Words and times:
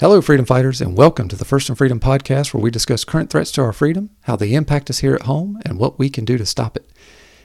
Hello, 0.00 0.20
freedom 0.22 0.46
fighters, 0.46 0.80
and 0.80 0.96
welcome 0.96 1.26
to 1.26 1.34
the 1.34 1.44
First 1.44 1.68
in 1.68 1.74
Freedom 1.74 1.98
podcast, 1.98 2.54
where 2.54 2.62
we 2.62 2.70
discuss 2.70 3.04
current 3.04 3.30
threats 3.30 3.50
to 3.50 3.62
our 3.62 3.72
freedom, 3.72 4.10
how 4.20 4.36
they 4.36 4.54
impact 4.54 4.88
us 4.90 5.00
here 5.00 5.12
at 5.12 5.22
home, 5.22 5.58
and 5.64 5.76
what 5.76 5.98
we 5.98 6.08
can 6.08 6.24
do 6.24 6.38
to 6.38 6.46
stop 6.46 6.76
it. 6.76 6.88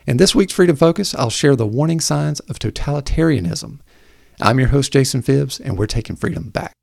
In 0.05 0.17
this 0.17 0.35
week's 0.35 0.53
Freedom 0.53 0.75
Focus, 0.75 1.15
I'll 1.15 1.31
share 1.31 1.55
the 1.55 1.65
warning 1.65 1.99
signs 1.99 2.41
of 2.41 2.59
totalitarianism. 2.59 3.79
I'm 4.39 4.59
your 4.59 4.67
host, 4.67 4.93
Jason 4.93 5.23
Phibbs, 5.23 5.59
and 5.59 5.79
we're 5.79 5.87
taking 5.87 6.15
freedom 6.15 6.51
back. 6.51 6.73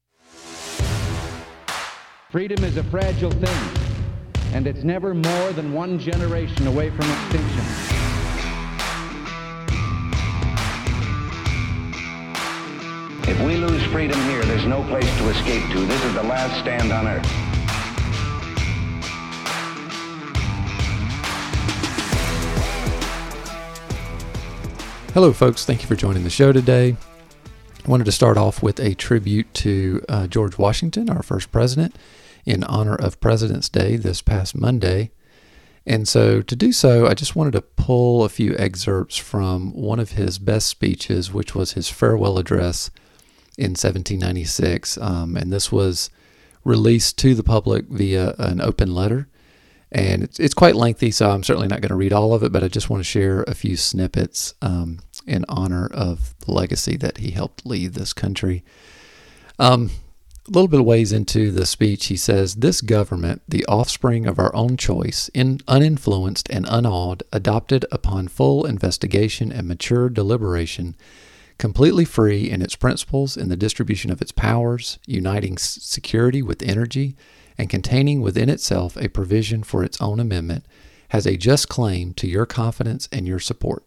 Freedom 2.32 2.64
is 2.64 2.76
a 2.76 2.82
fragile 2.82 3.30
thing, 3.30 3.70
and 4.52 4.66
it's 4.66 4.82
never 4.82 5.14
more 5.14 5.52
than 5.52 5.72
one 5.72 6.00
generation 6.00 6.66
away 6.66 6.90
from 6.90 7.08
extinction. 7.08 7.99
If 13.30 13.40
we 13.42 13.54
lose 13.54 13.80
freedom 13.92 14.20
here, 14.22 14.42
there's 14.42 14.66
no 14.66 14.82
place 14.82 15.06
to 15.18 15.28
escape 15.28 15.62
to. 15.70 15.86
This 15.86 16.04
is 16.04 16.14
the 16.14 16.22
last 16.24 16.58
stand 16.58 16.90
on 16.92 17.06
earth. 17.06 17.24
Hello, 25.14 25.32
folks. 25.32 25.64
Thank 25.64 25.80
you 25.80 25.86
for 25.86 25.94
joining 25.94 26.24
the 26.24 26.28
show 26.28 26.50
today. 26.50 26.96
I 27.86 27.88
wanted 27.88 28.06
to 28.06 28.12
start 28.12 28.36
off 28.36 28.64
with 28.64 28.80
a 28.80 28.96
tribute 28.96 29.54
to 29.54 30.04
uh, 30.08 30.26
George 30.26 30.58
Washington, 30.58 31.08
our 31.08 31.22
first 31.22 31.52
president, 31.52 31.94
in 32.44 32.64
honor 32.64 32.96
of 32.96 33.20
President's 33.20 33.68
Day 33.68 33.94
this 33.94 34.22
past 34.22 34.56
Monday. 34.56 35.12
And 35.86 36.08
so, 36.08 36.42
to 36.42 36.56
do 36.56 36.72
so, 36.72 37.06
I 37.06 37.14
just 37.14 37.36
wanted 37.36 37.52
to 37.52 37.62
pull 37.62 38.24
a 38.24 38.28
few 38.28 38.56
excerpts 38.58 39.16
from 39.16 39.72
one 39.72 40.00
of 40.00 40.12
his 40.12 40.40
best 40.40 40.66
speeches, 40.66 41.32
which 41.32 41.54
was 41.54 41.74
his 41.74 41.88
farewell 41.88 42.36
address 42.36 42.90
in 43.60 43.72
1796. 43.72 44.98
Um, 44.98 45.36
and 45.36 45.52
this 45.52 45.70
was 45.70 46.10
released 46.64 47.18
to 47.18 47.34
the 47.34 47.42
public 47.42 47.86
via 47.88 48.34
an 48.38 48.60
open 48.60 48.94
letter. 48.94 49.28
And 49.92 50.22
it's, 50.22 50.38
it's 50.38 50.54
quite 50.54 50.76
lengthy, 50.76 51.10
so 51.10 51.30
I'm 51.30 51.42
certainly 51.42 51.68
not 51.68 51.80
going 51.80 51.90
to 51.90 51.96
read 51.96 52.12
all 52.12 52.32
of 52.32 52.42
it, 52.42 52.52
but 52.52 52.62
I 52.62 52.68
just 52.68 52.88
want 52.88 53.00
to 53.00 53.04
share 53.04 53.42
a 53.42 53.54
few 53.54 53.76
snippets 53.76 54.54
um, 54.62 55.00
in 55.26 55.44
honor 55.48 55.88
of 55.92 56.34
the 56.40 56.52
legacy 56.52 56.96
that 56.98 57.18
he 57.18 57.32
helped 57.32 57.66
leave 57.66 57.94
this 57.94 58.12
country. 58.12 58.64
Um, 59.58 59.90
a 60.48 60.50
little 60.50 60.68
bit 60.68 60.80
of 60.80 60.86
ways 60.86 61.12
into 61.12 61.50
the 61.50 61.66
speech, 61.66 62.06
he 62.06 62.16
says, 62.16 62.56
This 62.56 62.80
government, 62.80 63.42
the 63.48 63.64
offspring 63.66 64.26
of 64.26 64.38
our 64.38 64.54
own 64.54 64.76
choice, 64.76 65.28
in, 65.34 65.58
uninfluenced 65.68 66.48
and 66.50 66.66
unawed, 66.66 67.22
adopted 67.32 67.84
upon 67.92 68.28
full 68.28 68.64
investigation 68.64 69.52
and 69.52 69.68
mature 69.68 70.08
deliberation, 70.08 70.96
completely 71.60 72.06
free 72.06 72.50
in 72.50 72.62
its 72.62 72.74
principles 72.74 73.36
in 73.36 73.50
the 73.50 73.56
distribution 73.56 74.10
of 74.10 74.22
its 74.22 74.32
powers, 74.32 74.98
uniting 75.06 75.58
security 75.58 76.40
with 76.40 76.62
energy, 76.62 77.14
and 77.58 77.68
containing 77.68 78.22
within 78.22 78.48
itself 78.48 78.96
a 78.96 79.08
provision 79.08 79.62
for 79.62 79.84
its 79.84 80.00
own 80.00 80.18
amendment, 80.18 80.64
has 81.10 81.26
a 81.26 81.36
just 81.36 81.68
claim 81.68 82.14
to 82.14 82.26
your 82.26 82.46
confidence 82.46 83.10
and 83.12 83.28
your 83.28 83.38
support. 83.38 83.84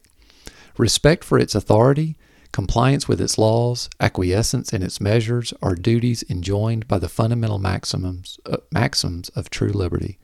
Respect 0.78 1.24
for 1.24 1.40
its 1.40 1.56
authority, 1.56 2.16
compliance 2.52 3.08
with 3.08 3.20
its 3.20 3.40
laws, 3.40 3.90
acquiescence 4.00 4.72
in 4.72 4.84
its 4.84 5.02
measures 5.02 5.52
are 5.64 5.74
duties 5.74 6.24
enjoined 6.30 6.88
by 6.88 7.00
the 7.00 7.10
fundamental 7.10 7.58
maxims, 7.58 8.40
uh, 8.46 8.58
maxims 8.72 9.30
of 9.30 9.50
true 9.50 9.72
liberty. 9.72 10.20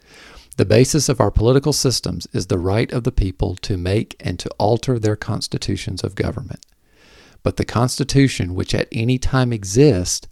The 0.57 0.65
basis 0.65 1.09
of 1.09 1.19
our 1.19 1.31
political 1.31 1.73
systems 1.73 2.27
is 2.31 2.45
the 2.45 2.59
right 2.59 2.91
of 2.91 3.05
the 3.05 3.11
people 3.11 3.55
to 3.55 3.75
make 3.75 4.15
and 4.19 4.37
to 4.37 4.51
alter 4.59 4.99
their 4.99 5.15
constitutions 5.15 6.03
of 6.03 6.13
government. 6.13 6.63
But 7.43 7.57
the 7.57 7.65
Constitution, 7.65 8.53
which 8.53 8.75
at 8.75 8.87
any 8.91 9.17
time 9.17 9.53
exists, 9.53 10.27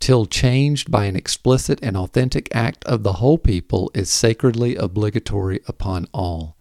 till 0.00 0.26
changed 0.26 0.90
by 0.90 1.06
an 1.06 1.16
explicit 1.16 1.78
and 1.82 1.96
authentic 1.96 2.48
act 2.54 2.84
of 2.84 3.02
the 3.02 3.14
whole 3.14 3.38
people, 3.38 3.90
is 3.94 4.10
sacredly 4.10 4.76
obligatory 4.76 5.60
upon 5.66 6.06
all. 6.12 6.56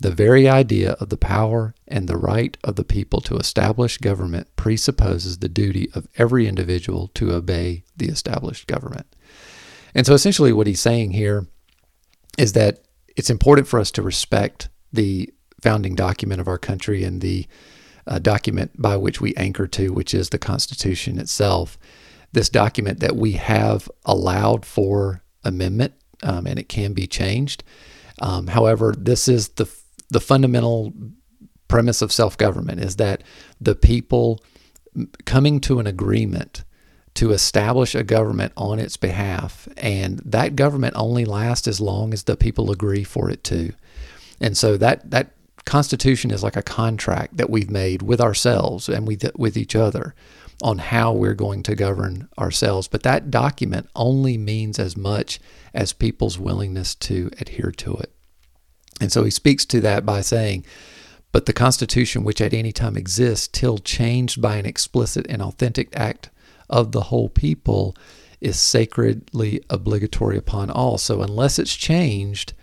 The 0.00 0.12
very 0.12 0.48
idea 0.48 0.92
of 0.92 1.08
the 1.08 1.16
power 1.16 1.74
and 1.88 2.08
the 2.08 2.16
right 2.16 2.56
of 2.62 2.76
the 2.76 2.84
people 2.84 3.20
to 3.22 3.36
establish 3.36 3.98
government 3.98 4.54
presupposes 4.54 5.38
the 5.38 5.48
duty 5.48 5.90
of 5.92 6.06
every 6.16 6.46
individual 6.46 7.08
to 7.14 7.32
obey 7.32 7.82
the 7.96 8.06
established 8.06 8.68
government. 8.68 9.06
And 9.94 10.06
so 10.06 10.14
essentially, 10.14 10.52
what 10.52 10.68
he's 10.68 10.80
saying 10.80 11.12
here 11.12 11.48
is 12.36 12.52
that 12.52 12.84
it's 13.16 13.30
important 13.30 13.66
for 13.66 13.80
us 13.80 13.90
to 13.92 14.02
respect 14.02 14.68
the 14.92 15.32
founding 15.60 15.96
document 15.96 16.40
of 16.40 16.46
our 16.46 16.58
country 16.58 17.02
and 17.02 17.20
the 17.20 17.48
uh, 18.08 18.18
document 18.18 18.80
by 18.80 18.96
which 18.96 19.20
we 19.20 19.34
anchor 19.34 19.66
to, 19.68 19.92
which 19.92 20.14
is 20.14 20.30
the 20.30 20.38
Constitution 20.38 21.18
itself. 21.18 21.78
This 22.32 22.48
document 22.48 23.00
that 23.00 23.16
we 23.16 23.32
have 23.32 23.90
allowed 24.04 24.66
for 24.66 25.22
amendment, 25.44 25.94
um, 26.22 26.46
and 26.46 26.58
it 26.58 26.68
can 26.68 26.92
be 26.92 27.06
changed. 27.06 27.62
Um, 28.20 28.48
however, 28.48 28.94
this 28.96 29.28
is 29.28 29.50
the 29.50 29.68
the 30.10 30.20
fundamental 30.20 30.92
premise 31.68 32.00
of 32.00 32.10
self 32.10 32.36
government 32.36 32.80
is 32.80 32.96
that 32.96 33.22
the 33.60 33.74
people 33.74 34.42
coming 35.26 35.60
to 35.60 35.78
an 35.78 35.86
agreement 35.86 36.64
to 37.14 37.30
establish 37.32 37.94
a 37.94 38.04
government 38.04 38.52
on 38.56 38.78
its 38.78 38.96
behalf, 38.96 39.68
and 39.76 40.18
that 40.20 40.56
government 40.56 40.94
only 40.96 41.24
lasts 41.24 41.68
as 41.68 41.80
long 41.80 42.12
as 42.12 42.24
the 42.24 42.36
people 42.36 42.70
agree 42.70 43.04
for 43.04 43.30
it 43.30 43.44
to. 43.44 43.72
And 44.40 44.56
so 44.56 44.76
that 44.76 45.10
that 45.10 45.32
Constitution 45.68 46.30
is 46.30 46.42
like 46.42 46.56
a 46.56 46.62
contract 46.62 47.36
that 47.36 47.50
we've 47.50 47.70
made 47.70 48.00
with 48.00 48.22
ourselves 48.22 48.88
and 48.88 49.06
with, 49.06 49.30
with 49.36 49.54
each 49.54 49.76
other 49.76 50.14
on 50.62 50.78
how 50.78 51.12
we're 51.12 51.34
going 51.34 51.62
to 51.64 51.74
govern 51.74 52.26
ourselves. 52.38 52.88
But 52.88 53.02
that 53.02 53.30
document 53.30 53.86
only 53.94 54.38
means 54.38 54.78
as 54.78 54.96
much 54.96 55.38
as 55.74 55.92
people's 55.92 56.38
willingness 56.38 56.94
to 56.94 57.30
adhere 57.38 57.70
to 57.72 57.94
it. 57.96 58.10
And 58.98 59.12
so 59.12 59.24
he 59.24 59.30
speaks 59.30 59.66
to 59.66 59.82
that 59.82 60.06
by 60.06 60.22
saying, 60.22 60.64
But 61.32 61.44
the 61.44 61.52
Constitution, 61.52 62.24
which 62.24 62.40
at 62.40 62.54
any 62.54 62.72
time 62.72 62.96
exists, 62.96 63.46
till 63.46 63.76
changed 63.76 64.40
by 64.40 64.56
an 64.56 64.64
explicit 64.64 65.26
and 65.28 65.42
authentic 65.42 65.94
act 65.94 66.30
of 66.70 66.92
the 66.92 67.02
whole 67.02 67.28
people, 67.28 67.94
is 68.40 68.58
sacredly 68.58 69.62
obligatory 69.68 70.38
upon 70.38 70.70
all. 70.70 70.96
So 70.96 71.20
unless 71.20 71.58
it's 71.58 71.76
changed, 71.76 72.54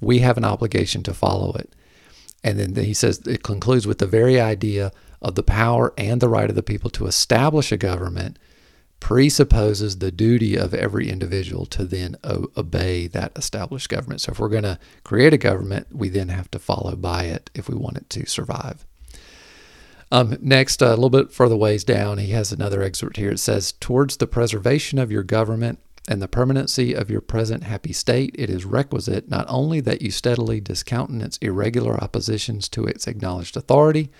we 0.00 0.20
have 0.20 0.38
an 0.38 0.44
obligation 0.46 1.02
to 1.02 1.12
follow 1.12 1.52
it. 1.52 1.75
And 2.46 2.60
then 2.60 2.84
he 2.84 2.94
says 2.94 3.18
it 3.26 3.42
concludes 3.42 3.88
with 3.88 3.98
the 3.98 4.06
very 4.06 4.40
idea 4.40 4.92
of 5.20 5.34
the 5.34 5.42
power 5.42 5.92
and 5.98 6.20
the 6.20 6.28
right 6.28 6.48
of 6.48 6.54
the 6.54 6.62
people 6.62 6.90
to 6.90 7.06
establish 7.06 7.72
a 7.72 7.76
government 7.76 8.38
presupposes 9.00 9.98
the 9.98 10.12
duty 10.12 10.54
of 10.56 10.72
every 10.72 11.10
individual 11.10 11.66
to 11.66 11.84
then 11.84 12.14
o- 12.22 12.46
obey 12.56 13.08
that 13.08 13.36
established 13.36 13.88
government. 13.88 14.20
So 14.20 14.30
if 14.30 14.38
we're 14.38 14.48
going 14.48 14.62
to 14.62 14.78
create 15.02 15.34
a 15.34 15.38
government, 15.38 15.88
we 15.90 16.08
then 16.08 16.28
have 16.28 16.48
to 16.52 16.60
follow 16.60 16.94
by 16.94 17.24
it 17.24 17.50
if 17.52 17.68
we 17.68 17.74
want 17.74 17.96
it 17.96 18.08
to 18.10 18.26
survive. 18.26 18.86
Um, 20.12 20.38
next, 20.40 20.80
a 20.80 20.90
little 20.90 21.10
bit 21.10 21.32
further 21.32 21.56
ways 21.56 21.82
down, 21.82 22.18
he 22.18 22.30
has 22.30 22.52
another 22.52 22.80
excerpt 22.80 23.16
here. 23.16 23.32
It 23.32 23.40
says, 23.40 23.72
Towards 23.72 24.18
the 24.18 24.28
preservation 24.28 25.00
of 25.00 25.10
your 25.10 25.24
government 25.24 25.80
and 26.08 26.22
the 26.22 26.28
permanency 26.28 26.92
of 26.92 27.10
your 27.10 27.20
present 27.20 27.64
happy 27.64 27.92
state, 27.92 28.34
it 28.38 28.48
is 28.48 28.64
requisite 28.64 29.28
not 29.28 29.44
only 29.48 29.80
that 29.80 30.02
you 30.02 30.10
steadily 30.10 30.60
discountenance 30.60 31.36
irregular 31.38 32.02
oppositions 32.02 32.68
to 32.70 32.86
its 32.86 33.06
acknowledged 33.06 33.56
authority, 33.56 34.10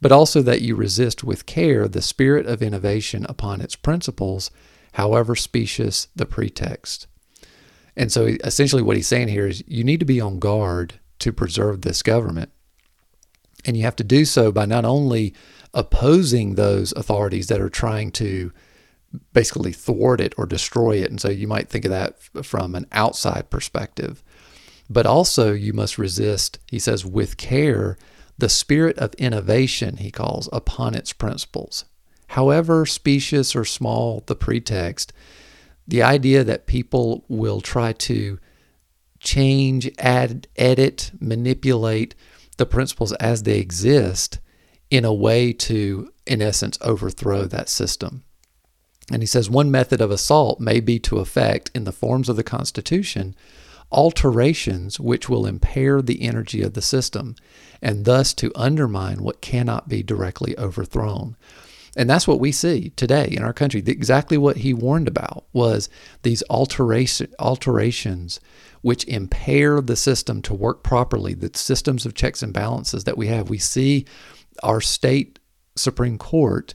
but 0.00 0.10
also 0.10 0.42
that 0.42 0.62
you 0.62 0.74
resist 0.74 1.22
with 1.22 1.46
care 1.46 1.86
the 1.86 2.02
spirit 2.02 2.46
of 2.46 2.60
innovation 2.60 3.24
upon 3.28 3.60
its 3.60 3.76
principles, 3.76 4.50
however 4.94 5.36
specious 5.36 6.08
the 6.16 6.26
pretext. 6.26 7.06
And 7.96 8.10
so 8.10 8.24
essentially, 8.42 8.82
what 8.82 8.96
he's 8.96 9.06
saying 9.06 9.28
here 9.28 9.46
is 9.46 9.62
you 9.66 9.84
need 9.84 10.00
to 10.00 10.06
be 10.06 10.20
on 10.20 10.40
guard 10.40 10.94
to 11.20 11.32
preserve 11.32 11.82
this 11.82 12.02
government. 12.02 12.50
And 13.64 13.76
you 13.76 13.84
have 13.84 13.96
to 13.96 14.04
do 14.04 14.24
so 14.24 14.50
by 14.50 14.66
not 14.66 14.84
only 14.84 15.34
opposing 15.72 16.54
those 16.54 16.92
authorities 16.92 17.46
that 17.46 17.60
are 17.60 17.70
trying 17.70 18.10
to 18.12 18.52
basically 19.32 19.72
thwart 19.72 20.20
it 20.20 20.34
or 20.38 20.46
destroy 20.46 20.96
it. 20.96 21.10
And 21.10 21.20
so 21.20 21.28
you 21.28 21.46
might 21.46 21.68
think 21.68 21.84
of 21.84 21.90
that 21.90 22.20
from 22.44 22.74
an 22.74 22.86
outside 22.92 23.50
perspective. 23.50 24.22
But 24.88 25.06
also, 25.06 25.52
you 25.52 25.72
must 25.72 25.98
resist, 25.98 26.58
he 26.66 26.78
says, 26.78 27.04
with 27.04 27.36
care, 27.36 27.96
the 28.38 28.48
spirit 28.48 28.98
of 28.98 29.14
innovation, 29.14 29.98
he 29.98 30.10
calls, 30.10 30.48
upon 30.52 30.94
its 30.94 31.12
principles. 31.12 31.84
However 32.28 32.86
specious 32.86 33.54
or 33.54 33.64
small 33.64 34.22
the 34.26 34.34
pretext, 34.34 35.12
the 35.86 36.02
idea 36.02 36.44
that 36.44 36.66
people 36.66 37.24
will 37.28 37.60
try 37.60 37.92
to 37.92 38.38
change, 39.20 39.90
add, 39.98 40.48
edit, 40.56 41.12
manipulate 41.20 42.14
the 42.56 42.66
principles 42.66 43.12
as 43.14 43.42
they 43.42 43.58
exist 43.58 44.38
in 44.90 45.04
a 45.04 45.14
way 45.14 45.52
to, 45.52 46.12
in 46.26 46.42
essence, 46.42 46.78
overthrow 46.80 47.44
that 47.44 47.68
system. 47.68 48.24
And 49.10 49.22
he 49.22 49.26
says 49.26 49.50
one 49.50 49.70
method 49.70 50.00
of 50.00 50.10
assault 50.10 50.60
may 50.60 50.80
be 50.80 50.98
to 51.00 51.18
effect, 51.18 51.70
in 51.74 51.84
the 51.84 51.92
forms 51.92 52.28
of 52.28 52.36
the 52.36 52.44
Constitution, 52.44 53.34
alterations 53.90 54.98
which 54.98 55.28
will 55.28 55.46
impair 55.46 56.00
the 56.00 56.22
energy 56.22 56.62
of 56.62 56.74
the 56.74 56.82
system 56.82 57.36
and 57.82 58.04
thus 58.04 58.32
to 58.34 58.52
undermine 58.54 59.22
what 59.22 59.42
cannot 59.42 59.88
be 59.88 60.02
directly 60.02 60.56
overthrown. 60.58 61.36
And 61.94 62.08
that's 62.08 62.26
what 62.26 62.40
we 62.40 62.52
see 62.52 62.90
today 62.96 63.28
in 63.30 63.42
our 63.42 63.52
country. 63.52 63.82
Exactly 63.86 64.38
what 64.38 64.58
he 64.58 64.72
warned 64.72 65.08
about 65.08 65.44
was 65.52 65.90
these 66.22 66.42
alteration, 66.48 67.30
alterations 67.38 68.40
which 68.80 69.04
impair 69.04 69.80
the 69.80 69.96
system 69.96 70.40
to 70.42 70.54
work 70.54 70.82
properly, 70.82 71.34
the 71.34 71.50
systems 71.54 72.06
of 72.06 72.14
checks 72.14 72.42
and 72.42 72.52
balances 72.52 73.04
that 73.04 73.18
we 73.18 73.26
have. 73.26 73.50
We 73.50 73.58
see 73.58 74.06
our 74.62 74.80
state 74.80 75.38
Supreme 75.76 76.16
Court 76.16 76.72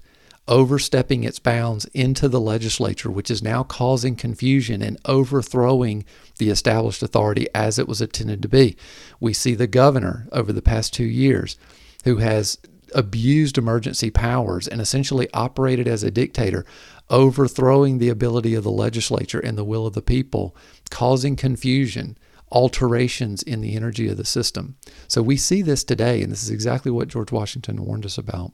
overstepping 0.48 1.24
its 1.24 1.40
bounds 1.40 1.86
into 1.94 2.30
the 2.30 2.40
legislature, 2.40 3.12
which 3.12 3.30
is 3.30 3.44
now 3.44 3.64
causing 3.64 4.16
confusion 4.16 4.82
and 4.82 4.98
overthrowing 5.06 6.06
the 6.38 6.50
established 6.50 7.04
authority 7.04 7.48
as 7.54 7.78
it 7.78 7.88
was 7.88 8.02
intended 8.02 8.42
to 8.42 8.48
be. 8.48 8.78
We 9.20 9.34
see 9.34 9.56
the 9.56 9.68
governor 9.68 10.28
over 10.32 10.54
the 10.54 10.62
past 10.62 10.94
two 10.94 11.06
years 11.06 11.58
who 12.04 12.18
has 12.18 12.58
abused 12.96 13.58
emergency 13.58 14.10
powers 14.10 14.68
and 14.68 14.80
essentially 14.80 15.28
operated 15.34 15.88
as 15.88 16.04
a 16.04 16.12
dictator, 16.12 16.66
overthrowing 17.10 17.98
the 17.98 18.10
ability 18.10 18.54
of 18.54 18.64
the 18.64 18.72
legislature 18.72 19.40
and 19.40 19.58
the 19.58 19.66
will 19.66 19.86
of 19.86 19.94
the 19.94 20.02
people, 20.02 20.56
causing 20.90 21.36
confusion, 21.36 22.18
alterations 22.52 23.44
in 23.44 23.62
the 23.62 23.76
energy 23.76 24.08
of 24.08 24.18
the 24.18 24.26
system. 24.26 24.78
So 25.08 25.22
we 25.22 25.36
see 25.36 25.62
this 25.62 25.84
today, 25.84 26.22
and 26.22 26.32
this 26.32 26.44
is 26.44 26.50
exactly 26.50 26.92
what 26.92 27.10
George 27.10 27.32
Washington 27.32 27.84
warned 27.86 28.06
us 28.06 28.18
about. 28.18 28.54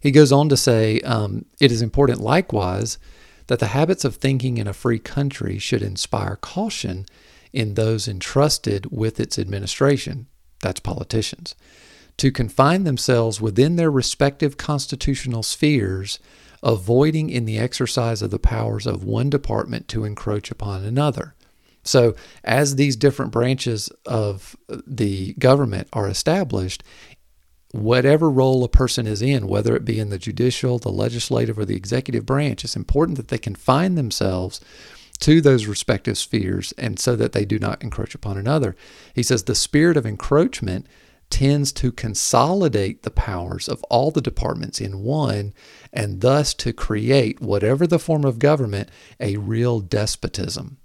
He 0.00 0.10
goes 0.10 0.32
on 0.32 0.48
to 0.48 0.56
say 0.56 1.00
um, 1.00 1.44
it 1.60 1.72
is 1.72 1.82
important, 1.82 2.20
likewise, 2.20 2.98
that 3.46 3.58
the 3.58 3.68
habits 3.68 4.04
of 4.04 4.16
thinking 4.16 4.58
in 4.58 4.66
a 4.66 4.72
free 4.72 4.98
country 4.98 5.58
should 5.58 5.82
inspire 5.82 6.36
caution 6.36 7.06
in 7.52 7.74
those 7.74 8.08
entrusted 8.08 8.86
with 8.90 9.20
its 9.20 9.38
administration. 9.38 10.26
That's 10.60 10.80
politicians. 10.80 11.54
To 12.18 12.32
confine 12.32 12.84
themselves 12.84 13.40
within 13.40 13.76
their 13.76 13.90
respective 13.90 14.56
constitutional 14.56 15.42
spheres, 15.42 16.18
avoiding 16.62 17.28
in 17.28 17.44
the 17.44 17.58
exercise 17.58 18.22
of 18.22 18.30
the 18.30 18.38
powers 18.38 18.86
of 18.86 19.04
one 19.04 19.30
department 19.30 19.86
to 19.88 20.04
encroach 20.04 20.50
upon 20.50 20.84
another. 20.84 21.34
So, 21.84 22.16
as 22.42 22.76
these 22.76 22.96
different 22.96 23.30
branches 23.30 23.90
of 24.06 24.56
the 24.86 25.34
government 25.34 25.88
are 25.92 26.08
established, 26.08 26.82
whatever 27.74 28.30
role 28.30 28.62
a 28.62 28.68
person 28.68 29.04
is 29.04 29.20
in, 29.20 29.48
whether 29.48 29.74
it 29.74 29.84
be 29.84 29.98
in 29.98 30.08
the 30.08 30.18
judicial, 30.18 30.78
the 30.78 30.92
legislative, 30.92 31.58
or 31.58 31.64
the 31.64 31.74
executive 31.74 32.24
branch, 32.24 32.62
it's 32.62 32.76
important 32.76 33.16
that 33.16 33.28
they 33.28 33.38
confine 33.38 33.96
themselves 33.96 34.60
to 35.18 35.40
those 35.40 35.66
respective 35.66 36.16
spheres 36.16 36.72
and 36.78 37.00
so 37.00 37.16
that 37.16 37.32
they 37.32 37.44
do 37.44 37.58
not 37.58 37.82
encroach 37.82 38.14
upon 38.14 38.38
another. 38.38 38.76
He 39.12 39.24
says 39.24 39.44
the 39.44 39.56
spirit 39.56 39.96
of 39.96 40.06
encroachment 40.06 40.86
tends 41.30 41.72
to 41.72 41.90
consolidate 41.90 43.02
the 43.02 43.10
powers 43.10 43.68
of 43.68 43.82
all 43.84 44.12
the 44.12 44.20
departments 44.20 44.80
in 44.80 45.02
one 45.02 45.52
and 45.92 46.20
thus 46.20 46.54
to 46.54 46.72
create 46.72 47.40
whatever 47.40 47.88
the 47.88 47.98
form 47.98 48.24
of 48.24 48.38
government 48.38 48.88
a 49.18 49.36
real 49.36 49.80
despotism 49.80 50.78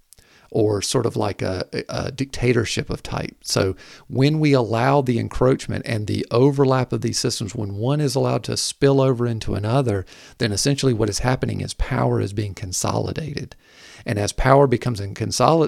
or 0.52 0.82
sort 0.82 1.06
of 1.06 1.16
like 1.16 1.42
a, 1.42 1.68
a, 1.90 2.12
dictatorship 2.12 2.90
of 2.90 3.04
type. 3.04 3.36
So 3.42 3.76
when 4.08 4.40
we 4.40 4.54
allow 4.54 5.02
the 5.02 5.20
encroachment 5.20 5.86
and 5.86 6.08
the 6.08 6.26
overlap 6.32 6.92
of 6.92 7.02
these 7.02 7.20
systems, 7.20 7.54
when 7.54 7.76
one 7.76 8.02
is 8.02 8.16
allowed 8.16 8.44
to 8.46 8.58
spill 8.58 9.00
over 9.00 9.28
into 9.28 9.54
another, 9.54 10.06
then 10.40 10.52
essentially 10.52 10.94
what 10.94 11.10
is 11.10 11.20
happening 11.20 11.62
is 11.62 11.74
power 11.76 12.20
is 12.20 12.34
being 12.34 12.56
consolidated. 12.56 13.56
And 14.06 14.18
as 14.18 14.32
power 14.32 14.66
becomes 14.66 15.02
uh, 15.02 15.68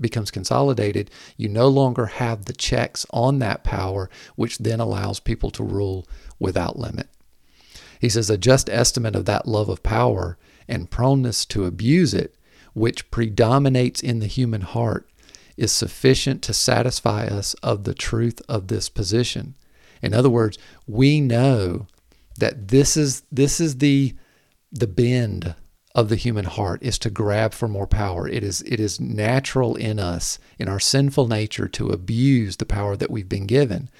becomes 0.00 0.30
consolidated, 0.30 1.10
you 1.36 1.48
no 1.48 1.68
longer 1.68 2.06
have 2.06 2.44
the 2.44 2.52
checks 2.52 3.06
on 3.10 3.38
that 3.40 3.64
power, 3.64 4.08
which 4.36 4.58
then 4.58 4.78
allows 4.78 5.20
people 5.20 5.50
to 5.52 5.64
rule 5.64 6.06
without 6.38 6.78
limit. 6.78 7.08
He 7.98 8.08
says 8.08 8.28
a 8.30 8.36
just 8.36 8.68
estimate 8.68 9.16
of 9.16 9.24
that 9.24 9.48
love 9.48 9.68
of 9.68 9.82
power 9.82 10.36
and 10.68 10.90
proneness 10.90 11.44
to 11.46 11.64
abuse 11.64 12.14
it 12.14 12.36
which 12.74 13.10
predominates 13.10 14.02
in 14.02 14.20
the 14.20 14.26
human 14.26 14.62
heart 14.62 15.08
is 15.56 15.72
sufficient 15.72 16.42
to 16.42 16.52
satisfy 16.52 17.26
us 17.26 17.54
of 17.62 17.84
the 17.84 17.94
truth 17.94 18.40
of 18.48 18.68
this 18.68 18.88
position. 18.88 19.54
In 20.00 20.14
other 20.14 20.30
words, 20.30 20.58
we 20.86 21.20
know 21.20 21.86
that 22.38 22.68
this 22.68 22.96
is 22.96 23.22
this 23.30 23.60
is 23.60 23.78
the 23.78 24.14
the 24.72 24.86
bend 24.86 25.54
of 25.94 26.08
the 26.08 26.16
human 26.16 26.46
heart 26.46 26.82
is 26.82 26.98
to 26.98 27.10
grab 27.10 27.52
for 27.52 27.68
more 27.68 27.86
power. 27.86 28.26
It 28.26 28.42
is 28.42 28.62
it 28.62 28.80
is 28.80 28.98
natural 28.98 29.76
in 29.76 29.98
us, 29.98 30.38
in 30.58 30.68
our 30.68 30.80
sinful 30.80 31.28
nature, 31.28 31.68
to 31.68 31.90
abuse 31.90 32.56
the 32.56 32.66
power 32.66 32.96
that 32.96 33.10
we've 33.10 33.28
been 33.28 33.46
given. 33.46 33.90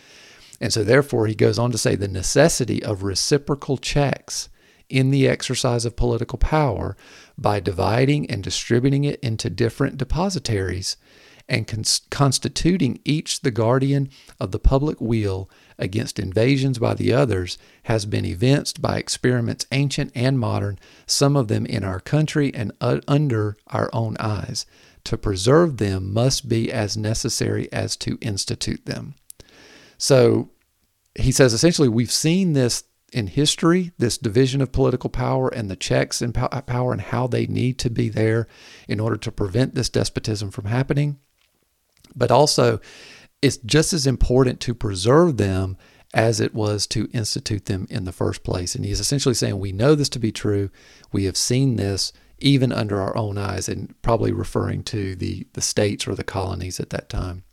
And 0.60 0.72
so 0.72 0.82
therefore 0.82 1.26
he 1.26 1.34
goes 1.34 1.58
on 1.58 1.70
to 1.72 1.78
say 1.78 1.94
the 1.94 2.08
necessity 2.08 2.82
of 2.82 3.02
reciprocal 3.02 3.76
checks 3.76 4.48
in 4.88 5.10
the 5.10 5.26
exercise 5.26 5.84
of 5.84 5.96
political 5.96 6.38
power 6.38 6.96
by 7.38 7.60
dividing 7.60 8.30
and 8.30 8.42
distributing 8.42 9.04
it 9.04 9.20
into 9.20 9.50
different 9.50 9.96
depositaries 9.96 10.96
and 11.48 11.66
cons- 11.66 12.02
constituting 12.10 13.00
each 13.04 13.40
the 13.40 13.50
guardian 13.50 14.08
of 14.40 14.52
the 14.52 14.58
public 14.58 15.00
weal 15.00 15.50
against 15.78 16.18
invasions 16.18 16.78
by 16.78 16.94
the 16.94 17.12
others 17.12 17.58
has 17.84 18.06
been 18.06 18.24
evinced 18.24 18.80
by 18.80 18.96
experiments 18.96 19.66
ancient 19.72 20.12
and 20.14 20.38
modern, 20.38 20.78
some 21.06 21.36
of 21.36 21.48
them 21.48 21.66
in 21.66 21.84
our 21.84 22.00
country 22.00 22.54
and 22.54 22.72
uh, 22.80 23.00
under 23.08 23.56
our 23.68 23.90
own 23.92 24.16
eyes. 24.18 24.64
To 25.04 25.18
preserve 25.18 25.78
them 25.78 26.12
must 26.12 26.48
be 26.48 26.72
as 26.72 26.96
necessary 26.96 27.70
as 27.72 27.96
to 27.96 28.18
institute 28.20 28.86
them. 28.86 29.14
So 29.98 30.50
he 31.18 31.32
says 31.32 31.52
essentially, 31.52 31.88
we've 31.88 32.12
seen 32.12 32.52
this 32.52 32.84
in 33.12 33.26
history, 33.28 33.92
this 33.98 34.18
division 34.18 34.60
of 34.60 34.72
political 34.72 35.10
power 35.10 35.48
and 35.48 35.70
the 35.70 35.76
checks 35.76 36.22
and 36.22 36.34
power 36.34 36.92
and 36.92 37.00
how 37.00 37.26
they 37.26 37.46
need 37.46 37.78
to 37.78 37.90
be 37.90 38.08
there 38.08 38.46
in 38.88 39.00
order 39.00 39.16
to 39.16 39.30
prevent 39.30 39.74
this 39.74 39.88
despotism 39.88 40.50
from 40.50 40.64
happening. 40.64 41.18
But 42.14 42.30
also, 42.30 42.80
it's 43.40 43.58
just 43.58 43.92
as 43.92 44.06
important 44.06 44.60
to 44.60 44.74
preserve 44.74 45.36
them 45.36 45.76
as 46.14 46.40
it 46.40 46.54
was 46.54 46.86
to 46.86 47.08
institute 47.12 47.66
them 47.66 47.86
in 47.90 48.04
the 48.04 48.12
first 48.12 48.44
place. 48.44 48.74
And 48.74 48.84
he's 48.84 49.00
essentially 49.00 49.34
saying, 49.34 49.58
We 49.58 49.72
know 49.72 49.94
this 49.94 50.10
to 50.10 50.18
be 50.18 50.32
true. 50.32 50.70
We 51.10 51.24
have 51.24 51.36
seen 51.36 51.76
this 51.76 52.12
even 52.38 52.72
under 52.72 53.00
our 53.00 53.16
own 53.16 53.38
eyes, 53.38 53.68
and 53.68 53.94
probably 54.02 54.32
referring 54.32 54.82
to 54.82 55.14
the, 55.14 55.46
the 55.52 55.60
states 55.60 56.08
or 56.08 56.14
the 56.14 56.24
colonies 56.24 56.80
at 56.80 56.90
that 56.90 57.08
time. 57.08 57.44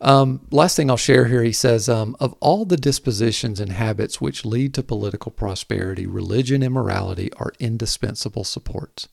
Um, 0.00 0.46
last 0.50 0.76
thing 0.76 0.90
I'll 0.90 0.96
share 0.96 1.26
here, 1.26 1.42
he 1.42 1.52
says, 1.52 1.88
um, 1.88 2.16
of 2.18 2.34
all 2.40 2.64
the 2.64 2.76
dispositions 2.76 3.60
and 3.60 3.72
habits 3.72 4.20
which 4.20 4.44
lead 4.44 4.74
to 4.74 4.82
political 4.82 5.30
prosperity, 5.30 6.06
religion 6.06 6.62
and 6.62 6.74
morality 6.74 7.32
are 7.34 7.52
indispensable 7.60 8.44
supports. 8.44 9.08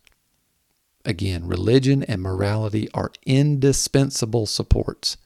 Again, 1.05 1.47
religion 1.47 2.03
and 2.03 2.21
morality 2.21 2.89
are 2.93 3.11
indispensable 3.25 4.45
supports, 4.45 5.17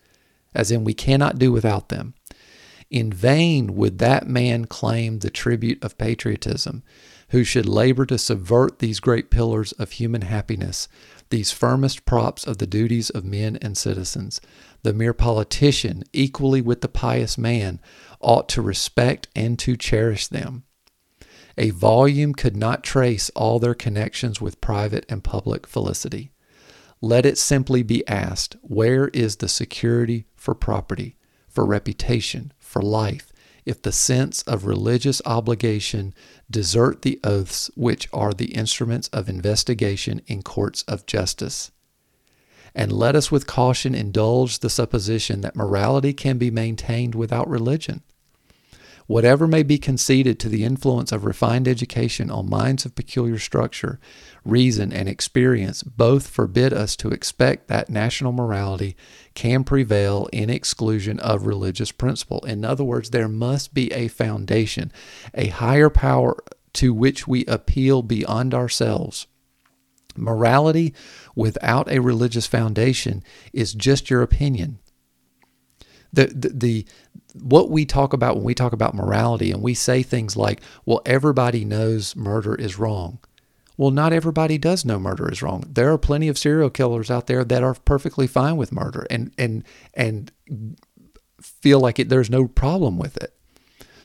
as 0.53 0.71
in 0.71 0.83
we 0.83 0.93
cannot 0.93 1.39
do 1.39 1.51
without 1.51 1.89
them. 1.89 2.13
In 2.89 3.11
vain 3.11 3.75
would 3.75 3.97
that 3.99 4.27
man 4.27 4.65
claim 4.65 5.19
the 5.19 5.29
tribute 5.29 5.83
of 5.83 5.97
patriotism, 5.97 6.83
who 7.29 7.43
should 7.43 7.65
labor 7.65 8.05
to 8.05 8.17
subvert 8.17 8.79
these 8.79 8.99
great 8.99 9.29
pillars 9.31 9.71
of 9.73 9.93
human 9.93 10.21
happiness, 10.21 10.87
these 11.29 11.51
firmest 11.51 12.05
props 12.05 12.45
of 12.45 12.59
the 12.59 12.67
duties 12.67 13.09
of 13.09 13.25
men 13.25 13.57
and 13.57 13.77
citizens. 13.77 14.39
The 14.85 14.93
mere 14.93 15.15
politician, 15.15 16.03
equally 16.13 16.61
with 16.61 16.81
the 16.81 16.87
pious 16.87 17.39
man, 17.39 17.81
ought 18.19 18.47
to 18.49 18.61
respect 18.61 19.27
and 19.35 19.57
to 19.57 19.75
cherish 19.75 20.27
them. 20.27 20.61
A 21.57 21.71
volume 21.71 22.35
could 22.35 22.55
not 22.55 22.83
trace 22.83 23.31
all 23.31 23.57
their 23.57 23.73
connections 23.73 24.39
with 24.39 24.61
private 24.61 25.03
and 25.09 25.23
public 25.23 25.65
felicity. 25.65 26.33
Let 27.01 27.25
it 27.25 27.39
simply 27.39 27.81
be 27.81 28.07
asked 28.07 28.57
where 28.61 29.07
is 29.07 29.37
the 29.37 29.47
security 29.47 30.27
for 30.35 30.53
property, 30.53 31.17
for 31.49 31.65
reputation, 31.65 32.53
for 32.59 32.83
life, 32.83 33.33
if 33.65 33.81
the 33.81 33.91
sense 33.91 34.43
of 34.43 34.65
religious 34.65 35.19
obligation 35.25 36.13
desert 36.47 37.01
the 37.01 37.19
oaths 37.23 37.71
which 37.73 38.07
are 38.13 38.35
the 38.35 38.53
instruments 38.53 39.07
of 39.07 39.29
investigation 39.29 40.21
in 40.27 40.43
courts 40.43 40.83
of 40.83 41.07
justice. 41.07 41.71
And 42.75 42.91
let 42.91 43.15
us 43.15 43.31
with 43.31 43.47
caution 43.47 43.95
indulge 43.95 44.59
the 44.59 44.69
supposition 44.69 45.41
that 45.41 45.55
morality 45.55 46.13
can 46.13 46.37
be 46.37 46.51
maintained 46.51 47.15
without 47.15 47.49
religion. 47.49 48.03
Whatever 49.07 49.45
may 49.45 49.61
be 49.61 49.77
conceded 49.77 50.39
to 50.39 50.49
the 50.49 50.63
influence 50.63 51.11
of 51.11 51.25
refined 51.25 51.67
education 51.67 52.31
on 52.31 52.49
minds 52.49 52.85
of 52.85 52.95
peculiar 52.95 53.37
structure, 53.37 53.99
reason, 54.43 54.91
and 54.91 55.07
experience 55.07 55.83
both 55.83 56.27
forbid 56.27 56.73
us 56.73 56.95
to 56.95 57.09
expect 57.09 57.67
that 57.67 57.87
national 57.87 58.31
morality 58.31 58.95
can 59.35 59.63
prevail 59.63 60.27
in 60.33 60.49
exclusion 60.49 61.19
of 61.19 61.45
religious 61.45 61.91
principle. 61.91 62.39
In 62.45 62.65
other 62.65 62.83
words, 62.83 63.11
there 63.11 63.29
must 63.29 63.75
be 63.75 63.93
a 63.93 64.07
foundation, 64.07 64.91
a 65.35 65.47
higher 65.47 65.91
power 65.91 66.43
to 66.73 66.91
which 66.91 67.27
we 67.27 67.45
appeal 67.45 68.01
beyond 68.01 68.55
ourselves. 68.55 69.27
Morality 70.17 70.93
without 71.35 71.91
a 71.91 71.99
religious 71.99 72.47
foundation 72.47 73.23
is 73.53 73.73
just 73.73 74.09
your 74.09 74.21
opinion. 74.21 74.79
The, 76.13 76.27
the, 76.27 76.49
the 76.49 76.85
what 77.33 77.69
we 77.69 77.85
talk 77.85 78.13
about 78.13 78.35
when 78.35 78.45
we 78.45 78.55
talk 78.55 78.71
about 78.71 78.95
morality 78.95 79.51
and 79.51 79.61
we 79.61 79.73
say 79.73 80.01
things 80.01 80.37
like, 80.37 80.61
well, 80.85 81.01
everybody 81.05 81.65
knows 81.65 82.15
murder 82.15 82.55
is 82.55 82.79
wrong. 82.79 83.19
Well, 83.77 83.91
not 83.91 84.13
everybody 84.13 84.57
does 84.57 84.85
know 84.85 84.97
murder 84.97 85.29
is 85.29 85.41
wrong. 85.41 85.65
There 85.67 85.91
are 85.91 85.97
plenty 85.97 86.29
of 86.29 86.37
serial 86.37 86.69
killers 86.69 87.11
out 87.11 87.27
there 87.27 87.43
that 87.43 87.63
are 87.63 87.73
perfectly 87.73 88.27
fine 88.27 88.55
with 88.55 88.71
murder 88.71 89.05
and 89.09 89.33
and 89.37 89.65
and 89.93 90.31
feel 91.41 91.81
like 91.81 91.99
it, 91.99 92.07
there's 92.07 92.29
no 92.29 92.47
problem 92.47 92.97
with 92.97 93.17
it. 93.21 93.35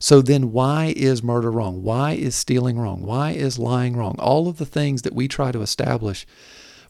So 0.01 0.23
then 0.23 0.51
why 0.51 0.95
is 0.97 1.23
murder 1.23 1.51
wrong? 1.51 1.83
Why 1.83 2.13
is 2.13 2.35
stealing 2.35 2.79
wrong? 2.79 3.03
Why 3.03 3.33
is 3.33 3.59
lying 3.59 3.97
wrong? 3.97 4.17
All 4.19 4.49
of 4.49 4.57
the 4.57 4.67
things 4.67 5.03
that 5.03 5.15
we 5.15 5.29
try 5.29 5.53
to 5.53 5.61
establish 5.61 6.27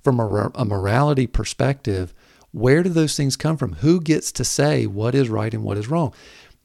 from 0.02 0.21
a, 0.21 0.50
a 0.54 0.64
morality 0.64 1.26
perspective, 1.26 2.14
where 2.52 2.83
do 2.83 2.88
those 2.88 3.16
things 3.16 3.37
come 3.37 3.57
from? 3.57 3.75
Who 3.75 4.00
gets 4.00 4.33
to 4.33 4.45
say 4.45 4.87
what 4.87 5.14
is 5.14 5.28
right 5.28 5.54
and 5.54 5.62
what 5.62 5.78
is 5.78 5.88
wrong? 5.88 6.12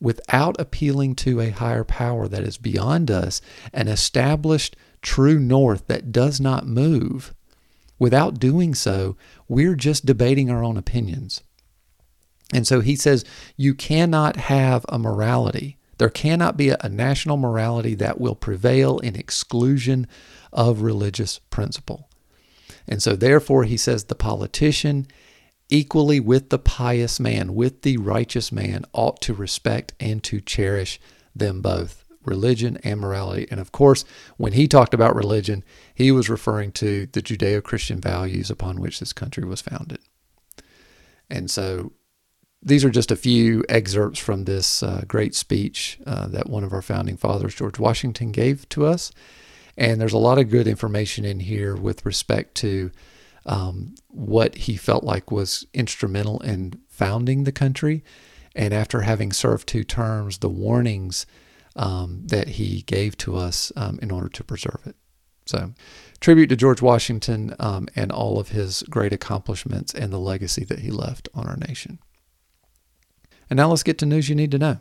Without 0.02 0.60
appealing 0.60 1.16
to 1.16 1.40
a 1.40 1.52
higher 1.52 1.84
power 1.84 2.28
that 2.28 2.44
is 2.44 2.58
beyond 2.58 3.10
us, 3.10 3.42
an 3.74 3.88
established 3.88 4.76
true 5.02 5.40
north 5.40 5.88
that 5.88 6.12
does 6.12 6.42
not 6.42 6.68
move, 6.68 7.34
without 8.00 8.40
doing 8.40 8.74
so, 8.74 9.16
we're 9.48 9.76
just 9.76 10.06
debating 10.06 10.50
our 10.50 10.64
own 10.64 10.78
opinions. 10.78 11.42
And 12.54 12.68
so 12.68 12.82
he 12.82 12.96
says, 12.96 13.26
you 13.56 13.74
cannot 13.74 14.36
have 14.36 14.86
a 14.90 15.00
morality. 15.00 15.78
There 15.98 16.10
cannot 16.10 16.58
be 16.58 16.70
a, 16.70 16.90
national 16.90 17.38
morality 17.38 17.96
that 17.96 18.20
will 18.20 18.36
prevail 18.36 19.00
in 19.00 19.16
exclusion 19.16 20.08
of 20.52 20.82
religious 20.82 21.40
principle. 21.40 22.10
And 22.88 23.02
so, 23.02 23.16
therefore, 23.16 23.64
he 23.64 23.78
says 23.78 24.06
the 24.06 24.16
politician, 24.16 25.08
equally 25.70 26.20
with 26.20 26.50
the 26.50 26.60
pious 26.60 27.20
man, 27.20 27.56
with 27.56 27.82
the 27.82 27.98
righteous 27.98 28.52
man, 28.52 28.86
ought 28.94 29.22
to 29.22 29.34
respect 29.34 29.94
and 30.00 30.24
to 30.24 30.40
cherish 30.42 31.00
them 31.36 31.62
both 31.62 32.06
religion 32.26 32.78
and 32.84 33.00
morality. 33.00 33.48
And 33.52 33.60
of 33.60 33.72
course, 33.72 34.06
when 34.38 34.54
he 34.54 34.68
talked 34.68 34.94
about 34.94 35.16
religion, 35.16 35.64
he 35.94 36.12
was 36.12 36.30
referring 36.30 36.72
to 36.74 37.08
the 37.08 37.22
Judeo 37.22 37.64
Christian 37.64 38.00
values 38.00 38.50
upon 38.50 38.80
which 38.80 39.00
this 39.00 39.14
country 39.14 39.46
was 39.46 39.62
founded. 39.62 40.00
And 41.30 41.50
so 41.50 41.94
these 42.62 42.84
are 42.84 42.90
just 42.90 43.12
a 43.12 43.16
few 43.16 43.64
excerpts 43.70 44.20
from 44.20 44.46
this 44.46 44.82
uh, 44.82 45.04
great 45.08 45.36
speech 45.36 46.00
uh, 46.06 46.28
that 46.28 46.50
one 46.50 46.64
of 46.64 46.74
our 46.74 46.82
founding 46.82 47.18
fathers, 47.18 47.56
George 47.56 47.80
Washington, 47.80 48.32
gave 48.32 48.68
to 48.70 48.86
us. 48.86 49.12
And 49.78 50.00
there's 50.00 50.14
a 50.14 50.18
lot 50.18 50.38
of 50.38 50.50
good 50.50 50.68
information 50.68 51.26
in 51.26 51.40
here 51.40 51.76
with 51.76 52.06
respect 52.06 52.56
to 52.56 52.92
um, 53.46 53.96
what 54.08 54.56
he 54.56 54.78
felt 54.78 55.04
like 55.04 55.32
was 55.32 55.66
instrumental 55.74 56.40
in 56.40 56.80
founding 56.88 57.44
the 57.44 57.52
country. 57.52 58.04
And 58.56 58.74
after 58.74 59.02
having 59.02 59.34
served 59.34 59.68
two 59.68 59.84
terms, 59.84 60.38
the 60.38 60.50
warnings 60.50 61.26
um, 61.76 62.22
that 62.28 62.50
he 62.50 62.84
gave 62.84 63.18
to 63.18 63.36
us 63.36 63.72
um, 63.76 64.00
in 64.02 64.12
order 64.12 64.30
to 64.30 64.44
preserve 64.44 64.82
it. 64.86 64.96
So, 65.46 65.74
tribute 66.20 66.48
to 66.48 66.56
George 66.56 66.82
Washington 66.82 67.54
um, 67.60 67.88
and 67.96 68.12
all 68.12 68.40
of 68.40 68.50
his 68.50 68.82
great 68.90 69.14
accomplishments 69.14 69.94
and 69.94 70.12
the 70.12 70.20
legacy 70.20 70.64
that 70.66 70.80
he 70.80 70.90
left 70.90 71.30
on 71.36 71.46
our 71.48 71.58
nation. 71.58 72.00
And 73.50 73.58
now 73.58 73.70
let's 73.70 73.84
get 73.84 74.00
to 74.00 74.08
news 74.08 74.28
you 74.28 74.36
need 74.36 74.52
to 74.52 74.58
know. 74.58 74.80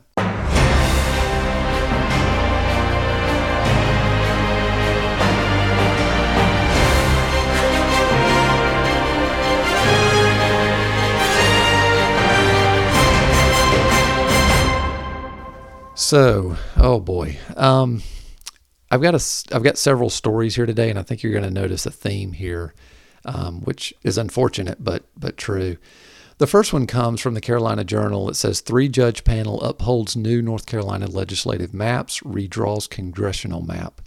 So, 16.05 16.55
oh 16.77 16.99
boy, 16.99 17.39
um, 17.57 18.03
I've 18.91 19.01
got 19.01 19.15
a, 19.15 19.55
I've 19.55 19.63
got 19.63 19.75
several 19.75 20.11
stories 20.11 20.55
here 20.55 20.67
today, 20.67 20.91
and 20.91 20.99
I 20.99 21.01
think 21.01 21.23
you're 21.23 21.31
going 21.31 21.43
to 21.43 21.49
notice 21.49 21.87
a 21.87 21.91
theme 21.91 22.33
here, 22.33 22.75
um, 23.25 23.61
which 23.61 23.91
is 24.03 24.15
unfortunate 24.15 24.83
but 24.83 25.05
but 25.17 25.35
true. 25.35 25.77
The 26.37 26.45
first 26.45 26.71
one 26.71 26.85
comes 26.85 27.21
from 27.21 27.33
the 27.33 27.41
Carolina 27.41 27.83
Journal. 27.83 28.29
It 28.29 28.35
says 28.35 28.61
three 28.61 28.87
judge 28.87 29.23
panel 29.23 29.59
upholds 29.63 30.15
new 30.15 30.43
North 30.43 30.67
Carolina 30.67 31.07
legislative 31.07 31.73
maps, 31.73 32.19
redraws 32.19 32.87
congressional 32.87 33.63
map. 33.63 33.99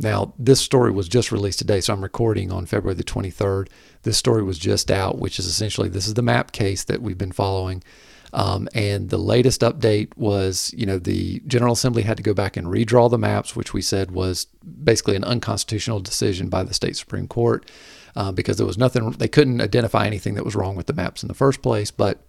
Now, 0.00 0.34
this 0.36 0.60
story 0.60 0.90
was 0.90 1.08
just 1.08 1.30
released 1.30 1.60
today, 1.60 1.80
so 1.82 1.92
I'm 1.92 2.02
recording 2.02 2.50
on 2.50 2.66
February 2.66 2.96
the 2.96 3.04
23rd. 3.04 3.68
This 4.02 4.18
story 4.18 4.42
was 4.42 4.58
just 4.58 4.90
out, 4.90 5.20
which 5.20 5.38
is 5.38 5.46
essentially 5.46 5.88
this 5.88 6.08
is 6.08 6.14
the 6.14 6.20
map 6.22 6.50
case 6.50 6.82
that 6.82 7.00
we've 7.00 7.16
been 7.16 7.30
following. 7.30 7.84
Um, 8.32 8.68
and 8.74 9.10
the 9.10 9.18
latest 9.18 9.60
update 9.60 10.16
was, 10.16 10.72
you 10.76 10.86
know, 10.86 10.98
the 10.98 11.42
General 11.46 11.74
Assembly 11.74 12.02
had 12.02 12.16
to 12.16 12.22
go 12.22 12.32
back 12.32 12.56
and 12.56 12.66
redraw 12.66 13.10
the 13.10 13.18
maps, 13.18 13.54
which 13.54 13.74
we 13.74 13.82
said 13.82 14.10
was 14.10 14.46
basically 14.84 15.16
an 15.16 15.24
unconstitutional 15.24 16.00
decision 16.00 16.48
by 16.48 16.62
the 16.62 16.72
state 16.72 16.96
Supreme 16.96 17.28
Court 17.28 17.70
uh, 18.16 18.32
because 18.32 18.56
there 18.56 18.66
was 18.66 18.78
nothing, 18.78 19.10
they 19.12 19.28
couldn't 19.28 19.60
identify 19.60 20.06
anything 20.06 20.34
that 20.34 20.44
was 20.44 20.56
wrong 20.56 20.76
with 20.76 20.86
the 20.86 20.94
maps 20.94 21.22
in 21.22 21.28
the 21.28 21.34
first 21.34 21.60
place. 21.60 21.90
But 21.90 22.24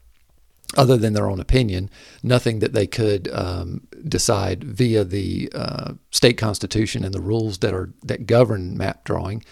other 0.75 0.97
than 0.97 1.13
their 1.13 1.29
own 1.29 1.39
opinion, 1.39 1.89
nothing 2.21 2.59
that 2.59 2.73
they 2.73 2.87
could 2.87 3.29
um, 3.31 3.87
decide 4.07 4.63
via 4.63 5.03
the 5.03 5.51
uh, 5.53 5.93
state 6.11 6.37
constitution 6.37 7.03
and 7.03 7.13
the 7.13 7.21
rules 7.21 7.59
that 7.59 7.73
are 7.73 7.93
that 8.03 8.25
govern 8.25 8.77
map 8.77 9.03
drawing. 9.03 9.43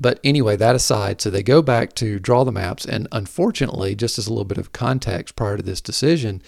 But 0.00 0.18
anyway, 0.24 0.56
that 0.56 0.74
aside, 0.74 1.20
so 1.20 1.28
they 1.28 1.42
go 1.42 1.60
back 1.60 1.94
to 1.96 2.18
draw 2.18 2.42
the 2.42 2.52
maps, 2.52 2.86
and 2.86 3.06
unfortunately, 3.12 3.94
just 3.94 4.18
as 4.18 4.26
a 4.26 4.30
little 4.30 4.46
bit 4.46 4.56
of 4.56 4.72
context 4.72 5.36
prior 5.36 5.58
to 5.58 5.62
this 5.62 5.82
decision, 5.82 6.40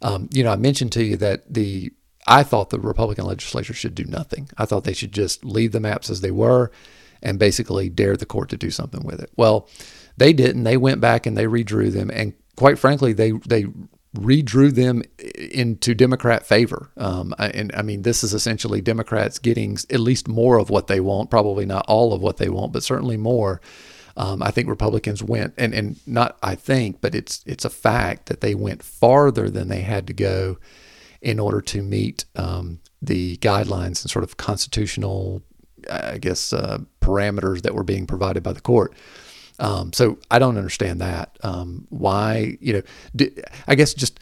um, 0.00 0.30
you 0.32 0.42
know, 0.42 0.50
I 0.50 0.56
mentioned 0.56 0.92
to 0.92 1.04
you 1.04 1.18
that 1.18 1.52
the 1.52 1.92
I 2.26 2.42
thought 2.42 2.70
the 2.70 2.80
Republican 2.80 3.26
legislature 3.26 3.74
should 3.74 3.94
do 3.94 4.04
nothing. 4.04 4.48
I 4.56 4.64
thought 4.64 4.84
they 4.84 4.94
should 4.94 5.12
just 5.12 5.44
leave 5.44 5.72
the 5.72 5.80
maps 5.80 6.08
as 6.08 6.22
they 6.22 6.30
were 6.30 6.72
and 7.22 7.38
basically 7.38 7.90
dare 7.90 8.16
the 8.16 8.24
court 8.24 8.48
to 8.48 8.56
do 8.56 8.70
something 8.70 9.02
with 9.04 9.20
it. 9.20 9.30
Well, 9.36 9.68
they 10.16 10.32
didn't. 10.32 10.64
They 10.64 10.78
went 10.78 11.02
back 11.02 11.26
and 11.26 11.36
they 11.36 11.44
redrew 11.44 11.92
them, 11.92 12.10
and 12.10 12.32
quite 12.56 12.78
frankly, 12.78 13.12
they 13.12 13.32
they 13.32 13.66
redrew 14.14 14.72
them 14.72 15.02
into 15.18 15.94
Democrat 15.94 16.46
favor. 16.46 16.90
Um, 16.96 17.34
and 17.38 17.72
I 17.74 17.82
mean, 17.82 18.02
this 18.02 18.24
is 18.24 18.32
essentially 18.32 18.80
Democrats 18.80 19.38
getting 19.38 19.76
at 19.90 20.00
least 20.00 20.28
more 20.28 20.58
of 20.58 20.70
what 20.70 20.86
they 20.86 21.00
want, 21.00 21.30
probably 21.30 21.66
not 21.66 21.84
all 21.88 22.12
of 22.12 22.20
what 22.20 22.36
they 22.36 22.48
want, 22.48 22.72
but 22.72 22.82
certainly 22.82 23.16
more. 23.16 23.60
Um, 24.16 24.42
I 24.42 24.52
think 24.52 24.68
Republicans 24.68 25.22
went, 25.22 25.54
and, 25.58 25.74
and 25.74 25.96
not 26.06 26.38
I 26.42 26.54
think, 26.54 27.00
but 27.00 27.16
it's 27.16 27.42
it's 27.46 27.64
a 27.64 27.70
fact 27.70 28.26
that 28.26 28.40
they 28.40 28.54
went 28.54 28.82
farther 28.82 29.50
than 29.50 29.68
they 29.68 29.80
had 29.80 30.06
to 30.06 30.12
go 30.12 30.58
in 31.20 31.40
order 31.40 31.60
to 31.60 31.82
meet 31.82 32.24
um, 32.36 32.78
the 33.02 33.36
guidelines 33.38 34.02
and 34.02 34.10
sort 34.10 34.22
of 34.22 34.36
constitutional 34.36 35.42
I 35.90 36.18
guess, 36.18 36.52
uh, 36.52 36.78
parameters 37.00 37.62
that 37.62 37.74
were 37.74 37.84
being 37.84 38.06
provided 38.06 38.42
by 38.42 38.52
the 38.52 38.60
court. 38.60 38.94
Um, 39.58 39.92
so 39.92 40.18
I 40.30 40.38
don't 40.38 40.56
understand 40.56 41.00
that. 41.00 41.38
Um, 41.42 41.86
why, 41.90 42.56
you 42.60 42.72
know, 42.74 42.82
do, 43.14 43.30
I 43.66 43.74
guess 43.74 43.94
just 43.94 44.20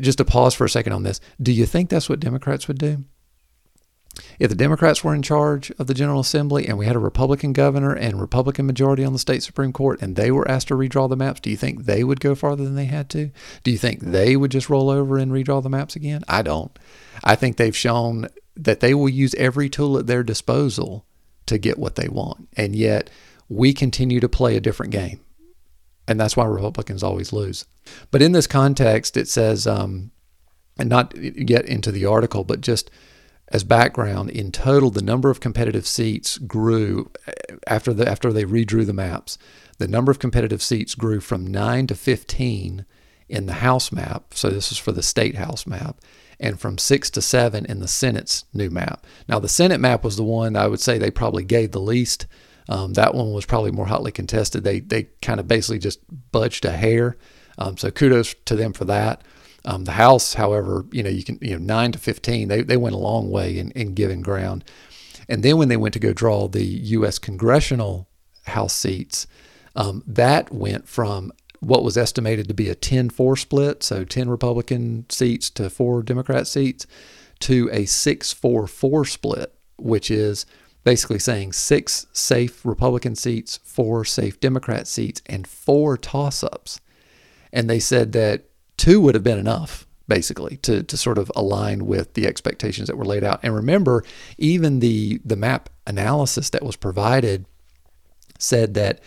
just 0.00 0.18
to 0.18 0.24
pause 0.24 0.54
for 0.54 0.64
a 0.64 0.70
second 0.70 0.92
on 0.92 1.02
this. 1.02 1.20
Do 1.42 1.52
you 1.52 1.66
think 1.66 1.90
that's 1.90 2.08
what 2.08 2.20
Democrats 2.20 2.68
would 2.68 2.78
do? 2.78 3.04
If 4.38 4.48
the 4.48 4.56
Democrats 4.56 5.02
were 5.02 5.14
in 5.14 5.22
charge 5.22 5.72
of 5.72 5.88
the 5.88 5.94
General 5.94 6.20
Assembly 6.20 6.66
and 6.66 6.78
we 6.78 6.86
had 6.86 6.94
a 6.94 7.00
Republican 7.00 7.52
governor 7.52 7.92
and 7.92 8.20
Republican 8.20 8.66
majority 8.66 9.04
on 9.04 9.12
the 9.12 9.18
state 9.18 9.42
Supreme 9.42 9.72
Court 9.72 10.00
and 10.00 10.14
they 10.14 10.30
were 10.30 10.48
asked 10.48 10.68
to 10.68 10.74
redraw 10.74 11.08
the 11.08 11.16
maps, 11.16 11.40
do 11.40 11.50
you 11.50 11.56
think 11.56 11.84
they 11.84 12.04
would 12.04 12.20
go 12.20 12.36
farther 12.36 12.62
than 12.64 12.76
they 12.76 12.84
had 12.84 13.10
to? 13.10 13.30
Do 13.64 13.70
you 13.72 13.78
think 13.78 14.00
they 14.00 14.36
would 14.36 14.52
just 14.52 14.70
roll 14.70 14.88
over 14.88 15.18
and 15.18 15.32
redraw 15.32 15.62
the 15.62 15.70
maps 15.70 15.96
again? 15.96 16.22
I 16.28 16.42
don't. 16.42 16.76
I 17.24 17.34
think 17.34 17.56
they've 17.56 17.76
shown 17.76 18.28
that 18.56 18.80
they 18.80 18.94
will 18.94 19.08
use 19.08 19.34
every 19.34 19.68
tool 19.68 19.98
at 19.98 20.06
their 20.06 20.22
disposal 20.22 21.04
to 21.46 21.58
get 21.58 21.78
what 21.78 21.96
they 21.96 22.08
want. 22.08 22.48
And 22.56 22.76
yet 22.76 23.10
we 23.54 23.72
continue 23.72 24.20
to 24.20 24.28
play 24.28 24.56
a 24.56 24.60
different 24.60 24.92
game. 24.92 25.20
And 26.06 26.20
that's 26.20 26.36
why 26.36 26.44
Republicans 26.44 27.02
always 27.02 27.32
lose. 27.32 27.64
But 28.10 28.20
in 28.20 28.32
this 28.32 28.46
context, 28.46 29.16
it 29.16 29.28
says, 29.28 29.66
um, 29.66 30.10
and 30.78 30.88
not 30.88 31.14
get 31.14 31.64
into 31.64 31.92
the 31.92 32.04
article, 32.04 32.44
but 32.44 32.60
just 32.60 32.90
as 33.48 33.62
background, 33.62 34.30
in 34.30 34.50
total, 34.50 34.90
the 34.90 35.02
number 35.02 35.30
of 35.30 35.40
competitive 35.40 35.86
seats 35.86 36.38
grew 36.38 37.10
after 37.66 37.94
the 37.94 38.08
after 38.08 38.32
they 38.32 38.44
redrew 38.44 38.84
the 38.84 38.92
maps. 38.92 39.38
The 39.78 39.88
number 39.88 40.10
of 40.10 40.18
competitive 40.18 40.62
seats 40.62 40.94
grew 40.94 41.20
from 41.20 41.46
nine 41.46 41.86
to 41.88 41.94
fifteen 41.94 42.86
in 43.28 43.46
the 43.46 43.54
House 43.54 43.92
map. 43.92 44.34
So 44.34 44.48
this 44.50 44.72
is 44.72 44.78
for 44.78 44.92
the 44.92 45.02
state 45.02 45.36
House 45.36 45.66
map, 45.66 46.00
and 46.40 46.58
from 46.58 46.78
six 46.78 47.10
to 47.10 47.22
seven 47.22 47.64
in 47.66 47.80
the 47.80 47.88
Senate's 47.88 48.44
new 48.52 48.70
map. 48.70 49.06
Now, 49.28 49.38
the 49.38 49.48
Senate 49.48 49.80
map 49.80 50.04
was 50.04 50.16
the 50.16 50.24
one 50.24 50.56
I 50.56 50.66
would 50.66 50.80
say 50.80 50.98
they 50.98 51.10
probably 51.10 51.44
gave 51.44 51.70
the 51.70 51.80
least. 51.80 52.26
Um, 52.68 52.94
that 52.94 53.14
one 53.14 53.32
was 53.32 53.46
probably 53.46 53.70
more 53.70 53.86
hotly 53.86 54.12
contested. 54.12 54.64
They 54.64 54.80
they 54.80 55.08
kind 55.22 55.40
of 55.40 55.48
basically 55.48 55.78
just 55.78 56.00
budged 56.32 56.64
a 56.64 56.72
hair. 56.72 57.16
Um, 57.58 57.76
so 57.76 57.90
kudos 57.90 58.34
to 58.46 58.56
them 58.56 58.72
for 58.72 58.84
that. 58.86 59.22
Um, 59.66 59.84
the 59.84 59.92
House, 59.92 60.34
however, 60.34 60.84
you 60.92 61.02
know 61.02 61.10
you 61.10 61.24
can 61.24 61.38
you 61.40 61.58
know 61.58 61.64
nine 61.64 61.92
to 61.92 61.98
fifteen, 61.98 62.48
they 62.48 62.62
they 62.62 62.76
went 62.76 62.94
a 62.94 62.98
long 62.98 63.30
way 63.30 63.58
in, 63.58 63.70
in 63.72 63.94
giving 63.94 64.22
ground. 64.22 64.64
And 65.28 65.42
then 65.42 65.56
when 65.56 65.68
they 65.68 65.76
went 65.76 65.94
to 65.94 66.00
go 66.00 66.12
draw 66.12 66.48
the 66.48 66.64
U.S. 66.64 67.18
congressional 67.18 68.08
House 68.46 68.74
seats, 68.74 69.26
um, 69.74 70.02
that 70.06 70.52
went 70.52 70.86
from 70.86 71.32
what 71.60 71.82
was 71.82 71.96
estimated 71.96 72.46
to 72.48 72.54
be 72.54 72.68
a 72.68 72.74
10 72.74 73.10
4 73.10 73.36
split, 73.36 73.82
so 73.82 74.04
10 74.04 74.28
Republican 74.28 75.06
seats 75.08 75.48
to 75.50 75.70
four 75.70 76.02
Democrat 76.02 76.46
seats, 76.46 76.86
to 77.40 77.68
a 77.72 77.86
6 77.86 78.32
4 78.32 78.66
4 78.66 79.04
split, 79.04 79.54
which 79.76 80.10
is 80.10 80.46
basically 80.84 81.18
saying 81.18 81.52
six 81.52 82.06
safe 82.12 82.64
Republican 82.64 83.14
seats, 83.14 83.58
four 83.64 84.04
safe 84.04 84.38
Democrat 84.38 84.86
seats, 84.86 85.22
and 85.26 85.46
four 85.46 85.96
toss 85.96 86.44
ups. 86.44 86.80
And 87.52 87.68
they 87.68 87.80
said 87.80 88.12
that 88.12 88.44
two 88.76 89.00
would 89.00 89.14
have 89.14 89.24
been 89.24 89.38
enough 89.38 89.86
basically 90.06 90.58
to, 90.58 90.82
to 90.82 90.96
sort 90.96 91.18
of 91.18 91.32
align 91.34 91.86
with 91.86 92.14
the 92.14 92.26
expectations 92.26 92.88
that 92.88 92.96
were 92.96 93.06
laid 93.06 93.24
out 93.24 93.40
and 93.42 93.54
remember 93.54 94.04
even 94.36 94.80
the 94.80 95.18
the 95.24 95.36
map 95.36 95.70
analysis 95.86 96.50
that 96.50 96.62
was 96.62 96.76
provided 96.76 97.46
said 98.38 98.74
that 98.74 99.00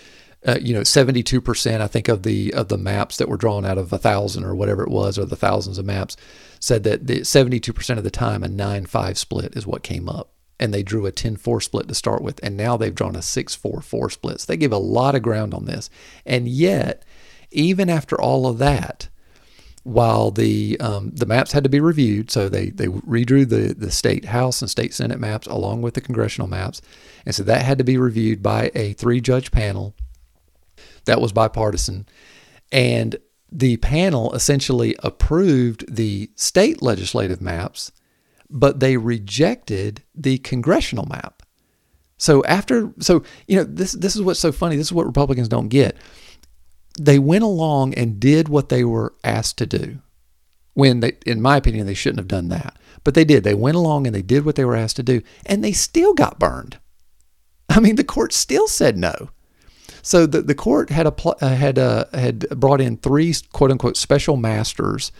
uh, 0.47 0.57
you 0.59 0.73
know 0.73 0.81
72% 0.81 1.81
i 1.81 1.87
think 1.87 2.07
of 2.07 2.23
the 2.23 2.51
of 2.53 2.69
the 2.69 2.79
maps 2.79 3.17
that 3.17 3.29
were 3.29 3.37
drawn 3.37 3.63
out 3.63 3.77
of 3.77 3.93
a 3.93 3.99
thousand 3.99 4.43
or 4.43 4.55
whatever 4.55 4.81
it 4.81 4.89
was 4.89 5.19
or 5.19 5.25
the 5.25 5.35
thousands 5.35 5.77
of 5.77 5.85
maps 5.85 6.17
said 6.59 6.83
that 6.83 7.05
the 7.05 7.19
72% 7.19 7.97
of 7.97 8.03
the 8.03 8.09
time 8.09 8.43
a 8.43 8.47
9-5 8.47 9.17
split 9.17 9.55
is 9.55 9.67
what 9.67 9.83
came 9.83 10.09
up 10.09 10.31
and 10.59 10.73
they 10.73 10.83
drew 10.83 11.05
a 11.05 11.11
10-4 11.11 11.61
split 11.61 11.87
to 11.87 11.95
start 11.95 12.21
with 12.21 12.39
and 12.43 12.57
now 12.57 12.77
they've 12.77 12.95
drawn 12.95 13.15
a 13.15 13.19
6-4-4 13.19 14.11
split 14.11 14.41
so 14.41 14.45
they 14.47 14.57
give 14.57 14.71
a 14.71 14.77
lot 14.77 15.15
of 15.15 15.21
ground 15.21 15.53
on 15.53 15.65
this 15.65 15.89
and 16.25 16.47
yet 16.47 17.03
even 17.51 17.89
after 17.89 18.19
all 18.19 18.47
of 18.47 18.57
that 18.57 19.09
while 19.87 20.31
the 20.31 20.77
um, 20.81 21.11
the 21.15 21.25
maps 21.25 21.53
had 21.53 21.63
to 21.63 21.69
be 21.69 21.79
reviewed, 21.79 22.29
so 22.29 22.49
they 22.49 22.71
they 22.71 22.87
redrew 22.87 23.47
the 23.47 23.73
the 23.73 23.89
state 23.89 24.25
house 24.25 24.61
and 24.61 24.69
state 24.69 24.93
senate 24.93 25.17
maps 25.17 25.47
along 25.47 25.81
with 25.81 25.93
the 25.93 26.01
congressional 26.01 26.49
maps, 26.49 26.81
and 27.25 27.33
so 27.33 27.41
that 27.43 27.61
had 27.61 27.77
to 27.77 27.85
be 27.85 27.97
reviewed 27.97 28.43
by 28.43 28.69
a 28.75 28.91
three 28.93 29.21
judge 29.21 29.49
panel. 29.49 29.95
That 31.05 31.21
was 31.21 31.31
bipartisan, 31.31 32.05
and 32.69 33.15
the 33.49 33.77
panel 33.77 34.33
essentially 34.33 34.93
approved 34.99 35.95
the 35.95 36.31
state 36.35 36.81
legislative 36.81 37.39
maps, 37.39 37.93
but 38.49 38.79
they 38.79 38.97
rejected 38.97 40.03
the 40.15 40.37
congressional 40.39 41.05
map. 41.05 41.43
So 42.17 42.43
after 42.45 42.91
so 42.99 43.23
you 43.47 43.57
know 43.57 43.63
this 43.63 43.91
this 43.93 44.15
is 44.15 44.21
what's 44.21 44.39
so 44.39 44.51
funny. 44.51 44.75
This 44.75 44.87
is 44.87 44.93
what 44.93 45.05
Republicans 45.05 45.47
don't 45.47 45.69
get 45.69 45.97
they 46.99 47.19
went 47.19 47.43
along 47.43 47.93
and 47.93 48.19
did 48.19 48.49
what 48.49 48.69
they 48.69 48.83
were 48.83 49.13
asked 49.23 49.57
to 49.59 49.65
do. 49.65 49.99
When 50.73 50.99
they, 50.99 51.13
in 51.25 51.41
my 51.41 51.57
opinion, 51.57 51.87
they 51.87 51.93
shouldn't 51.93 52.19
have 52.19 52.27
done 52.27 52.49
that. 52.49 52.77
But 53.03 53.13
they 53.13 53.25
did. 53.25 53.43
They 53.43 53.53
went 53.53 53.77
along 53.77 54.05
and 54.05 54.15
they 54.15 54.21
did 54.21 54.45
what 54.45 54.55
they 54.55 54.65
were 54.65 54.75
asked 54.75 54.97
to 54.97 55.03
do, 55.03 55.21
and 55.45 55.63
they 55.63 55.71
still 55.71 56.13
got 56.13 56.39
burned. 56.39 56.77
I 57.69 57.79
mean, 57.79 57.95
the 57.95 58.03
court 58.03 58.33
still 58.33 58.67
said 58.67 58.97
no. 58.97 59.29
So 60.01 60.25
the, 60.25 60.41
the 60.41 60.55
court 60.55 60.89
had 60.89 61.07
a, 61.07 61.13
uh, 61.41 61.49
had 61.49 61.79
uh, 61.79 62.05
had 62.13 62.47
brought 62.51 62.81
in 62.81 62.97
three 62.97 63.33
quote 63.51 63.71
unquote 63.71 63.97
special 63.97 64.37
masters 64.37 65.11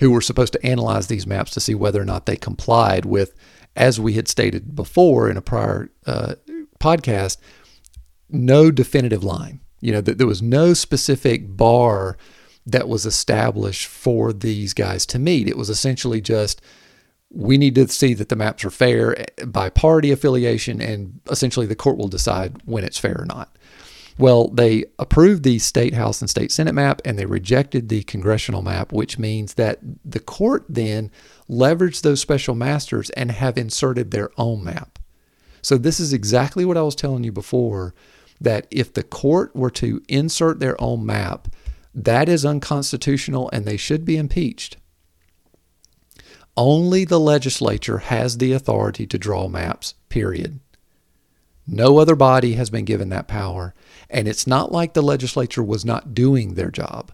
who 0.00 0.10
were 0.10 0.20
supposed 0.20 0.52
to 0.54 0.66
analyze 0.66 1.06
these 1.06 1.26
maps 1.26 1.52
to 1.52 1.60
see 1.60 1.74
whether 1.74 2.00
or 2.00 2.06
not 2.06 2.26
they 2.26 2.36
complied 2.36 3.04
with, 3.04 3.34
as 3.76 4.00
we 4.00 4.14
had 4.14 4.26
stated 4.26 4.74
before 4.74 5.30
in 5.30 5.36
a 5.36 5.42
prior 5.42 5.90
uh, 6.06 6.34
podcast, 6.80 7.36
no 8.30 8.70
definitive 8.70 9.22
line. 9.22 9.60
You 9.80 9.92
know, 9.92 10.00
that 10.00 10.18
there 10.18 10.26
was 10.26 10.42
no 10.42 10.74
specific 10.74 11.56
bar 11.56 12.16
that 12.66 12.88
was 12.88 13.06
established 13.06 13.86
for 13.86 14.32
these 14.32 14.74
guys 14.74 15.06
to 15.06 15.18
meet. 15.18 15.48
It 15.48 15.56
was 15.56 15.70
essentially 15.70 16.20
just 16.20 16.60
we 17.32 17.56
need 17.56 17.74
to 17.76 17.86
see 17.88 18.12
that 18.14 18.28
the 18.28 18.36
maps 18.36 18.64
are 18.64 18.70
fair 18.70 19.18
eh, 19.18 19.44
by 19.46 19.70
party 19.70 20.10
affiliation, 20.10 20.80
and 20.80 21.20
essentially 21.30 21.66
the 21.66 21.76
court 21.76 21.96
will 21.96 22.08
decide 22.08 22.60
when 22.64 22.84
it's 22.84 22.98
fair 22.98 23.20
or 23.20 23.26
not. 23.26 23.56
Well, 24.20 24.48
they 24.48 24.84
approved 24.98 25.44
the 25.44 25.58
state 25.58 25.94
house 25.94 26.20
and 26.20 26.28
state 26.28 26.52
senate 26.52 26.74
map 26.74 27.00
and 27.06 27.18
they 27.18 27.24
rejected 27.24 27.88
the 27.88 28.02
congressional 28.02 28.60
map, 28.60 28.92
which 28.92 29.18
means 29.18 29.54
that 29.54 29.78
the 30.04 30.20
court 30.20 30.66
then 30.68 31.10
leveraged 31.48 32.02
those 32.02 32.20
special 32.20 32.54
masters 32.54 33.08
and 33.10 33.30
have 33.30 33.56
inserted 33.56 34.10
their 34.10 34.28
own 34.36 34.62
map. 34.62 34.98
So, 35.62 35.78
this 35.78 35.98
is 35.98 36.12
exactly 36.12 36.66
what 36.66 36.76
I 36.76 36.82
was 36.82 36.94
telling 36.94 37.24
you 37.24 37.32
before 37.32 37.94
that 38.38 38.66
if 38.70 38.92
the 38.92 39.02
court 39.02 39.56
were 39.56 39.70
to 39.70 40.02
insert 40.06 40.60
their 40.60 40.78
own 40.78 41.06
map, 41.06 41.48
that 41.94 42.28
is 42.28 42.44
unconstitutional 42.44 43.48
and 43.54 43.64
they 43.64 43.78
should 43.78 44.04
be 44.04 44.18
impeached. 44.18 44.76
Only 46.58 47.06
the 47.06 47.20
legislature 47.20 47.98
has 47.98 48.36
the 48.36 48.52
authority 48.52 49.06
to 49.06 49.16
draw 49.16 49.48
maps, 49.48 49.94
period. 50.10 50.60
No 51.66 51.96
other 51.98 52.16
body 52.16 52.54
has 52.54 52.68
been 52.68 52.84
given 52.84 53.08
that 53.08 53.26
power. 53.26 53.74
And 54.10 54.26
it's 54.26 54.46
not 54.46 54.72
like 54.72 54.92
the 54.92 55.02
legislature 55.02 55.62
was 55.62 55.84
not 55.84 56.14
doing 56.14 56.54
their 56.54 56.70
job. 56.70 57.12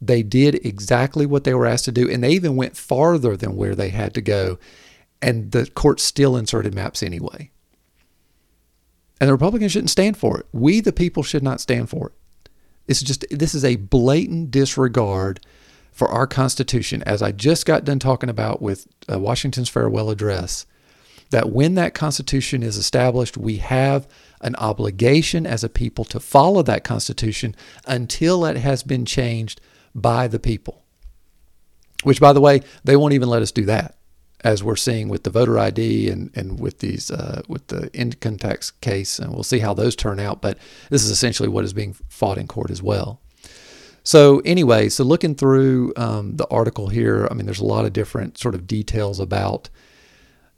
They 0.00 0.22
did 0.22 0.66
exactly 0.66 1.26
what 1.26 1.44
they 1.44 1.54
were 1.54 1.66
asked 1.66 1.84
to 1.86 1.92
do, 1.92 2.08
and 2.08 2.22
they 2.22 2.30
even 2.30 2.56
went 2.56 2.76
farther 2.76 3.36
than 3.36 3.56
where 3.56 3.74
they 3.74 3.90
had 3.90 4.14
to 4.14 4.20
go. 4.20 4.58
And 5.20 5.50
the 5.52 5.66
court 5.66 6.00
still 6.00 6.36
inserted 6.36 6.74
maps 6.74 7.02
anyway. 7.02 7.50
And 9.20 9.28
the 9.28 9.34
Republicans 9.34 9.72
shouldn't 9.72 9.90
stand 9.90 10.16
for 10.16 10.38
it. 10.38 10.46
We, 10.52 10.80
the 10.80 10.92
people, 10.92 11.22
should 11.22 11.42
not 11.42 11.60
stand 11.60 11.90
for 11.90 12.08
it. 12.08 12.50
It's 12.86 13.02
just, 13.02 13.24
this 13.30 13.54
is 13.54 13.64
a 13.64 13.76
blatant 13.76 14.50
disregard 14.50 15.40
for 15.90 16.08
our 16.08 16.28
Constitution, 16.28 17.02
as 17.04 17.20
I 17.20 17.32
just 17.32 17.66
got 17.66 17.84
done 17.84 17.98
talking 17.98 18.30
about 18.30 18.62
with 18.62 18.86
uh, 19.12 19.18
Washington's 19.18 19.68
farewell 19.68 20.10
address, 20.10 20.64
that 21.30 21.50
when 21.50 21.74
that 21.74 21.94
Constitution 21.94 22.62
is 22.62 22.76
established, 22.76 23.36
we 23.36 23.58
have 23.58 24.08
an 24.40 24.54
obligation 24.56 25.46
as 25.46 25.64
a 25.64 25.68
people 25.68 26.04
to 26.06 26.20
follow 26.20 26.62
that 26.62 26.84
Constitution 26.84 27.54
until 27.86 28.44
it 28.44 28.56
has 28.56 28.82
been 28.82 29.04
changed 29.04 29.60
by 29.94 30.28
the 30.28 30.38
people. 30.38 30.84
Which, 32.04 32.20
by 32.20 32.32
the 32.32 32.40
way, 32.40 32.62
they 32.84 32.96
won't 32.96 33.14
even 33.14 33.28
let 33.28 33.42
us 33.42 33.50
do 33.50 33.64
that 33.66 33.96
as 34.44 34.62
we're 34.62 34.76
seeing 34.76 35.08
with 35.08 35.24
the 35.24 35.30
voter 35.30 35.58
ID 35.58 36.08
and, 36.08 36.30
and 36.34 36.60
with 36.60 36.78
these 36.78 37.10
uh, 37.10 37.42
with 37.48 37.66
the 37.68 37.92
income 37.92 38.38
tax 38.38 38.70
case, 38.70 39.18
and 39.18 39.32
we'll 39.32 39.42
see 39.42 39.58
how 39.58 39.74
those 39.74 39.96
turn 39.96 40.20
out. 40.20 40.40
But 40.40 40.58
this 40.90 41.02
is 41.02 41.10
essentially 41.10 41.48
what 41.48 41.64
is 41.64 41.72
being 41.72 41.94
fought 42.08 42.38
in 42.38 42.46
court 42.46 42.70
as 42.70 42.82
well. 42.82 43.20
So 44.04 44.40
anyway, 44.44 44.88
so 44.88 45.04
looking 45.04 45.34
through 45.34 45.92
um, 45.96 46.36
the 46.36 46.46
article 46.48 46.88
here, 46.88 47.28
I 47.30 47.34
mean, 47.34 47.46
there's 47.46 47.60
a 47.60 47.66
lot 47.66 47.84
of 47.84 47.92
different 47.92 48.38
sort 48.38 48.54
of 48.54 48.66
details 48.66 49.20
about, 49.20 49.68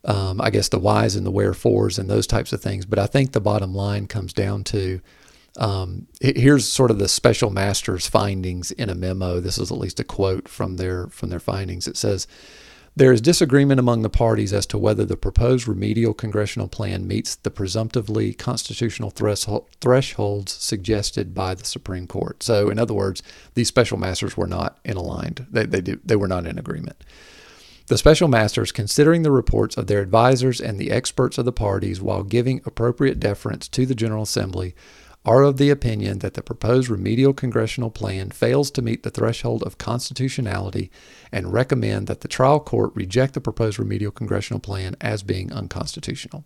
um, 0.05 0.41
I 0.41 0.51
guess, 0.51 0.69
the 0.69 0.79
whys 0.79 1.17
and 1.17 1.27
the 1.27 1.31
wherefores 1.31 1.99
and 1.99 2.09
those 2.09 2.27
types 2.27 2.53
of 2.53 2.63
things. 2.63 2.87
But 2.87 2.99
I 2.99 3.07
think 3.07 3.33
the 3.33 3.41
bottom 3.41 3.75
line 3.75 4.07
comes 4.07 4.33
down 4.33 4.65
to 4.65 5.01
um, 5.59 6.07
here's 6.21 6.67
sort 6.67 6.91
of 6.91 6.99
the 6.99 7.09
special 7.09 7.51
master's 7.51 8.07
findings 8.07 8.71
in 8.71 8.89
a 8.89 8.95
memo. 8.95 9.41
This 9.41 9.59
is 9.59 9.71
at 9.71 9.79
least 9.79 10.01
a 10.01 10.05
quote 10.05 10.49
from 10.49 10.77
their 10.77 11.09
from 11.09 11.31
their 11.31 11.41
findings. 11.41 11.87
It 11.87 11.97
says. 11.97 12.27
There 12.97 13.13
is 13.13 13.21
disagreement 13.21 13.79
among 13.79 14.03
the 14.03 14.11
parties 14.11 14.53
as 14.53 14.67
to 14.67 14.77
whether 14.77 15.05
the 15.05 15.17
proposed 15.17 15.69
remedial 15.69 16.13
congressional 16.13 16.67
plan 16.67 17.07
meets 17.07 17.37
the 17.37 17.51
presumptively 17.51 18.35
constitutional 18.35 19.11
thresholds 19.11 20.53
suggested 20.53 21.33
by 21.33 21.55
the 21.55 21.65
Supreme 21.65 22.09
Court. 22.09 22.43
So, 22.43 22.69
in 22.69 22.81
other 22.81 22.93
words, 22.93 23.23
these 23.55 23.69
special 23.69 23.97
masters 23.97 24.37
were 24.37 24.49
not 24.49 24.81
in 24.85 24.97
aligned. 24.97 25.47
They, 25.51 25.67
they, 25.67 25.81
they 25.81 26.17
were 26.17 26.27
not 26.27 26.47
in 26.47 26.59
agreement. 26.59 27.05
The 27.91 27.99
special 27.99 28.29
masters, 28.29 28.71
considering 28.71 29.23
the 29.23 29.33
reports 29.33 29.77
of 29.77 29.89
their 29.89 30.01
advisors 30.01 30.61
and 30.61 30.79
the 30.79 30.93
experts 30.93 31.39
of 31.39 31.45
the 31.45 31.51
parties 31.51 32.01
while 32.01 32.23
giving 32.23 32.61
appropriate 32.65 33.19
deference 33.19 33.67
to 33.67 33.85
the 33.85 33.97
General 33.97 34.23
Assembly, 34.23 34.77
are 35.25 35.43
of 35.43 35.57
the 35.57 35.71
opinion 35.71 36.21
that 36.21 36.35
the 36.35 36.43
proposed 36.45 36.89
remedial 36.89 37.33
congressional 37.33 37.91
plan 37.91 38.31
fails 38.31 38.71
to 38.71 38.81
meet 38.81 39.03
the 39.03 39.11
threshold 39.11 39.65
of 39.65 39.77
constitutionality 39.79 40.89
and 41.33 41.53
recommend 41.53 42.07
that 42.07 42.21
the 42.21 42.29
trial 42.29 42.61
court 42.61 42.93
reject 42.95 43.35
the 43.35 43.41
proposed 43.41 43.77
remedial 43.77 44.13
congressional 44.13 44.61
plan 44.61 44.95
as 45.01 45.25
being 45.25 45.53
unconstitutional. 45.53 46.45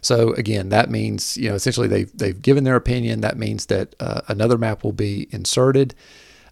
So 0.00 0.32
again, 0.34 0.68
that 0.68 0.92
means 0.92 1.36
you 1.36 1.48
know 1.48 1.56
essentially 1.56 1.88
they've 1.88 2.16
they've 2.16 2.40
given 2.40 2.62
their 2.62 2.76
opinion. 2.76 3.22
That 3.22 3.36
means 3.36 3.66
that 3.66 3.96
uh, 3.98 4.20
another 4.28 4.58
map 4.58 4.84
will 4.84 4.92
be 4.92 5.26
inserted, 5.32 5.96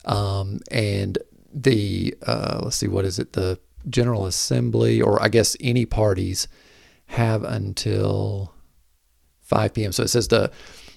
um, 0.05 0.59
and 0.69 1.17
the 1.55 2.17
uh, 2.27 2.59
let's 2.65 2.77
see 2.77 2.89
what 2.89 3.05
is 3.05 3.21
it 3.21 3.35
the 3.35 3.61
General 3.91 4.27
Assembly 4.27 5.01
or 5.01 5.23
I 5.23 5.29
guess 5.29 5.57
any 5.61 5.87
parties 5.87 6.49
have 7.07 7.43
until 7.43 8.55
5 9.43 9.75
p.m. 9.75 9.93
So 9.93 10.03
it 10.05 10.09
says 10.09 10.29
the 10.29 10.51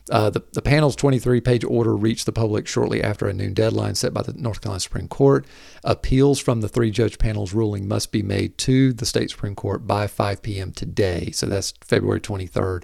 uh, 0.09 0.29
the, 0.29 0.43
the 0.53 0.61
panel's 0.61 0.95
23 0.95 1.41
page 1.41 1.63
order 1.63 1.95
reached 1.95 2.25
the 2.25 2.31
public 2.31 2.67
shortly 2.67 3.03
after 3.03 3.27
a 3.27 3.33
noon 3.33 3.53
deadline 3.53 3.95
set 3.95 4.13
by 4.13 4.21
the 4.21 4.33
North 4.33 4.59
Carolina 4.59 4.79
Supreme 4.79 5.07
Court. 5.07 5.45
Appeals 5.83 6.39
from 6.39 6.61
the 6.61 6.67
three 6.67 6.91
judge 6.91 7.17
panel's 7.17 7.53
ruling 7.53 7.87
must 7.87 8.11
be 8.11 8.23
made 8.23 8.57
to 8.59 8.93
the 8.93 9.05
state 9.05 9.29
Supreme 9.29 9.55
Court 9.55 9.85
by 9.85 10.07
5 10.07 10.41
p.m. 10.41 10.71
today. 10.71 11.29
So 11.31 11.45
that's 11.45 11.73
February 11.81 12.19
23rd. 12.19 12.83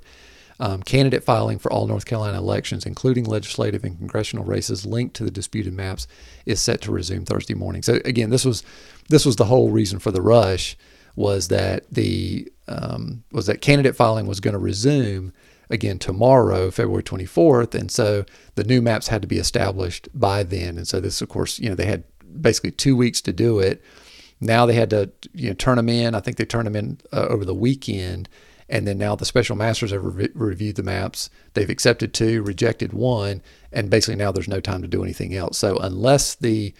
Um, 0.59 0.81
candidate 0.81 1.23
filing 1.23 1.59
for 1.59 1.71
all 1.71 1.85
North 1.85 2.05
Carolina 2.05 2.39
elections, 2.39 2.85
including 2.85 3.25
legislative 3.25 3.83
and 3.83 3.95
congressional 3.95 4.43
races 4.43 4.87
linked 4.87 5.15
to 5.17 5.23
the 5.23 5.29
disputed 5.29 5.73
maps, 5.73 6.07
is 6.47 6.59
set 6.59 6.81
to 6.81 6.91
resume 6.91 7.25
Thursday 7.25 7.53
morning. 7.53 7.83
So 7.83 7.99
again, 8.05 8.31
this 8.31 8.43
was 8.43 8.63
this 9.07 9.23
was 9.23 9.35
the 9.35 9.45
whole 9.45 9.69
reason 9.69 9.99
for 9.99 10.09
the 10.09 10.21
rush 10.21 10.75
was 11.15 11.49
that 11.49 11.83
the 11.91 12.51
um, 12.67 13.23
was 13.31 13.45
that 13.45 13.61
candidate 13.61 13.95
filing 13.95 14.25
was 14.25 14.39
going 14.39 14.53
to 14.53 14.59
resume 14.59 15.31
again 15.69 15.99
tomorrow, 15.99 16.71
February 16.71 17.03
24th. 17.03 17.75
And 17.75 17.91
so 17.91 18.25
the 18.55 18.63
new 18.63 18.81
maps 18.81 19.07
had 19.07 19.21
to 19.21 19.27
be 19.27 19.37
established 19.37 20.07
by 20.13 20.43
then. 20.43 20.77
And 20.77 20.87
so 20.87 20.99
this, 20.99 21.21
of 21.21 21.29
course, 21.29 21.59
you 21.59 21.69
know, 21.69 21.75
they 21.75 21.85
had 21.85 22.03
basically 22.41 22.71
two 22.71 22.95
weeks 22.95 23.21
to 23.21 23.33
do 23.33 23.59
it. 23.59 23.83
Now 24.39 24.65
they 24.65 24.75
had 24.75 24.91
to 24.91 25.11
you 25.33 25.49
know 25.49 25.55
turn 25.55 25.77
them 25.77 25.89
in. 25.89 26.13
I 26.13 26.19
think 26.19 26.37
they 26.37 26.45
turned 26.45 26.67
them 26.67 26.75
in 26.75 26.99
uh, 27.11 27.27
over 27.27 27.43
the 27.43 27.55
weekend, 27.55 28.29
and 28.69 28.87
then 28.87 28.97
now 28.97 29.15
the 29.15 29.25
special 29.25 29.55
masters 29.55 29.91
have 29.91 30.03
re- 30.03 30.29
reviewed 30.33 30.75
the 30.75 30.83
maps. 30.83 31.29
They've 31.53 31.69
accepted 31.69 32.13
two, 32.13 32.41
rejected 32.43 32.93
one, 32.93 33.41
and 33.71 33.89
basically 33.89 34.15
now 34.15 34.31
there's 34.31 34.47
no 34.47 34.59
time 34.59 34.81
to 34.81 34.87
do 34.87 35.03
anything 35.03 35.35
else. 35.35 35.57
So 35.57 35.77
unless 35.77 36.35
the 36.35 36.73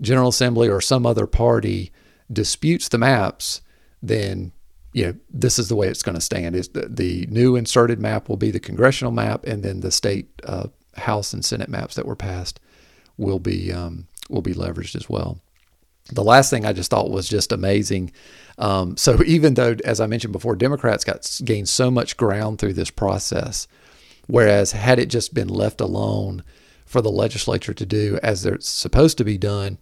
General 0.00 0.28
Assembly 0.28 0.68
or 0.68 0.80
some 0.80 1.06
other 1.06 1.26
party 1.26 1.92
disputes 2.32 2.88
the 2.88 2.98
maps, 2.98 3.60
then 4.02 4.52
you 4.92 5.06
know 5.06 5.14
this 5.30 5.58
is 5.58 5.68
the 5.68 5.76
way 5.76 5.88
it's 5.88 6.02
going 6.02 6.14
to 6.14 6.20
stand. 6.20 6.56
Is 6.56 6.68
the, 6.68 6.88
the 6.88 7.26
new 7.30 7.56
inserted 7.56 8.00
map 8.00 8.28
will 8.28 8.36
be 8.36 8.50
the 8.50 8.60
congressional 8.60 9.12
map, 9.12 9.44
and 9.44 9.62
then 9.62 9.80
the 9.80 9.90
state 9.90 10.28
uh, 10.44 10.68
House 10.94 11.32
and 11.32 11.44
Senate 11.44 11.68
maps 11.68 11.94
that 11.96 12.06
were 12.06 12.16
passed 12.16 12.60
will 13.16 13.38
be 13.38 13.72
um, 13.72 14.06
will 14.28 14.42
be 14.42 14.54
leveraged 14.54 14.96
as 14.96 15.08
well. 15.08 15.38
The 16.12 16.24
last 16.24 16.50
thing 16.50 16.64
I 16.64 16.72
just 16.72 16.90
thought 16.90 17.10
was 17.10 17.28
just 17.28 17.52
amazing. 17.52 18.12
Um, 18.58 18.96
so 18.96 19.22
even 19.26 19.54
though, 19.54 19.76
as 19.84 20.00
I 20.00 20.06
mentioned 20.06 20.32
before, 20.32 20.56
Democrats 20.56 21.04
got 21.04 21.28
gained 21.44 21.68
so 21.68 21.90
much 21.90 22.16
ground 22.16 22.58
through 22.58 22.74
this 22.74 22.90
process, 22.90 23.68
whereas 24.26 24.72
had 24.72 24.98
it 24.98 25.06
just 25.06 25.34
been 25.34 25.48
left 25.48 25.80
alone 25.80 26.42
for 26.84 27.02
the 27.02 27.10
legislature 27.10 27.74
to 27.74 27.86
do 27.86 28.18
as 28.22 28.42
they're 28.42 28.60
supposed 28.60 29.18
to 29.18 29.24
be 29.24 29.36
done, 29.36 29.78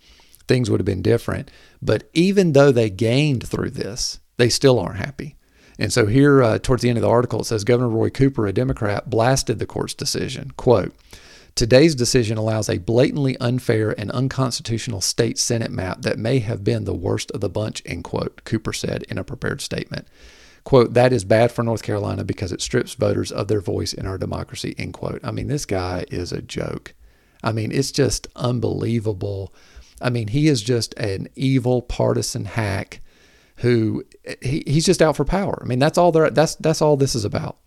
things 0.49 0.71
would 0.71 0.81
have 0.81 0.87
been 0.87 1.03
different. 1.03 1.51
But 1.83 2.09
even 2.15 2.53
though 2.53 2.73
they 2.73 2.91
gained 2.91 3.47
through 3.47 3.71
this, 3.71 4.21
they 4.37 4.49
still 4.49 4.79
aren't 4.79 4.97
happy. 4.97 5.37
And 5.79 5.93
so 5.93 6.07
here, 6.07 6.43
uh, 6.43 6.59
towards 6.59 6.83
the 6.83 6.89
end 6.89 6.99
of 6.99 7.03
the 7.03 7.11
article, 7.11 7.41
it 7.41 7.45
says 7.45 7.65
Governor 7.65 7.89
Roy 7.89 8.09
Cooper, 8.09 8.47
a 8.47 8.53
Democrat, 8.53 9.11
blasted 9.11 9.59
the 9.59 9.67
court's 9.67 9.95
decision. 9.95 10.53
Quote, 10.57 10.95
Today's 11.55 11.95
decision 11.95 12.37
allows 12.37 12.69
a 12.69 12.79
blatantly 12.79 13.37
unfair 13.39 13.99
and 13.99 14.11
unconstitutional 14.11 15.01
state 15.01 15.39
Senate 15.39 15.71
map 15.71 16.03
that 16.03 16.19
may 16.19 16.41
have 16.41 16.65
been 16.65 16.85
the 16.85 16.95
worst 16.95 17.31
of 17.31 17.41
the 17.41 17.49
bunch, 17.49 17.81
end 17.87 18.03
quote, 18.03 18.43
Cooper 18.45 18.73
said 18.73 19.05
in 19.05 19.19
a 19.19 19.25
prepared 19.25 19.61
statement. 19.61 20.09
Quote, 20.65 20.95
that 20.95 21.13
is 21.13 21.25
bad 21.25 21.53
for 21.53 21.63
North 21.63 21.85
Carolina 21.85 22.25
because 22.25 22.51
it 22.51 22.61
strips 22.61 22.95
voters 22.95 23.31
of 23.31 23.47
their 23.47 23.61
voice 23.61 23.93
in 23.93 24.05
our 24.05 24.19
democracy, 24.19 24.75
end 24.79 24.95
quote. 24.95 25.21
I 25.23 25.31
mean, 25.31 25.47
this 25.47 25.65
guy 25.65 26.07
is 26.11 26.33
a 26.33 26.43
joke. 26.43 26.95
I 27.45 27.53
mean, 27.53 27.71
it's 27.71 27.93
just 27.93 28.27
unbelievable. 28.35 29.55
I 30.03 30.11
mean, 30.11 30.29
he 30.29 30.49
is 30.49 30.61
just 30.61 30.95
an 30.95 31.29
evil 31.37 31.83
partisan 31.83 32.47
hack 32.47 33.01
who 33.59 34.05
eh, 34.25 34.35
he, 34.43 34.65
he's 34.67 34.87
just 34.87 35.03
out 35.03 35.17
for 35.17 35.25
power. 35.25 35.61
I 35.63 35.67
mean, 35.67 35.79
that's 35.79 35.99
all 35.99 36.11
there 36.11 36.31
that's 36.31 36.57
that's 36.57 36.83
all 36.83 36.97
this 36.97 37.15
is 37.15 37.25
about. 37.25 37.59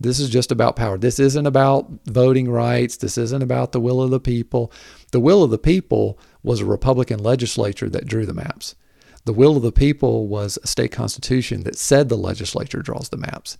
This 0.00 0.18
is 0.18 0.30
just 0.30 0.50
about 0.50 0.76
power. 0.76 0.96
This 0.96 1.20
isn't 1.20 1.46
about 1.46 1.90
voting 2.06 2.50
rights. 2.50 2.96
This 2.96 3.18
isn't 3.18 3.42
about 3.42 3.72
the 3.72 3.80
will 3.80 4.00
of 4.00 4.10
the 4.10 4.18
people. 4.18 4.72
The 5.12 5.20
will 5.20 5.42
of 5.42 5.50
the 5.50 5.58
people 5.58 6.18
was 6.42 6.60
a 6.60 6.64
Republican 6.64 7.22
legislature 7.22 7.90
that 7.90 8.06
drew 8.06 8.24
the 8.24 8.32
maps. 8.32 8.74
The 9.26 9.34
will 9.34 9.58
of 9.58 9.62
the 9.62 9.72
people 9.72 10.26
was 10.26 10.58
a 10.62 10.66
state 10.66 10.90
constitution 10.90 11.64
that 11.64 11.76
said 11.76 12.08
the 12.08 12.16
legislature 12.16 12.80
draws 12.80 13.10
the 13.10 13.18
maps. 13.18 13.58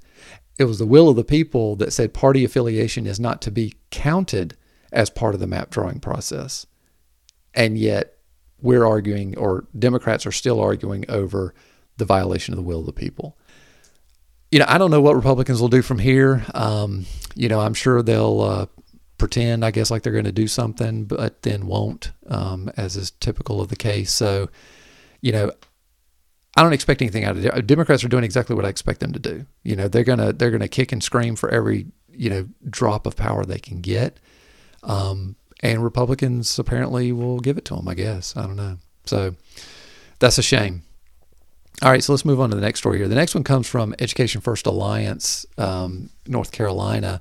It 0.59 0.65
was 0.65 0.79
the 0.79 0.87
will 0.87 1.11
of 1.11 1.17
the 1.17 1.25
people 1.25 1.77
that 1.77 1.93
said 1.93 2.15
party 2.15 2.43
affiliation 2.43 3.07
is 3.07 3.21
not 3.21 3.43
to 3.43 3.51
be 3.51 3.75
counted 3.91 4.57
as 4.93 5.11
part 5.11 5.35
of 5.35 5.41
the 5.41 5.47
map 5.47 5.69
drawing 5.69 6.01
process. 6.01 6.67
And 7.55 7.77
yet, 7.77 8.17
we're 8.63 8.87
arguing, 8.87 9.37
or 9.37 9.67
Democrats 9.79 10.25
are 10.25 10.33
still 10.33 10.61
arguing 10.61 11.05
over 11.11 11.55
the 11.99 12.05
violation 12.07 12.55
of 12.55 12.57
the 12.57 12.63
will 12.63 12.81
of 12.81 12.87
the 12.87 12.93
people 12.93 13.37
you 14.51 14.59
know, 14.59 14.67
I 14.69 14.79
don't 14.79 14.91
know 14.91 15.01
what 15.01 15.17
Republicans 15.17 15.61
will 15.61 15.69
do 15.69 15.83
from 15.83 15.99
here. 15.99 16.45
Um, 16.55 17.07
you 17.35 17.49
know, 17.49 17.61
I'm 17.61 17.75
sure 17.75 18.03
they'll 18.03 18.41
uh, 18.41 18.67
pretend, 19.19 19.65
I 19.65 19.71
guess, 19.71 19.91
like 19.91 20.03
they're 20.03 20.13
going 20.13 20.25
to 20.25 20.33
do 20.33 20.49
something, 20.49 21.05
but 21.05 21.43
then 21.43 21.67
won't, 21.67 22.13
um, 22.27 22.71
as 22.77 22.97
is 22.97 23.13
typical 23.13 23.61
of 23.61 23.69
the 23.69 23.77
case. 23.77 24.13
So, 24.13 24.49
you 25.21 25.31
know, 25.33 25.53
I 26.57 26.63
don't 26.63 26.73
expect 26.73 27.01
anything 27.01 27.25
out 27.25 27.37
of 27.37 27.45
it. 27.45 27.67
Democrats 27.67 28.03
are 28.03 28.09
doing 28.09 28.25
exactly 28.25 28.57
what 28.57 28.65
I 28.65 28.69
expect 28.69 29.01
them 29.01 29.13
to 29.13 29.21
do. 29.21 29.47
You 29.63 29.77
know, 29.77 29.87
they're 29.87 30.05
gonna 30.05 30.33
they're 30.33 30.51
gonna 30.51 30.69
kick 30.69 30.91
and 30.91 31.03
scream 31.03 31.37
for 31.37 31.49
every 31.49 31.87
you 32.09 32.29
know 32.29 32.49
drop 32.69 33.07
of 33.07 33.17
power 33.17 33.45
they 33.45 33.61
can 33.61 33.81
get, 33.81 34.19
um, 34.83 35.37
and 35.63 35.85
Republicans 35.85 36.59
apparently 36.59 37.13
will 37.13 37.39
give 37.39 37.57
it 37.57 37.65
to 37.67 37.77
them. 37.77 37.87
I 37.87 37.95
guess 37.95 38.37
I 38.37 38.43
don't 38.43 38.57
know. 38.57 38.79
So 39.05 39.37
that's 40.19 40.39
a 40.39 40.43
shame. 40.43 40.83
All 41.83 41.91
right, 41.91 42.05
so 42.05 42.13
let's 42.13 42.27
move 42.27 42.41
on 42.41 42.51
to 42.51 42.57
the 42.57 42.61
next 42.61 42.81
story 42.81 42.99
here. 42.99 43.09
The 43.09 43.15
next 43.15 43.35
one 43.35 43.43
comes 43.43 43.67
from 43.67 43.95
Education 43.99 44.43
First 44.43 44.67
Alliance, 44.67 45.47
um, 45.57 46.11
North 46.27 46.53
Carolina. 46.53 47.21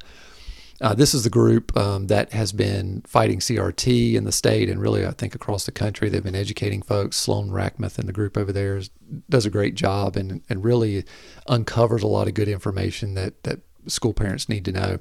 Uh, 0.82 0.94
this 0.94 1.14
is 1.14 1.24
the 1.24 1.30
group 1.30 1.76
um, 1.78 2.08
that 2.08 2.34
has 2.34 2.52
been 2.52 3.02
fighting 3.08 3.40
CRT 3.40 4.16
in 4.16 4.26
the 4.26 4.34
state 4.34 4.70
and 4.70 4.82
really, 4.82 5.06
I 5.06 5.12
think, 5.12 5.34
across 5.34 5.66
the 5.66 5.72
country. 5.72 6.10
They've 6.10 6.22
been 6.22 6.36
educating 6.36 6.82
folks. 6.82 7.16
Sloan 7.16 7.52
Rachmuth 7.52 7.98
and 7.98 8.08
the 8.08 8.14
group 8.14 8.38
over 8.38 8.52
there 8.52 8.76
is, 8.76 8.90
does 9.30 9.46
a 9.46 9.50
great 9.50 9.76
job 9.76 10.18
and, 10.18 10.42
and 10.50 10.62
really 10.62 11.06
uncovers 11.48 12.04
a 12.04 12.08
lot 12.08 12.28
of 12.28 12.34
good 12.34 12.50
information 12.50 13.14
that, 13.14 13.42
that 13.44 13.62
school 13.88 14.14
parents 14.14 14.50
need 14.50 14.66
to 14.66 14.74
know. 14.74 15.00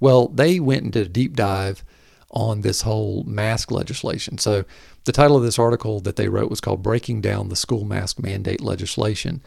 Well, 0.00 0.28
they 0.28 0.60
went 0.60 0.92
did 0.92 1.06
a 1.06 1.10
deep 1.10 1.36
dive 1.36 1.84
on 2.30 2.62
this 2.62 2.82
whole 2.82 3.22
mask 3.24 3.70
legislation. 3.70 4.38
So 4.38 4.64
the 5.04 5.12
title 5.12 5.36
of 5.36 5.42
this 5.42 5.58
article 5.58 6.00
that 6.00 6.16
they 6.16 6.28
wrote 6.28 6.50
was 6.50 6.60
called 6.60 6.82
Breaking 6.82 7.20
Down 7.20 7.48
the 7.48 7.56
School 7.56 7.84
Mask 7.84 8.22
Mandate 8.22 8.60
Legislation. 8.60 9.42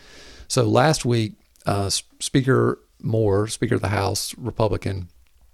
So 0.48 0.64
last 0.64 1.06
week, 1.06 1.34
uh, 1.66 1.90
Speaker 1.90 2.80
Moore, 3.02 3.48
Speaker 3.48 3.76
of 3.76 3.82
the 3.82 3.90
House, 3.90 4.36
Republican, 4.38 5.10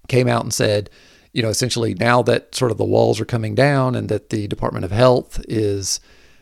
came 0.08 0.28
out 0.28 0.44
and 0.44 0.54
said, 0.54 0.90
you 1.32 1.42
know, 1.42 1.50
essentially 1.50 1.96
now 1.96 2.22
that 2.24 2.54
sort 2.54 2.72
of 2.72 2.78
the 2.78 2.86
walls 2.86 3.20
are 3.20 3.26
coming 3.26 3.56
down 3.56 3.96
and 3.96 4.10
that 4.10 4.30
the 4.30 4.48
Department 4.48 4.86
of 4.86 4.92
Health 4.92 5.44
is 5.48 6.00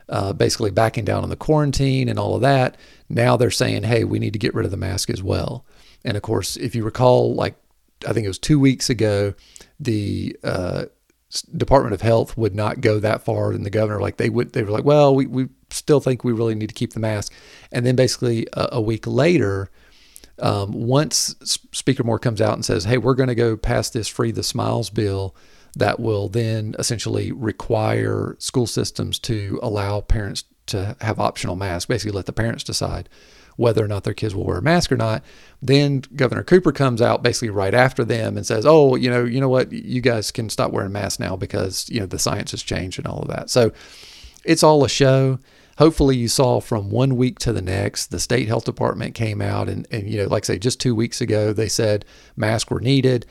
uh, 0.10 0.34
basically 0.34 0.72
backing 0.72 1.06
down 1.06 1.24
on 1.24 1.30
the 1.30 1.38
quarantine 1.38 2.10
and 2.10 2.20
all 2.20 2.36
of 2.36 2.42
that, 2.42 2.76
now 3.08 3.38
they're 3.38 3.50
saying, 3.50 3.84
hey, 3.84 4.04
we 4.04 4.20
need 4.20 4.34
to 4.34 4.40
get 4.40 4.54
rid 4.54 4.66
of 4.66 4.72
the 4.72 4.78
mask 4.78 5.10
as 5.10 5.24
well. 5.24 5.66
And 6.04 6.18
of 6.18 6.24
course, 6.24 6.58
if 6.58 6.76
you 6.76 6.84
recall, 6.84 7.34
like 7.36 7.56
I 8.08 8.14
think 8.14 8.26
it 8.26 8.30
was 8.30 8.40
two 8.40 8.60
weeks 8.60 8.90
ago, 8.90 9.34
the 9.80 10.36
uh, 10.44 10.86
Department 11.56 11.94
of 11.94 12.02
Health 12.02 12.38
would 12.38 12.56
not 12.56 12.82
go 12.82 13.00
that 13.00 13.24
far, 13.24 13.52
and 13.52 13.66
the 13.66 13.70
governor 13.70 14.02
like 14.02 14.18
they 14.18 14.30
would 14.30 14.54
they 14.54 14.64
were 14.64 14.72
like, 14.72 14.84
well, 14.84 15.16
we, 15.16 15.26
we 15.26 15.48
still 15.70 16.00
think 16.00 16.24
we 16.24 16.32
really 16.32 16.56
need 16.56 16.70
to 16.70 16.76
keep 16.76 16.94
the 16.94 17.00
mask, 17.00 17.34
and 17.72 17.86
then 17.86 17.96
basically 17.96 18.48
a, 18.54 18.70
a 18.74 18.82
week 18.82 19.08
later. 19.08 19.70
Um, 20.40 20.72
once 20.72 21.36
Speaker 21.72 22.04
Moore 22.04 22.18
comes 22.18 22.42
out 22.42 22.54
and 22.54 22.66
says, 22.66 22.86
"Hey, 22.86 22.98
we're 22.98 23.14
going 23.14 23.30
to 23.30 23.36
go 23.36 23.56
pass 23.56 23.90
this 23.90 24.08
free 24.08 24.32
the 24.32 24.44
smiles 24.44 24.90
bill," 24.90 25.36
that 25.76 26.00
will 26.00 26.30
then 26.30 26.76
essentially 26.80 27.32
require 27.32 28.36
school 28.40 28.68
systems 28.68 29.20
to 29.20 29.60
allow 29.62 30.02
parents 30.02 30.46
to 30.68 30.96
have 31.02 31.20
optional 31.20 31.56
masks. 31.56 31.86
Basically, 31.86 32.16
let 32.16 32.26
the 32.26 32.34
parents 32.34 32.64
decide 32.64 33.08
whether 33.62 33.84
or 33.84 33.88
not 33.88 34.04
their 34.04 34.14
kids 34.14 34.36
will 34.36 34.44
wear 34.44 34.58
a 34.58 34.62
mask 34.62 34.92
or 34.92 34.98
not. 34.98 35.24
Then 35.62 36.04
Governor 36.16 36.44
Cooper 36.44 36.72
comes 36.72 37.02
out 37.02 37.24
basically 37.24 37.50
right 37.50 37.74
after 37.74 38.04
them 38.04 38.36
and 38.36 38.46
says, 38.46 38.66
"Oh, 38.66 38.96
you 38.96 39.10
know, 39.10 39.24
you 39.24 39.40
know 39.40 39.50
what? 39.50 39.72
You 39.72 40.02
guys 40.02 40.32
can 40.32 40.50
stop 40.50 40.72
wearing 40.72 40.92
masks 40.92 41.20
now 41.20 41.36
because 41.36 41.88
you 41.90 42.00
know 42.00 42.06
the 42.06 42.20
science 42.20 42.52
has 42.52 42.64
changed 42.64 42.98
and 42.98 43.08
all 43.08 43.22
of 43.22 43.28
that." 43.30 43.50
So 43.50 43.72
it's 44.44 44.64
all 44.64 44.84
a 44.84 44.90
show. 44.90 45.40
Hopefully, 45.78 46.18
you 46.18 46.28
saw 46.28 46.60
from 46.60 46.90
one 46.90 47.16
week 47.16 47.40
to 47.40 47.54
the 47.54 47.62
next, 47.62 48.08
the 48.08 48.20
state 48.20 48.48
health 48.48 48.66
department 48.66 49.16
came 49.16 49.42
out 49.42 49.70
and, 49.70 49.88
and 49.90 50.10
you 50.10 50.18
know, 50.22 50.28
like 50.28 50.44
I 50.46 50.48
say, 50.48 50.60
just 50.60 50.80
two 50.80 50.94
weeks 50.94 51.22
ago, 51.22 51.54
they 51.54 51.70
said 51.70 52.06
masks 52.36 52.70
were 52.70 52.82
needed 52.82 53.26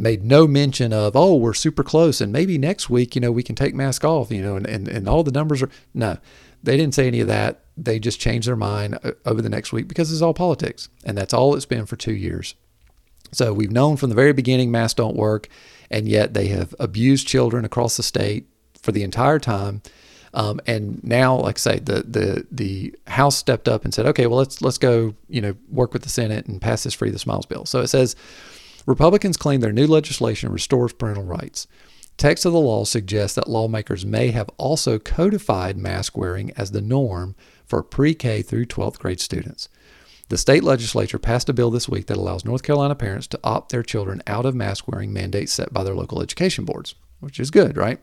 made 0.00 0.24
no 0.24 0.46
mention 0.46 0.92
of, 0.92 1.14
oh, 1.14 1.36
we're 1.36 1.52
super 1.52 1.84
close 1.84 2.20
and 2.20 2.32
maybe 2.32 2.56
next 2.56 2.88
week, 2.88 3.14
you 3.14 3.20
know, 3.20 3.30
we 3.30 3.42
can 3.42 3.54
take 3.54 3.74
mask 3.74 4.02
off, 4.02 4.32
you 4.32 4.42
know, 4.42 4.56
and, 4.56 4.66
and, 4.66 4.88
and 4.88 5.06
all 5.06 5.22
the 5.22 5.30
numbers 5.30 5.62
are 5.62 5.68
no. 5.92 6.16
They 6.62 6.76
didn't 6.76 6.94
say 6.94 7.06
any 7.06 7.20
of 7.20 7.28
that. 7.28 7.64
They 7.82 7.98
just 7.98 8.20
changed 8.20 8.46
their 8.48 8.56
mind 8.56 8.98
uh, 9.02 9.12
over 9.24 9.40
the 9.42 9.48
next 9.48 9.72
week 9.72 9.88
because 9.88 10.12
it's 10.12 10.22
all 10.22 10.34
politics. 10.34 10.88
And 11.04 11.16
that's 11.16 11.34
all 11.34 11.54
it's 11.54 11.66
been 11.66 11.86
for 11.86 11.96
two 11.96 12.14
years. 12.14 12.54
So 13.32 13.52
we've 13.52 13.70
known 13.70 13.96
from 13.96 14.08
the 14.08 14.16
very 14.16 14.32
beginning 14.32 14.70
masks 14.70 14.94
don't 14.94 15.16
work, 15.16 15.48
and 15.90 16.08
yet 16.08 16.34
they 16.34 16.48
have 16.48 16.74
abused 16.80 17.26
children 17.26 17.64
across 17.64 17.96
the 17.96 18.02
state 18.02 18.46
for 18.74 18.92
the 18.92 19.02
entire 19.02 19.38
time. 19.38 19.82
Um, 20.32 20.60
and 20.66 21.02
now, 21.02 21.36
like 21.36 21.56
I 21.56 21.58
say, 21.58 21.78
the 21.80 22.02
the 22.02 22.46
the 22.50 22.94
House 23.06 23.36
stepped 23.36 23.68
up 23.68 23.84
and 23.84 23.92
said, 23.92 24.06
okay, 24.06 24.26
well 24.26 24.38
let's 24.38 24.62
let's 24.62 24.78
go, 24.78 25.14
you 25.28 25.40
know, 25.40 25.54
work 25.70 25.92
with 25.92 26.02
the 26.02 26.08
Senate 26.08 26.46
and 26.46 26.60
pass 26.60 26.84
this 26.84 26.94
free 26.94 27.10
the 27.10 27.18
smiles 27.18 27.46
bill. 27.46 27.64
So 27.66 27.80
it 27.80 27.88
says 27.88 28.14
Republicans 28.86 29.36
claim 29.36 29.60
their 29.60 29.72
new 29.72 29.86
legislation 29.86 30.52
restores 30.52 30.92
parental 30.92 31.24
rights. 31.24 31.66
Text 32.20 32.44
of 32.44 32.52
the 32.52 32.60
law 32.60 32.84
suggests 32.84 33.34
that 33.36 33.48
lawmakers 33.48 34.04
may 34.04 34.30
have 34.30 34.50
also 34.58 34.98
codified 34.98 35.78
mask 35.78 36.18
wearing 36.18 36.50
as 36.54 36.70
the 36.70 36.82
norm 36.82 37.34
for 37.64 37.82
pre 37.82 38.12
K 38.12 38.42
through 38.42 38.66
12th 38.66 38.98
grade 38.98 39.20
students. 39.20 39.70
The 40.28 40.36
state 40.36 40.62
legislature 40.62 41.18
passed 41.18 41.48
a 41.48 41.54
bill 41.54 41.70
this 41.70 41.88
week 41.88 42.08
that 42.08 42.18
allows 42.18 42.44
North 42.44 42.62
Carolina 42.62 42.94
parents 42.94 43.26
to 43.28 43.40
opt 43.42 43.72
their 43.72 43.82
children 43.82 44.22
out 44.26 44.44
of 44.44 44.54
mask 44.54 44.86
wearing 44.86 45.14
mandates 45.14 45.54
set 45.54 45.72
by 45.72 45.82
their 45.82 45.94
local 45.94 46.20
education 46.20 46.66
boards, 46.66 46.94
which 47.20 47.40
is 47.40 47.50
good, 47.50 47.78
right? 47.78 47.98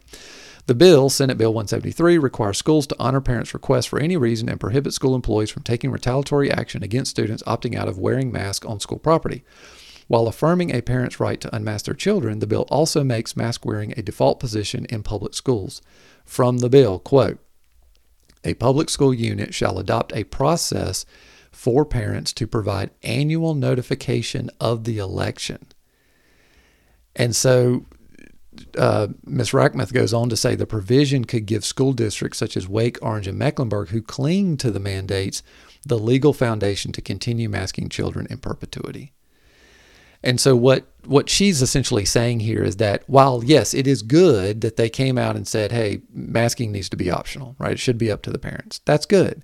The 0.66 0.74
bill, 0.74 1.12
Senate 1.12 1.38
Bill 1.38 1.54
173, 1.54 2.18
requires 2.18 2.58
schools 2.58 2.88
to 2.88 2.96
honor 2.98 3.22
parents' 3.22 3.54
requests 3.54 3.86
for 3.86 4.00
any 4.00 4.18
reason 4.18 4.50
and 4.50 4.60
prohibit 4.60 4.94
school 4.94 5.14
employees 5.14 5.52
from 5.52 5.62
taking 5.62 5.92
retaliatory 5.92 6.50
action 6.50 6.82
against 6.82 7.12
students 7.12 7.44
opting 7.44 7.76
out 7.76 7.88
of 7.88 8.00
wearing 8.00 8.32
masks 8.32 8.66
on 8.66 8.80
school 8.80 8.98
property. 8.98 9.44
While 10.08 10.28
affirming 10.28 10.74
a 10.74 10.82
parent's 10.82 11.20
right 11.20 11.40
to 11.42 11.54
unmask 11.56 11.86
their 11.86 11.94
children, 11.94 12.40
the 12.40 12.48
bill 12.48 12.66
also 12.70 13.04
makes 13.04 13.36
mask 13.36 13.66
wearing 13.66 13.94
a 13.96 14.02
default 14.02 14.40
position 14.40 14.86
in 14.86 15.04
public 15.04 15.34
schools. 15.34 15.82
From 16.26 16.60
the 16.60 16.70
bill, 16.70 17.00
quote, 17.00 17.40
a 18.44 18.54
public 18.54 18.90
school 18.90 19.14
unit 19.14 19.54
shall 19.54 19.78
adopt 19.78 20.16
a 20.16 20.24
process 20.24 21.06
for 21.52 21.86
parents 21.86 22.32
to 22.34 22.48
provide 22.48 22.92
annual 23.04 23.54
notification 23.54 24.50
of 24.62 24.86
the 24.86 25.00
election. 25.00 25.68
And 27.16 27.36
so 27.36 27.86
uh, 28.78 29.08
Ms. 29.26 29.52
Rachmuth 29.52 29.92
goes 29.92 30.14
on 30.14 30.30
to 30.30 30.38
say 30.38 30.56
the 30.56 30.66
provision 30.66 31.26
could 31.26 31.46
give 31.46 31.66
school 31.66 31.94
districts 31.94 32.38
such 32.38 32.56
as 32.56 32.68
Wake, 32.68 32.98
Orange, 33.02 33.28
and 33.28 33.38
Mecklenburg 33.38 33.90
who 33.90 34.02
cling 34.02 34.58
to 34.58 34.72
the 34.72 34.80
mandates 34.80 35.44
the 35.86 36.00
legal 36.00 36.34
foundation 36.34 36.92
to 36.94 37.02
continue 37.02 37.50
masking 37.50 37.90
children 37.90 38.28
in 38.30 38.38
perpetuity. 38.38 39.14
And 40.24 40.40
so 40.40 40.56
what 40.56 40.88
what 41.06 41.30
she's 41.30 41.62
essentially 41.62 42.04
saying 42.04 42.42
here 42.42 42.62
is 42.64 42.78
that 42.78 43.04
while 43.08 43.44
yes, 43.44 43.74
it 43.74 43.88
is 43.88 44.02
good 44.02 44.62
that 44.62 44.76
they 44.76 44.90
came 44.90 45.18
out 45.18 45.36
and 45.36 45.48
said, 45.48 45.72
"Hey, 45.72 46.02
masking 46.14 46.72
needs 46.72 46.90
to 46.90 46.98
be 46.98 47.10
optional, 47.10 47.56
right? 47.60 47.74
It 47.74 47.80
should 47.80 47.98
be 47.98 48.12
up 48.12 48.22
to 48.24 48.32
the 48.32 48.40
parents." 48.40 48.82
That's 48.86 49.06
good. 49.06 49.44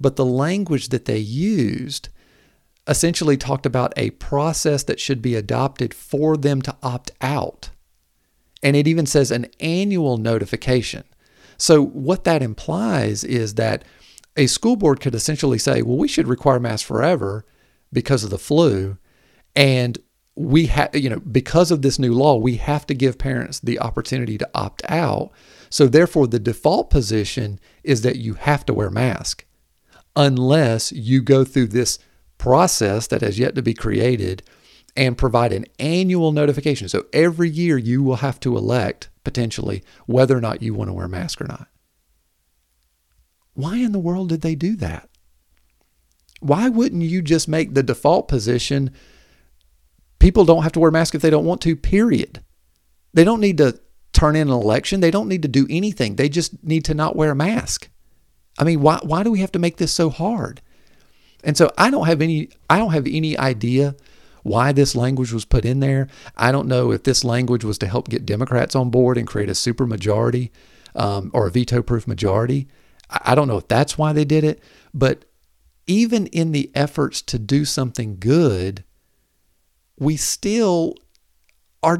But 0.00 0.16
the 0.16 0.24
language 0.24 0.88
that 0.88 1.04
they 1.04 1.18
used 1.18 2.08
essentially 2.88 3.36
talked 3.36 3.66
about 3.66 3.92
a 3.96 4.10
process 4.10 4.82
that 4.84 4.98
should 4.98 5.22
be 5.22 5.34
adopted 5.36 5.94
for 5.94 6.36
them 6.36 6.62
to 6.62 6.76
opt 6.82 7.12
out. 7.20 7.70
And 8.62 8.74
it 8.74 8.88
even 8.88 9.06
says 9.06 9.30
an 9.30 9.46
annual 9.60 10.16
notification. 10.16 11.04
So 11.56 11.84
what 11.84 12.24
that 12.24 12.42
implies 12.42 13.22
is 13.22 13.54
that 13.54 13.84
a 14.36 14.46
school 14.46 14.76
board 14.76 15.00
could 15.00 15.14
essentially 15.14 15.58
say, 15.58 15.82
"Well, 15.82 15.98
we 15.98 16.08
should 16.08 16.26
require 16.26 16.58
masks 16.58 16.86
forever 16.86 17.44
because 17.92 18.24
of 18.24 18.30
the 18.30 18.38
flu." 18.38 18.96
And 19.54 19.98
we 20.34 20.66
have, 20.66 20.94
you 20.94 21.10
know, 21.10 21.20
because 21.20 21.70
of 21.70 21.82
this 21.82 21.98
new 21.98 22.14
law, 22.14 22.36
we 22.36 22.56
have 22.56 22.86
to 22.86 22.94
give 22.94 23.18
parents 23.18 23.60
the 23.60 23.78
opportunity 23.80 24.38
to 24.38 24.48
opt 24.54 24.82
out. 24.88 25.30
So 25.68 25.86
therefore, 25.86 26.26
the 26.26 26.38
default 26.38 26.90
position 26.90 27.60
is 27.84 28.02
that 28.02 28.16
you 28.16 28.34
have 28.34 28.64
to 28.66 28.74
wear 28.74 28.90
mask 28.90 29.44
unless 30.16 30.92
you 30.92 31.22
go 31.22 31.44
through 31.44 31.68
this 31.68 31.98
process 32.38 33.06
that 33.08 33.20
has 33.20 33.38
yet 33.38 33.54
to 33.54 33.62
be 33.62 33.74
created 33.74 34.42
and 34.96 35.18
provide 35.18 35.52
an 35.52 35.66
annual 35.78 36.32
notification. 36.32 36.88
So 36.88 37.06
every 37.12 37.48
year 37.48 37.78
you 37.78 38.02
will 38.02 38.16
have 38.16 38.40
to 38.40 38.56
elect 38.56 39.08
potentially 39.24 39.84
whether 40.06 40.36
or 40.36 40.40
not 40.40 40.62
you 40.62 40.74
want 40.74 40.88
to 40.88 40.94
wear 40.94 41.06
a 41.06 41.08
mask 41.08 41.40
or 41.40 41.46
not. 41.46 41.68
Why 43.54 43.76
in 43.76 43.92
the 43.92 43.98
world 43.98 44.30
did 44.30 44.40
they 44.40 44.54
do 44.54 44.74
that? 44.76 45.08
Why 46.40 46.68
wouldn't 46.68 47.02
you 47.02 47.20
just 47.20 47.46
make 47.46 47.74
the 47.74 47.82
default 47.82 48.26
position 48.26 48.90
People 50.20 50.44
don't 50.44 50.62
have 50.62 50.72
to 50.72 50.80
wear 50.80 50.92
masks 50.92 51.16
if 51.16 51.22
they 51.22 51.30
don't 51.30 51.44
want 51.44 51.60
to, 51.62 51.74
period. 51.74 52.44
They 53.12 53.24
don't 53.24 53.40
need 53.40 53.58
to 53.58 53.80
turn 54.12 54.36
in 54.36 54.48
an 54.48 54.54
election. 54.54 55.00
They 55.00 55.10
don't 55.10 55.28
need 55.28 55.42
to 55.42 55.48
do 55.48 55.66
anything. 55.68 56.16
They 56.16 56.28
just 56.28 56.62
need 56.62 56.84
to 56.84 56.94
not 56.94 57.16
wear 57.16 57.32
a 57.32 57.36
mask. 57.36 57.88
I 58.58 58.64
mean, 58.64 58.80
why, 58.80 59.00
why 59.02 59.22
do 59.22 59.32
we 59.32 59.40
have 59.40 59.52
to 59.52 59.58
make 59.58 59.78
this 59.78 59.92
so 59.92 60.10
hard? 60.10 60.60
And 61.42 61.56
so 61.56 61.72
I 61.78 61.90
don't 61.90 62.06
have 62.06 62.20
any 62.20 62.50
I 62.68 62.78
don't 62.78 62.92
have 62.92 63.06
any 63.06 63.36
idea 63.36 63.96
why 64.42 64.72
this 64.72 64.94
language 64.94 65.32
was 65.32 65.44
put 65.44 65.64
in 65.64 65.80
there. 65.80 66.08
I 66.36 66.52
don't 66.52 66.68
know 66.68 66.92
if 66.92 67.02
this 67.02 67.24
language 67.24 67.64
was 67.64 67.78
to 67.78 67.86
help 67.86 68.08
get 68.08 68.26
Democrats 68.26 68.74
on 68.74 68.90
board 68.90 69.18
and 69.18 69.26
create 69.26 69.48
a 69.48 69.54
super 69.54 69.86
majority 69.86 70.52
um, 70.94 71.30
or 71.32 71.46
a 71.46 71.50
veto 71.50 71.82
proof 71.82 72.06
majority. 72.06 72.68
I 73.08 73.34
don't 73.34 73.48
know 73.48 73.56
if 73.56 73.68
that's 73.68 73.98
why 73.98 74.12
they 74.12 74.24
did 74.24 74.44
it, 74.44 74.62
but 74.94 75.24
even 75.86 76.26
in 76.28 76.52
the 76.52 76.70
efforts 76.74 77.22
to 77.22 77.38
do 77.38 77.64
something 77.64 78.18
good, 78.18 78.84
we 80.00 80.16
still 80.16 80.94
are 81.82 81.98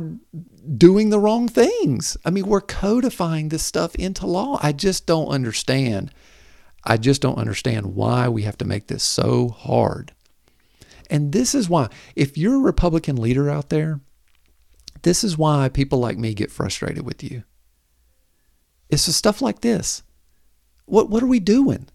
doing 0.76 1.10
the 1.10 1.20
wrong 1.20 1.46
things. 1.46 2.16
I 2.24 2.30
mean, 2.30 2.46
we're 2.46 2.60
codifying 2.60 3.48
this 3.50 3.62
stuff 3.62 3.94
into 3.94 4.26
law. 4.26 4.58
I 4.62 4.72
just 4.72 5.06
don't 5.06 5.28
understand. 5.28 6.12
I 6.82 6.96
just 6.96 7.22
don't 7.22 7.38
understand 7.38 7.94
why 7.94 8.28
we 8.28 8.42
have 8.42 8.58
to 8.58 8.64
make 8.64 8.88
this 8.88 9.04
so 9.04 9.50
hard. 9.50 10.12
And 11.08 11.32
this 11.32 11.54
is 11.54 11.68
why, 11.68 11.88
if 12.16 12.38
you're 12.38 12.56
a 12.56 12.60
Republican 12.60 13.16
leader 13.16 13.50
out 13.50 13.68
there, 13.68 14.00
this 15.02 15.22
is 15.22 15.36
why 15.36 15.68
people 15.68 15.98
like 15.98 16.18
me 16.18 16.34
get 16.34 16.50
frustrated 16.50 17.04
with 17.04 17.22
you. 17.22 17.42
It's 18.88 19.06
the 19.06 19.12
stuff 19.12 19.42
like 19.42 19.60
this. 19.60 20.02
What, 20.86 21.10
what 21.10 21.22
are 21.22 21.28
we 21.28 21.40
doing? 21.40 21.88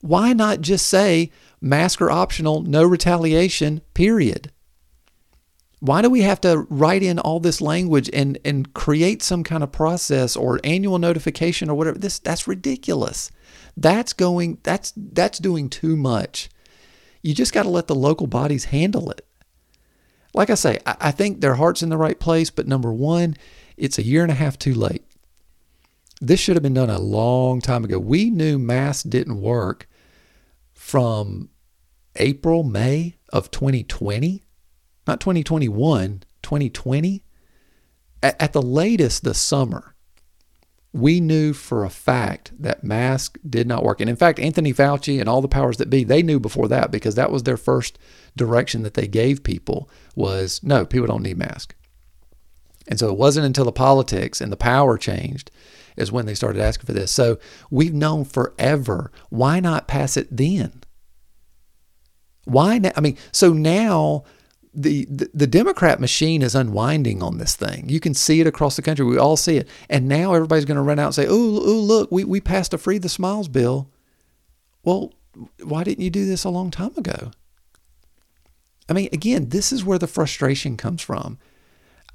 Why 0.00 0.32
not 0.32 0.60
just 0.60 0.86
say 0.86 1.30
mask 1.60 2.00
are 2.02 2.10
optional, 2.10 2.62
no 2.62 2.82
retaliation, 2.82 3.82
period? 3.94 4.52
Why 5.82 6.00
do 6.00 6.08
we 6.08 6.22
have 6.22 6.40
to 6.42 6.64
write 6.70 7.02
in 7.02 7.18
all 7.18 7.40
this 7.40 7.60
language 7.60 8.08
and 8.12 8.38
and 8.44 8.72
create 8.72 9.20
some 9.20 9.42
kind 9.42 9.64
of 9.64 9.72
process 9.72 10.36
or 10.36 10.60
annual 10.62 10.96
notification 10.96 11.68
or 11.68 11.74
whatever? 11.74 11.98
This 11.98 12.20
that's 12.20 12.46
ridiculous. 12.46 13.32
That's 13.76 14.12
going 14.12 14.58
that's 14.62 14.92
that's 14.96 15.40
doing 15.40 15.68
too 15.68 15.96
much. 15.96 16.48
You 17.20 17.34
just 17.34 17.52
got 17.52 17.64
to 17.64 17.68
let 17.68 17.88
the 17.88 17.96
local 17.96 18.28
bodies 18.28 18.66
handle 18.66 19.10
it. 19.10 19.26
Like 20.32 20.50
i 20.50 20.54
say 20.54 20.78
I, 20.86 20.96
I 21.00 21.10
think 21.10 21.40
their 21.40 21.56
heart's 21.56 21.82
in 21.82 21.88
the 21.88 21.96
right 21.96 22.20
place 22.20 22.48
but 22.48 22.68
number 22.68 22.92
one 22.92 23.36
it's 23.76 23.98
a 23.98 24.04
year 24.04 24.22
and 24.22 24.30
a 24.30 24.36
half 24.36 24.56
too 24.56 24.74
late. 24.74 25.02
This 26.20 26.38
should 26.38 26.54
have 26.54 26.62
been 26.62 26.74
done 26.74 26.90
a 26.90 27.00
long 27.00 27.60
time 27.60 27.84
ago. 27.84 27.98
We 27.98 28.30
knew 28.30 28.56
masks 28.56 29.02
didn't 29.02 29.40
work 29.40 29.88
from 30.74 31.50
april 32.14 32.62
may 32.62 33.16
of 33.32 33.50
2020 33.50 34.44
not 35.06 35.20
2021, 35.20 36.22
2020. 36.42 37.24
At, 38.22 38.40
at 38.40 38.52
the 38.52 38.62
latest, 38.62 39.24
the 39.24 39.34
summer, 39.34 39.94
we 40.92 41.20
knew 41.20 41.52
for 41.52 41.84
a 41.84 41.90
fact 41.90 42.52
that 42.58 42.84
mask 42.84 43.38
did 43.48 43.66
not 43.66 43.82
work. 43.82 44.00
And 44.00 44.10
in 44.10 44.16
fact, 44.16 44.38
Anthony 44.38 44.72
Fauci 44.72 45.18
and 45.18 45.28
all 45.28 45.40
the 45.40 45.48
powers 45.48 45.78
that 45.78 45.90
be, 45.90 46.04
they 46.04 46.22
knew 46.22 46.38
before 46.38 46.68
that 46.68 46.90
because 46.90 47.14
that 47.14 47.32
was 47.32 47.44
their 47.44 47.56
first 47.56 47.98
direction 48.36 48.82
that 48.82 48.94
they 48.94 49.06
gave 49.06 49.42
people 49.42 49.88
was 50.14 50.62
no, 50.62 50.84
people 50.84 51.06
don't 51.06 51.22
need 51.22 51.38
masks. 51.38 51.74
And 52.88 52.98
so 52.98 53.08
it 53.08 53.16
wasn't 53.16 53.46
until 53.46 53.64
the 53.64 53.72
politics 53.72 54.40
and 54.40 54.52
the 54.52 54.56
power 54.56 54.98
changed 54.98 55.50
is 55.96 56.12
when 56.12 56.26
they 56.26 56.34
started 56.34 56.60
asking 56.60 56.86
for 56.86 56.92
this. 56.92 57.10
So 57.10 57.38
we've 57.70 57.94
known 57.94 58.24
forever. 58.24 59.12
Why 59.30 59.60
not 59.60 59.88
pass 59.88 60.16
it 60.16 60.28
then? 60.34 60.82
Why 62.44 62.78
now? 62.78 62.92
I 62.96 63.00
mean, 63.00 63.16
so 63.30 63.52
now 63.52 64.24
the, 64.74 65.06
the, 65.34 65.46
Democrat 65.46 66.00
machine 66.00 66.40
is 66.40 66.54
unwinding 66.54 67.22
on 67.22 67.38
this 67.38 67.54
thing. 67.56 67.88
You 67.88 68.00
can 68.00 68.14
see 68.14 68.40
it 68.40 68.46
across 68.46 68.76
the 68.76 68.82
country. 68.82 69.04
We 69.04 69.18
all 69.18 69.36
see 69.36 69.58
it. 69.58 69.68
And 69.90 70.08
now 70.08 70.32
everybody's 70.32 70.64
going 70.64 70.76
to 70.76 70.82
run 70.82 70.98
out 70.98 71.06
and 71.06 71.14
say, 71.14 71.26
oh, 71.28 71.36
look, 71.36 72.10
we, 72.10 72.24
we 72.24 72.40
passed 72.40 72.72
a 72.72 72.78
Free 72.78 72.98
the 72.98 73.10
Smiles 73.10 73.48
bill. 73.48 73.90
Well, 74.82 75.12
why 75.62 75.84
didn't 75.84 76.02
you 76.02 76.10
do 76.10 76.24
this 76.24 76.44
a 76.44 76.50
long 76.50 76.70
time 76.70 76.92
ago? 76.96 77.32
I 78.88 78.94
mean, 78.94 79.08
again, 79.12 79.50
this 79.50 79.72
is 79.72 79.84
where 79.84 79.98
the 79.98 80.06
frustration 80.06 80.76
comes 80.76 81.02
from. 81.02 81.38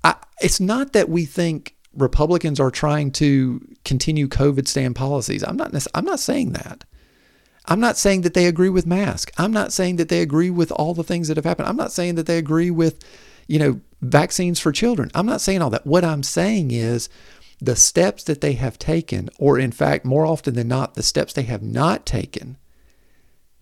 I, 0.04 0.16
it's 0.42 0.60
not 0.60 0.94
that 0.94 1.10
we 1.10 1.26
think 1.26 1.76
Republicans 1.96 2.60
are 2.60 2.72
trying 2.72 3.12
to 3.12 3.62
continue 3.86 4.28
COVID 4.28 4.68
stand 4.68 4.96
policies. 4.96 5.44
I'm 5.44 5.58
not. 5.58 5.74
I'm 5.96 6.06
not 6.06 6.20
saying 6.20 6.52
that. 6.54 6.84
I'm 7.68 7.80
not 7.80 7.98
saying 7.98 8.22
that 8.22 8.34
they 8.34 8.48
agree 8.48 8.70
with 8.70 8.86
masks. 8.86 9.32
I'm 9.38 9.52
not 9.52 9.74
saying 9.74 9.98
that 9.98 10.10
they 10.10 10.22
agree 10.22 10.50
with 10.50 10.72
all 10.72 10.94
the 10.94 11.04
things 11.04 11.28
that 11.28 11.38
have 11.38 11.46
happened. 11.46 11.68
I'm 11.68 11.76
not 11.76 11.92
saying 11.92 12.16
that 12.16 12.26
they 12.26 12.38
agree 12.38 12.72
with, 12.72 13.04
you 13.48 13.60
know, 13.60 13.82
vaccines 14.02 14.60
for 14.60 14.72
children. 14.72 15.12
I'm 15.14 15.26
not 15.26 15.42
saying 15.42 15.62
all 15.62 15.70
that. 15.72 15.86
What 15.86 16.06
I'm 16.06 16.24
saying 16.24 16.72
is 16.72 17.10
the 17.60 17.76
steps 17.76 18.24
that 18.24 18.42
they 18.42 18.54
have 18.54 18.80
taken, 18.80 19.30
or 19.38 19.60
in 19.60 19.72
fact, 19.72 20.06
more 20.06 20.26
often 20.26 20.54
than 20.54 20.68
not, 20.68 20.94
the 20.94 21.04
steps 21.04 21.34
they 21.34 21.44
have 21.44 21.64
not 21.64 22.06
taken, 22.06 22.58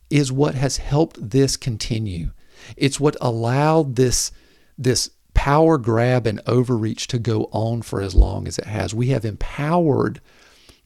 is 0.09 0.31
what 0.31 0.55
has 0.55 0.77
helped 0.77 1.29
this 1.31 1.57
continue. 1.57 2.31
It's 2.77 2.99
what 2.99 3.17
allowed 3.21 3.95
this, 3.95 4.31
this 4.77 5.09
power 5.33 5.77
grab 5.77 6.27
and 6.27 6.41
overreach 6.45 7.07
to 7.07 7.19
go 7.19 7.49
on 7.51 7.81
for 7.81 8.01
as 8.01 8.13
long 8.13 8.47
as 8.47 8.59
it 8.59 8.65
has. 8.65 8.93
We 8.93 9.07
have 9.07 9.25
empowered 9.25 10.21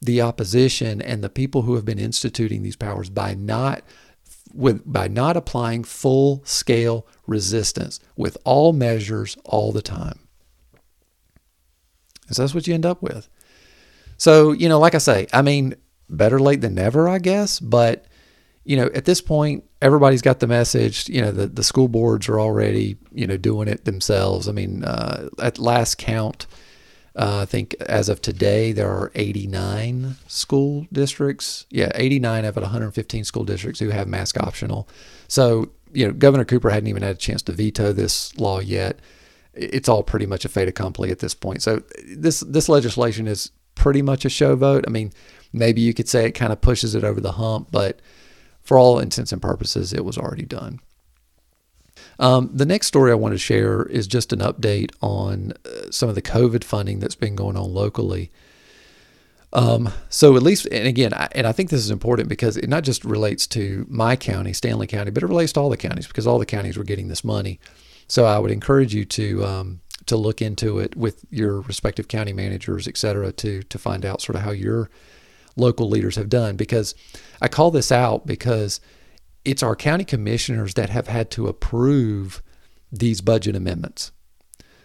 the 0.02 0.22
opposition 0.22 1.02
and 1.02 1.24
the 1.24 1.30
people 1.30 1.64
who 1.64 1.76
have 1.76 1.86
been 1.86 2.00
instituting 2.00 2.64
these 2.64 2.76
powers 2.76 3.10
by 3.10 3.34
not 3.34 3.82
with 4.54 4.82
by 4.92 5.08
not 5.08 5.38
applying 5.38 5.84
full 5.84 6.42
scale 6.46 7.06
resistance 7.28 8.00
with 8.16 8.38
all 8.46 8.74
measures 8.74 9.38
all 9.46 9.72
the 9.72 9.82
time. 9.82 10.20
So 12.32 12.42
that's 12.44 12.54
what 12.54 12.68
you 12.68 12.74
end 12.74 12.86
up 12.86 13.02
with. 13.02 13.28
So, 14.18 14.52
you 14.52 14.70
know, 14.70 14.80
like 14.80 14.96
I 14.96 15.00
say, 15.00 15.28
I 15.34 15.42
mean, 15.42 15.76
better 16.10 16.40
late 16.40 16.62
than 16.62 16.76
never, 16.76 17.08
I 17.08 17.20
guess, 17.20 17.60
but 17.60 18.06
you 18.66 18.76
know, 18.76 18.90
at 18.94 19.06
this 19.06 19.22
point, 19.22 19.64
everybody's 19.82 20.22
got 20.22 20.40
the 20.40 20.48
message. 20.48 21.10
You 21.10 21.22
know, 21.22 21.32
the, 21.32 21.48
the 21.48 21.64
school 21.64 21.88
boards 21.88 22.30
are 22.30 22.40
already, 22.40 22.98
you 23.12 23.26
know, 23.26 23.38
doing 23.38 23.68
it 23.68 23.86
themselves. 23.86 24.48
I 24.48 24.52
mean, 24.52 24.84
uh, 24.84 25.30
at 25.42 25.58
last 25.58 25.98
count, 25.98 26.46
uh, 27.20 27.42
I 27.42 27.46
think 27.46 27.76
as 27.82 28.08
of 28.08 28.22
today, 28.22 28.72
there 28.72 28.90
are 28.90 29.12
89 29.14 30.16
school 30.28 30.88
districts. 30.92 31.66
Yeah, 31.70 31.92
89 31.94 32.46
out 32.46 32.56
of 32.56 32.56
115 32.56 33.26
school 33.26 33.44
districts 33.44 33.82
who 33.82 33.90
have 33.90 34.08
mask 34.08 34.40
optional. 34.40 34.88
So 35.28 35.70
you 35.92 36.08
know, 36.08 36.14
Governor 36.14 36.46
Cooper 36.46 36.70
hadn't 36.70 36.88
even 36.88 37.04
had 37.04 37.16
a 37.16 37.20
chance 37.20 37.42
to 37.44 37.52
veto 37.52 37.92
this 37.92 38.38
law 38.40 38.60
yet. 38.60 39.00
It's 39.54 39.90
all 39.90 40.02
pretty 40.02 40.28
much 40.28 40.46
a 40.46 40.50
fait 40.50 40.70
accompli 40.70 41.12
at 41.12 41.20
this 41.20 41.34
point. 41.34 41.62
So 41.62 41.84
this 42.08 42.40
this 42.40 42.70
legislation 42.70 43.28
is 43.28 43.52
pretty 43.76 44.02
much 44.02 44.24
a 44.24 44.30
show 44.30 44.56
vote. 44.56 44.86
I 44.88 44.90
mean, 44.90 45.12
maybe 45.52 45.82
you 45.82 45.94
could 45.94 46.08
say 46.08 46.26
it 46.26 46.32
kind 46.32 46.54
of 46.54 46.62
pushes 46.62 46.96
it 46.96 47.04
over 47.04 47.20
the 47.20 47.34
hump, 47.34 47.68
but 47.70 48.00
for 48.62 48.78
all 48.78 48.98
intents 48.98 49.34
and 49.34 49.42
purposes, 49.42 49.92
it 49.92 50.06
was 50.06 50.18
already 50.18 50.46
done. 50.46 50.80
Um, 52.20 52.50
the 52.54 52.66
next 52.66 52.88
story 52.88 53.12
I 53.12 53.16
want 53.16 53.34
to 53.34 53.38
share 53.38 53.84
is 53.84 54.06
just 54.06 54.34
an 54.34 54.40
update 54.40 54.92
on 55.02 55.54
uh, 55.66 55.90
some 55.90 56.10
of 56.10 56.16
the 56.16 56.22
COVID 56.22 56.64
funding 56.64 57.00
that's 57.00 57.16
been 57.16 57.36
going 57.36 57.56
on 57.56 57.74
locally. 57.74 58.30
Um, 59.54 59.90
so 60.10 60.36
at 60.36 60.44
least, 60.44 60.68
and 60.72 60.86
again, 60.86 61.14
I, 61.14 61.30
and 61.32 61.48
I 61.48 61.54
think 61.54 61.70
this 61.70 61.80
is 61.80 61.90
important 61.90 62.30
because 62.30 62.56
it 62.58 62.70
not 62.70 62.84
just 62.84 63.04
relates 63.04 63.48
to 63.48 63.86
my 63.90 64.16
county, 64.16 64.52
Stanly 64.52 64.88
County, 64.88 65.12
but 65.12 65.24
it 65.24 65.28
relates 65.28 65.54
to 65.54 65.62
all 65.62 65.70
the 65.70 65.78
counties 65.78 66.08
because 66.08 66.28
all 66.28 66.38
the 66.38 66.46
counties 66.46 66.78
were 66.78 66.84
getting 66.84 67.08
this 67.08 67.24
money. 67.24 67.60
So 68.08 68.26
I 68.26 68.38
would 68.38 68.52
encourage 68.52 68.94
you 68.94 69.06
to 69.06 69.46
um, 69.46 69.82
to 70.06 70.18
look 70.18 70.42
into 70.42 70.80
it 70.80 70.96
with 70.96 71.26
your 71.32 71.62
respective 71.62 72.08
county 72.08 72.34
managers, 72.34 72.88
et 72.88 72.98
cetera, 72.98 73.32
to 73.32 73.64
to 73.64 73.80
find 73.80 74.06
out 74.06 74.22
sort 74.22 74.36
of 74.36 74.42
how 74.44 74.52
your 74.52 74.90
local 75.56 75.90
leaders 75.90 76.16
have 76.16 76.30
done. 76.30 76.56
Because 76.56 76.94
I 77.42 77.48
call 77.48 77.72
this 77.72 77.92
out 77.92 78.28
because 78.28 78.82
it's 79.46 79.64
our 79.64 79.76
county 79.76 80.04
commissioners 80.04 80.74
that 80.76 80.90
have 80.90 81.08
had 81.08 81.32
to 81.32 81.48
approve 81.48 82.42
these 82.92 83.22
budget 83.22 83.56
amendments. 83.56 84.12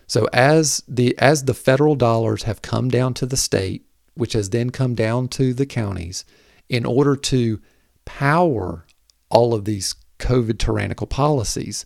So 0.06 0.28
as 0.32 0.82
the 0.86 1.16
as 1.18 1.44
the 1.44 1.54
federal 1.54 1.94
dollars 1.94 2.44
have 2.44 2.62
come 2.62 2.88
down 2.88 3.14
to 3.14 3.26
the 3.26 3.36
state 3.36 3.86
which 4.14 4.32
has 4.32 4.50
then 4.50 4.70
come 4.70 4.94
down 4.94 5.28
to 5.28 5.52
the 5.52 5.66
counties 5.66 6.24
in 6.68 6.86
order 6.86 7.16
to 7.16 7.60
power 8.04 8.86
all 9.28 9.54
of 9.54 9.64
these 9.64 9.94
COVID 10.18 10.58
tyrannical 10.58 11.06
policies, 11.06 11.84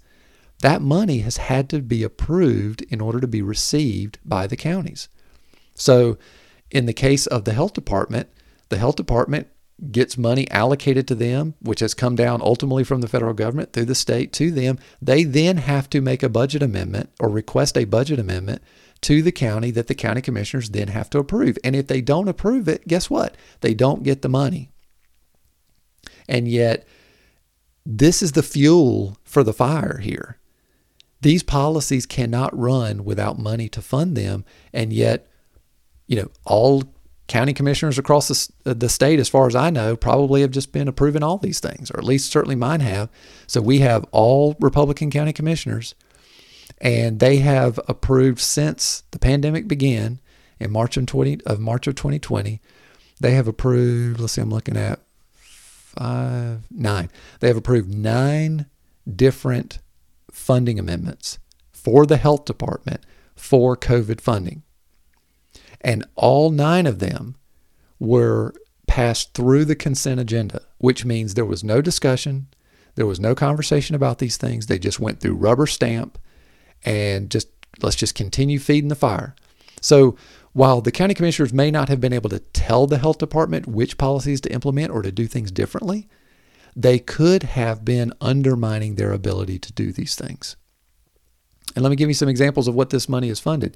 that 0.61 0.83
money 0.83 1.21
has 1.21 1.39
had 1.39 1.69
to 1.71 1.81
be 1.81 2.03
approved 2.03 2.83
in 2.83 3.01
order 3.01 3.21
to 3.21 3.27
be 3.27 3.43
received 3.43 4.19
by 4.25 4.47
the 4.47 4.57
counties. 4.57 5.09
So, 5.75 6.19
in 6.71 6.87
the 6.87 6.93
case 6.93 7.27
of 7.27 7.45
the 7.45 7.55
health 7.55 7.73
department, 7.73 8.29
the 8.69 8.77
health 8.77 8.97
department 8.97 9.49
gets 9.93 10.19
money 10.19 10.51
allocated 10.51 11.07
to 11.09 11.15
them, 11.15 11.55
which 11.61 11.81
has 11.81 11.95
come 11.95 12.17
down 12.17 12.43
ultimately 12.43 12.85
from 12.85 13.01
the 13.01 13.09
federal 13.09 13.35
government 13.35 13.73
through 13.73 13.85
the 13.85 13.95
state 13.95 14.33
to 14.33 14.51
them. 14.51 14.79
They 15.01 15.25
then 15.25 15.59
have 15.59 15.89
to 15.91 16.01
make 16.01 16.23
a 16.23 16.29
budget 16.29 16.63
amendment 16.63 17.11
or 17.21 17.29
request 17.29 17.77
a 17.77 17.85
budget 17.85 18.19
amendment 18.19 18.63
to 19.03 19.23
the 19.23 19.33
county 19.33 19.71
that 19.71 19.87
the 19.87 19.95
county 19.95 20.21
commissioners 20.21 20.71
then 20.71 20.89
have 20.89 21.09
to 21.11 21.19
approve. 21.19 21.57
And 21.63 21.77
if 21.77 21.87
they 21.87 22.01
don't 22.01 22.29
approve 22.29 22.69
it, 22.69 22.89
guess 22.89 23.09
what? 23.09 23.37
They 23.61 23.75
don't 23.75 24.03
get 24.03 24.23
the 24.23 24.29
money. 24.29 24.71
And 26.29 26.49
yet, 26.49 26.87
this 27.87 28.23
is 28.23 28.33
the 28.33 28.43
fuel 28.43 29.17
for 29.23 29.43
the 29.43 29.53
fire 29.53 29.99
here. 29.99 30.39
These 31.21 31.43
policies 31.43 32.07
cannot 32.07 32.57
run 32.57 33.05
without 33.05 33.39
money 33.39 33.69
to 33.71 33.83
fund 33.83 34.17
them. 34.17 34.45
And 34.73 34.93
yet, 34.93 35.29
you 36.07 36.17
know, 36.17 36.31
all 36.45 36.83
county 37.29 37.53
commissioners 37.53 37.99
across 37.99 38.29
the, 38.29 38.71
uh, 38.71 38.75
the 38.75 38.89
state, 38.89 39.21
as 39.21 39.29
far 39.29 39.47
as 39.47 39.55
I 39.55 39.71
know, 39.71 39.97
probably 39.97 40.41
have 40.41 40.51
just 40.51 40.73
been 40.73 40.89
approving 40.89 41.23
all 41.23 41.39
these 41.39 41.61
things, 41.61 41.91
or 41.91 41.99
at 41.99 42.05
least 42.05 42.33
certainly 42.33 42.57
mine 42.57 42.81
have. 42.81 43.09
So 43.47 43.61
we 43.61 43.81
have 43.81 44.05
all 44.11 44.57
Republican 44.61 45.11
county 45.11 45.33
commissioners 45.33 45.95
and 46.81 47.21
they 47.21 47.39
have 47.39 47.81
approved 47.89 48.41
since 48.41 49.03
the 49.11 49.19
pandemic 49.19 49.67
began 49.67 50.21
in 50.61 50.71
March 50.71 50.97
of 50.97 51.07
20 51.07 51.41
of 51.47 51.61
March 51.61 51.87
of 51.87 51.95
2020. 51.95 52.61
They 53.21 53.33
have 53.33 53.49
approved. 53.49 54.21
Let's 54.21 54.35
see, 54.35 54.41
I'm 54.41 54.51
looking 54.51 54.77
at 54.77 55.01
five, 55.31 56.63
nine. 56.71 57.11
They 57.41 57.49
have 57.49 57.57
approved 57.57 57.93
nine 57.93 58.67
different 59.13 59.81
funding 60.31 60.79
amendments 60.79 61.39
for 61.73 62.07
the 62.07 62.17
health 62.17 62.45
department 62.45 63.05
for 63.35 63.77
COVID 63.77 64.21
funding, 64.21 64.63
and 65.89 66.05
all 66.17 66.51
nine 66.51 66.87
of 66.87 66.99
them 66.99 67.35
were 67.99 68.53
passed 68.87 69.33
through 69.33 69.65
the 69.65 69.75
consent 69.75 70.21
agenda, 70.21 70.61
which 70.77 71.07
means 71.07 71.33
there 71.33 71.47
was 71.47 71.65
no 71.65 71.81
discussion, 71.81 72.47
there 72.95 73.07
was 73.07 73.19
no 73.19 73.35
conversation 73.35 73.97
about 73.97 74.19
these 74.19 74.37
things. 74.37 74.67
They 74.67 74.79
just 74.79 75.01
went 75.01 75.19
through 75.19 75.37
rubber 75.37 75.67
stamp 75.67 76.19
and 76.85 77.31
just 77.31 77.49
let's 77.81 77.97
just 77.97 78.15
continue 78.15 78.59
feeding 78.59 78.89
the 78.89 78.95
fire. 78.95 79.35
So 79.81 80.15
while 80.53 80.83
the 80.83 80.93
county 80.93 81.15
commissioners 81.15 81.55
may 81.55 81.71
not 81.71 81.89
have 81.89 82.03
been 82.03 82.13
able 82.13 82.29
to 82.31 82.41
tell 82.41 82.87
the 82.87 82.99
health 82.99 83.17
department 83.17 83.67
which 83.67 83.97
policies 83.97 84.43
to 84.43 84.53
implement 84.53 84.91
or 84.91 85.01
to 85.01 85.11
do 85.11 85.27
things 85.27 85.51
differently, 85.51 86.07
they 86.77 86.99
could 86.99 87.45
have 87.45 87.83
been 87.83 88.13
undermining 88.21 88.97
their 88.97 89.13
ability 89.13 89.59
to 89.61 89.73
do 89.73 89.91
these 89.93 90.17
things. 90.17 90.55
And 91.75 91.83
let 91.83 91.89
me 91.89 91.97
give 91.97 92.11
you 92.11 92.15
some 92.15 92.29
examples 92.29 92.69
of 92.69 92.75
what 92.75 92.91
this 92.91 93.09
money 93.09 93.31
is 93.31 93.41
funded. 93.41 93.75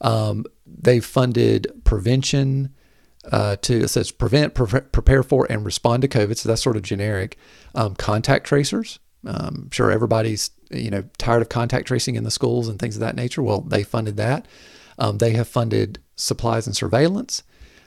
Um, 0.00 0.44
they've 0.66 1.04
funded 1.04 1.66
prevention 1.84 2.74
uh, 3.30 3.56
to 3.56 3.82
it 3.84 3.88
says 3.88 4.10
prevent, 4.10 4.54
pre- 4.54 4.80
prepare 4.80 5.22
for, 5.22 5.46
and 5.50 5.64
respond 5.64 6.02
to 6.02 6.08
COVID. 6.08 6.36
So 6.36 6.48
that's 6.48 6.62
sort 6.62 6.76
of 6.76 6.82
generic. 6.82 7.36
Um, 7.74 7.94
contact 7.94 8.46
tracers. 8.46 8.98
Um, 9.26 9.64
I'm 9.64 9.70
sure 9.70 9.90
everybody's 9.90 10.50
you 10.70 10.90
know 10.90 11.04
tired 11.18 11.42
of 11.42 11.48
contact 11.48 11.88
tracing 11.88 12.14
in 12.14 12.24
the 12.24 12.30
schools 12.30 12.68
and 12.68 12.78
things 12.78 12.96
of 12.96 13.00
that 13.00 13.16
nature. 13.16 13.42
Well, 13.42 13.60
they 13.60 13.82
funded 13.82 14.16
that. 14.16 14.46
Um, 14.98 15.18
they 15.18 15.32
have 15.32 15.48
funded 15.48 15.98
supplies 16.16 16.66
and 16.66 16.76
surveillance. 16.76 17.42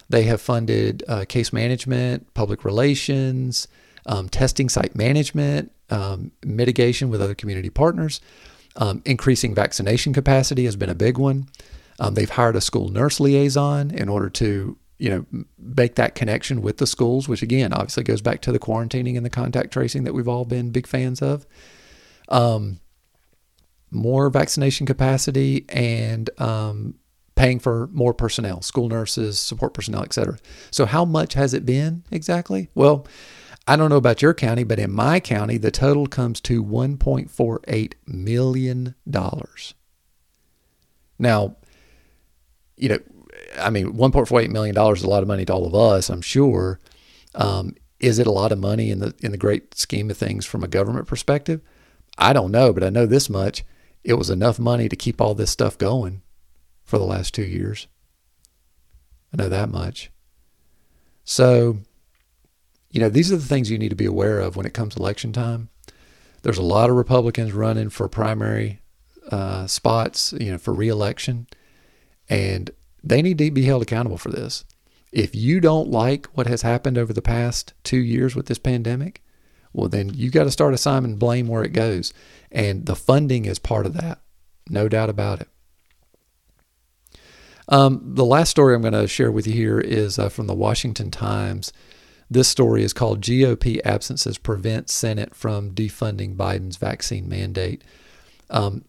They 0.09 0.23
have 0.23 0.41
funded 0.41 1.03
uh, 1.07 1.25
case 1.27 1.53
management, 1.53 2.33
public 2.33 2.65
relations, 2.65 3.67
um, 4.05 4.27
testing 4.29 4.67
site 4.69 4.95
management, 4.95 5.71
um, 5.89 6.31
mitigation 6.43 7.09
with 7.09 7.21
other 7.21 7.35
community 7.35 7.69
partners. 7.69 8.19
Um, 8.75 9.01
increasing 9.05 9.53
vaccination 9.53 10.13
capacity 10.13 10.65
has 10.65 10.75
been 10.75 10.89
a 10.89 10.95
big 10.95 11.17
one. 11.17 11.47
Um, 12.01 12.15
they've 12.15 12.29
hired 12.29 12.55
a 12.55 12.61
school 12.61 12.89
nurse 12.89 13.19
liaison 13.19 13.91
in 13.91 14.09
order 14.09 14.29
to 14.31 14.77
you 14.97 15.09
know 15.09 15.25
make 15.57 15.95
that 15.95 16.15
connection 16.15 16.61
with 16.61 16.77
the 16.77 16.87
schools, 16.87 17.29
which 17.29 17.41
again 17.43 17.71
obviously 17.71 18.03
goes 18.03 18.21
back 18.21 18.41
to 18.41 18.51
the 18.51 18.59
quarantining 18.59 19.15
and 19.15 19.25
the 19.25 19.29
contact 19.29 19.71
tracing 19.71 20.03
that 20.03 20.13
we've 20.13 20.27
all 20.27 20.43
been 20.43 20.71
big 20.71 20.87
fans 20.87 21.21
of 21.21 21.45
um, 22.29 22.79
more 23.91 24.29
vaccination 24.29 24.87
capacity 24.87 25.65
and 25.69 26.29
um, 26.39 26.95
paying 27.35 27.59
for 27.59 27.87
more 27.91 28.13
personnel, 28.13 28.61
school 28.61 28.89
nurses, 28.89 29.37
support 29.37 29.73
personnel, 29.73 30.03
et 30.03 30.13
cetera. 30.13 30.39
So, 30.71 30.85
how 30.87 31.05
much 31.05 31.35
has 31.35 31.53
it 31.53 31.65
been 31.65 32.03
exactly? 32.09 32.69
Well, 32.73 33.05
I 33.67 33.75
don't 33.75 33.91
know 33.91 33.97
about 33.97 34.23
your 34.23 34.33
county, 34.33 34.63
but 34.63 34.79
in 34.79 34.91
my 34.91 35.19
county, 35.19 35.57
the 35.57 35.69
total 35.69 36.07
comes 36.07 36.41
to 36.41 36.63
$1.48 36.63 37.93
million. 38.07 38.95
Now, 41.19 41.55
you 42.81 42.89
know, 42.89 42.99
I 43.59 43.69
mean, 43.69 43.93
$1.48 43.93 44.49
million 44.49 44.75
is 44.75 45.03
a 45.03 45.09
lot 45.09 45.21
of 45.21 45.27
money 45.27 45.45
to 45.45 45.53
all 45.53 45.65
of 45.65 45.75
us, 45.75 46.09
I'm 46.09 46.21
sure. 46.21 46.79
Um, 47.35 47.75
is 47.99 48.17
it 48.17 48.27
a 48.27 48.31
lot 48.31 48.51
of 48.51 48.57
money 48.57 48.89
in 48.89 48.99
the 48.99 49.13
in 49.19 49.31
the 49.31 49.37
great 49.37 49.75
scheme 49.75 50.09
of 50.09 50.17
things 50.17 50.45
from 50.45 50.63
a 50.63 50.67
government 50.67 51.07
perspective? 51.07 51.61
I 52.17 52.33
don't 52.33 52.51
know, 52.51 52.73
but 52.73 52.83
I 52.83 52.89
know 52.89 53.05
this 53.05 53.29
much. 53.29 53.63
It 54.03 54.15
was 54.15 54.31
enough 54.31 54.57
money 54.59 54.89
to 54.89 54.95
keep 54.95 55.21
all 55.21 55.35
this 55.35 55.51
stuff 55.51 55.77
going 55.77 56.23
for 56.83 56.97
the 56.97 57.05
last 57.05 57.35
two 57.35 57.43
years. 57.43 57.87
I 59.31 59.37
know 59.37 59.49
that 59.49 59.69
much. 59.69 60.11
So, 61.23 61.77
you 62.89 62.99
know, 62.99 63.09
these 63.09 63.31
are 63.31 63.37
the 63.37 63.45
things 63.45 63.69
you 63.69 63.77
need 63.77 63.89
to 63.89 63.95
be 63.95 64.05
aware 64.05 64.39
of 64.39 64.55
when 64.55 64.65
it 64.65 64.73
comes 64.73 64.97
election 64.97 65.31
time. 65.31 65.69
There's 66.41 66.57
a 66.57 66.63
lot 66.63 66.89
of 66.89 66.95
Republicans 66.95 67.53
running 67.53 67.89
for 67.89 68.09
primary 68.09 68.81
uh, 69.29 69.67
spots, 69.67 70.33
you 70.33 70.51
know, 70.51 70.57
for 70.57 70.73
reelection, 70.73 71.47
and 72.31 72.71
they 73.03 73.21
need 73.21 73.37
to 73.39 73.51
be 73.51 73.65
held 73.65 73.81
accountable 73.81 74.17
for 74.17 74.31
this. 74.31 74.63
If 75.11 75.35
you 75.35 75.59
don't 75.59 75.91
like 75.91 76.27
what 76.27 76.47
has 76.47 76.61
happened 76.61 76.97
over 76.97 77.11
the 77.11 77.21
past 77.21 77.73
two 77.83 77.99
years 77.99 78.35
with 78.35 78.45
this 78.45 78.57
pandemic, 78.57 79.21
well, 79.73 79.89
then 79.89 80.13
you 80.13 80.31
got 80.31 80.45
to 80.45 80.51
start 80.51 80.73
assigning 80.73 81.17
blame 81.17 81.47
where 81.47 81.63
it 81.63 81.73
goes. 81.73 82.13
And 82.49 82.85
the 82.85 82.95
funding 82.95 83.43
is 83.43 83.59
part 83.59 83.85
of 83.85 83.93
that, 83.95 84.19
no 84.69 84.87
doubt 84.87 85.09
about 85.09 85.41
it. 85.41 85.49
Um, 87.67 88.01
the 88.03 88.25
last 88.25 88.49
story 88.49 88.75
I'm 88.75 88.81
going 88.81 88.93
to 88.93 89.07
share 89.07 89.31
with 89.31 89.45
you 89.45 89.53
here 89.53 89.79
is 89.79 90.17
uh, 90.17 90.29
from 90.29 90.47
the 90.47 90.53
Washington 90.53 91.11
Times. 91.11 91.73
This 92.29 92.47
story 92.47 92.83
is 92.83 92.93
called 92.93 93.19
GOP 93.19 93.81
Absences 93.83 94.37
Prevent 94.37 94.89
Senate 94.89 95.35
from 95.35 95.71
Defunding 95.71 96.37
Biden's 96.37 96.77
Vaccine 96.77 97.27
Mandate. 97.27 97.83
Um, 98.49 98.85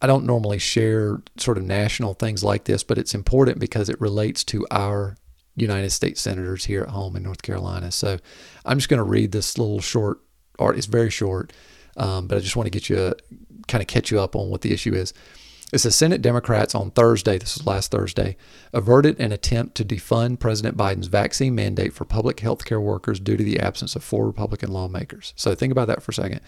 I 0.00 0.06
don't 0.06 0.24
normally 0.24 0.58
share 0.58 1.22
sort 1.36 1.58
of 1.58 1.64
national 1.64 2.14
things 2.14 2.44
like 2.44 2.64
this, 2.64 2.84
but 2.84 2.98
it's 2.98 3.14
important 3.14 3.58
because 3.58 3.88
it 3.88 4.00
relates 4.00 4.44
to 4.44 4.66
our 4.70 5.16
United 5.56 5.90
States 5.90 6.20
senators 6.20 6.66
here 6.66 6.82
at 6.82 6.90
home 6.90 7.16
in 7.16 7.22
North 7.22 7.42
Carolina. 7.42 7.90
So 7.90 8.18
I'm 8.64 8.78
just 8.78 8.88
going 8.88 8.98
to 8.98 9.04
read 9.04 9.32
this 9.32 9.58
little 9.58 9.80
short 9.80 10.20
art. 10.58 10.76
It's 10.76 10.86
very 10.86 11.10
short, 11.10 11.52
um, 11.96 12.28
but 12.28 12.38
I 12.38 12.40
just 12.40 12.56
want 12.56 12.66
to 12.66 12.70
get 12.70 12.88
you 12.88 13.14
kind 13.66 13.82
of 13.82 13.88
catch 13.88 14.10
you 14.10 14.20
up 14.20 14.36
on 14.36 14.50
what 14.50 14.62
the 14.62 14.72
issue 14.72 14.94
is. 14.94 15.12
It 15.70 15.78
says 15.78 15.94
Senate 15.94 16.22
Democrats 16.22 16.74
on 16.74 16.92
Thursday, 16.92 17.36
this 17.36 17.58
was 17.58 17.66
last 17.66 17.90
Thursday, 17.90 18.38
averted 18.72 19.20
an 19.20 19.32
attempt 19.32 19.74
to 19.76 19.84
defund 19.84 20.38
President 20.38 20.78
Biden's 20.78 21.08
vaccine 21.08 21.54
mandate 21.54 21.92
for 21.92 22.06
public 22.06 22.40
health 22.40 22.64
care 22.64 22.80
workers 22.80 23.20
due 23.20 23.36
to 23.36 23.44
the 23.44 23.60
absence 23.60 23.94
of 23.94 24.02
four 24.02 24.26
Republican 24.26 24.72
lawmakers. 24.72 25.34
So 25.36 25.54
think 25.54 25.70
about 25.70 25.88
that 25.88 26.02
for 26.02 26.12
a 26.12 26.14
second. 26.14 26.40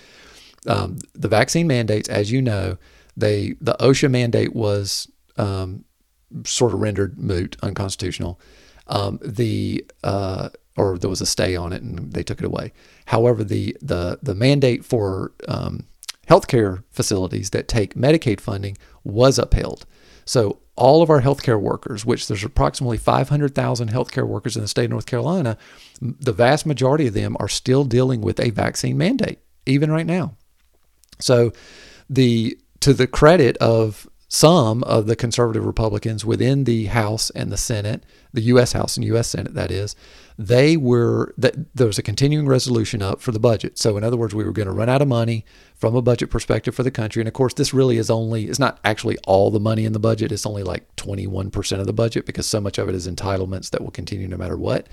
Um, 0.66 0.98
the 1.14 1.28
vaccine 1.28 1.66
mandates, 1.66 2.08
as 2.08 2.32
you 2.32 2.40
know, 2.40 2.78
they 3.16 3.54
the 3.60 3.76
OSHA 3.80 4.10
mandate 4.10 4.54
was 4.54 5.10
um, 5.36 5.84
sort 6.44 6.72
of 6.72 6.80
rendered 6.80 7.18
moot, 7.18 7.56
unconstitutional. 7.62 8.40
Um, 8.86 9.18
the 9.22 9.84
uh, 10.02 10.50
or 10.76 10.98
there 10.98 11.10
was 11.10 11.20
a 11.20 11.26
stay 11.26 11.56
on 11.56 11.72
it 11.72 11.82
and 11.82 12.12
they 12.12 12.22
took 12.22 12.38
it 12.38 12.44
away. 12.44 12.72
However, 13.06 13.44
the 13.44 13.76
the 13.80 14.18
the 14.22 14.34
mandate 14.34 14.84
for 14.84 15.32
um, 15.48 15.86
healthcare 16.28 16.84
facilities 16.90 17.50
that 17.50 17.68
take 17.68 17.94
Medicaid 17.94 18.40
funding 18.40 18.78
was 19.04 19.38
upheld. 19.38 19.84
So 20.24 20.60
all 20.76 21.02
of 21.02 21.10
our 21.10 21.20
healthcare 21.20 21.60
workers, 21.60 22.06
which 22.06 22.28
there's 22.28 22.44
approximately 22.44 22.96
500,000 22.96 23.90
healthcare 23.90 24.26
workers 24.26 24.56
in 24.56 24.62
the 24.62 24.68
state 24.68 24.84
of 24.84 24.90
North 24.92 25.06
Carolina, 25.06 25.58
the 26.00 26.32
vast 26.32 26.64
majority 26.66 27.08
of 27.08 27.14
them 27.14 27.36
are 27.40 27.48
still 27.48 27.84
dealing 27.84 28.20
with 28.20 28.38
a 28.38 28.50
vaccine 28.50 28.96
mandate, 28.96 29.40
even 29.66 29.90
right 29.90 30.06
now. 30.06 30.36
So 31.18 31.52
the 32.08 32.58
to 32.80 32.94
the 32.94 33.06
credit 33.06 33.56
of 33.58 34.08
some 34.32 34.84
of 34.84 35.06
the 35.06 35.16
conservative 35.16 35.66
Republicans 35.66 36.24
within 36.24 36.62
the 36.62 36.86
House 36.86 37.30
and 37.30 37.50
the 37.50 37.56
Senate, 37.56 38.04
the 38.32 38.42
U.S. 38.42 38.72
House 38.72 38.96
and 38.96 39.04
U.S. 39.06 39.28
Senate, 39.28 39.54
that 39.54 39.72
is, 39.72 39.96
they 40.38 40.76
were 40.76 41.34
that 41.36 41.74
there 41.74 41.88
was 41.88 41.98
a 41.98 42.02
continuing 42.02 42.46
resolution 42.46 43.02
up 43.02 43.20
for 43.20 43.32
the 43.32 43.40
budget. 43.40 43.76
So, 43.76 43.96
in 43.96 44.04
other 44.04 44.16
words, 44.16 44.32
we 44.32 44.44
were 44.44 44.52
going 44.52 44.68
to 44.68 44.72
run 44.72 44.88
out 44.88 45.02
of 45.02 45.08
money 45.08 45.44
from 45.74 45.96
a 45.96 46.00
budget 46.00 46.30
perspective 46.30 46.76
for 46.76 46.84
the 46.84 46.92
country. 46.92 47.20
And 47.20 47.26
of 47.26 47.34
course, 47.34 47.54
this 47.54 47.74
really 47.74 47.98
is 47.98 48.08
only 48.08 48.44
it's 48.44 48.60
not 48.60 48.78
actually 48.84 49.18
all 49.26 49.50
the 49.50 49.58
money 49.58 49.84
in 49.84 49.92
the 49.92 49.98
budget. 49.98 50.30
It's 50.30 50.46
only 50.46 50.62
like 50.62 50.94
21% 50.94 51.80
of 51.80 51.86
the 51.86 51.92
budget 51.92 52.24
because 52.24 52.46
so 52.46 52.60
much 52.60 52.78
of 52.78 52.88
it 52.88 52.94
is 52.94 53.08
entitlements 53.08 53.70
that 53.70 53.82
will 53.82 53.90
continue 53.90 54.28
no 54.28 54.36
matter 54.36 54.56
what. 54.56 54.86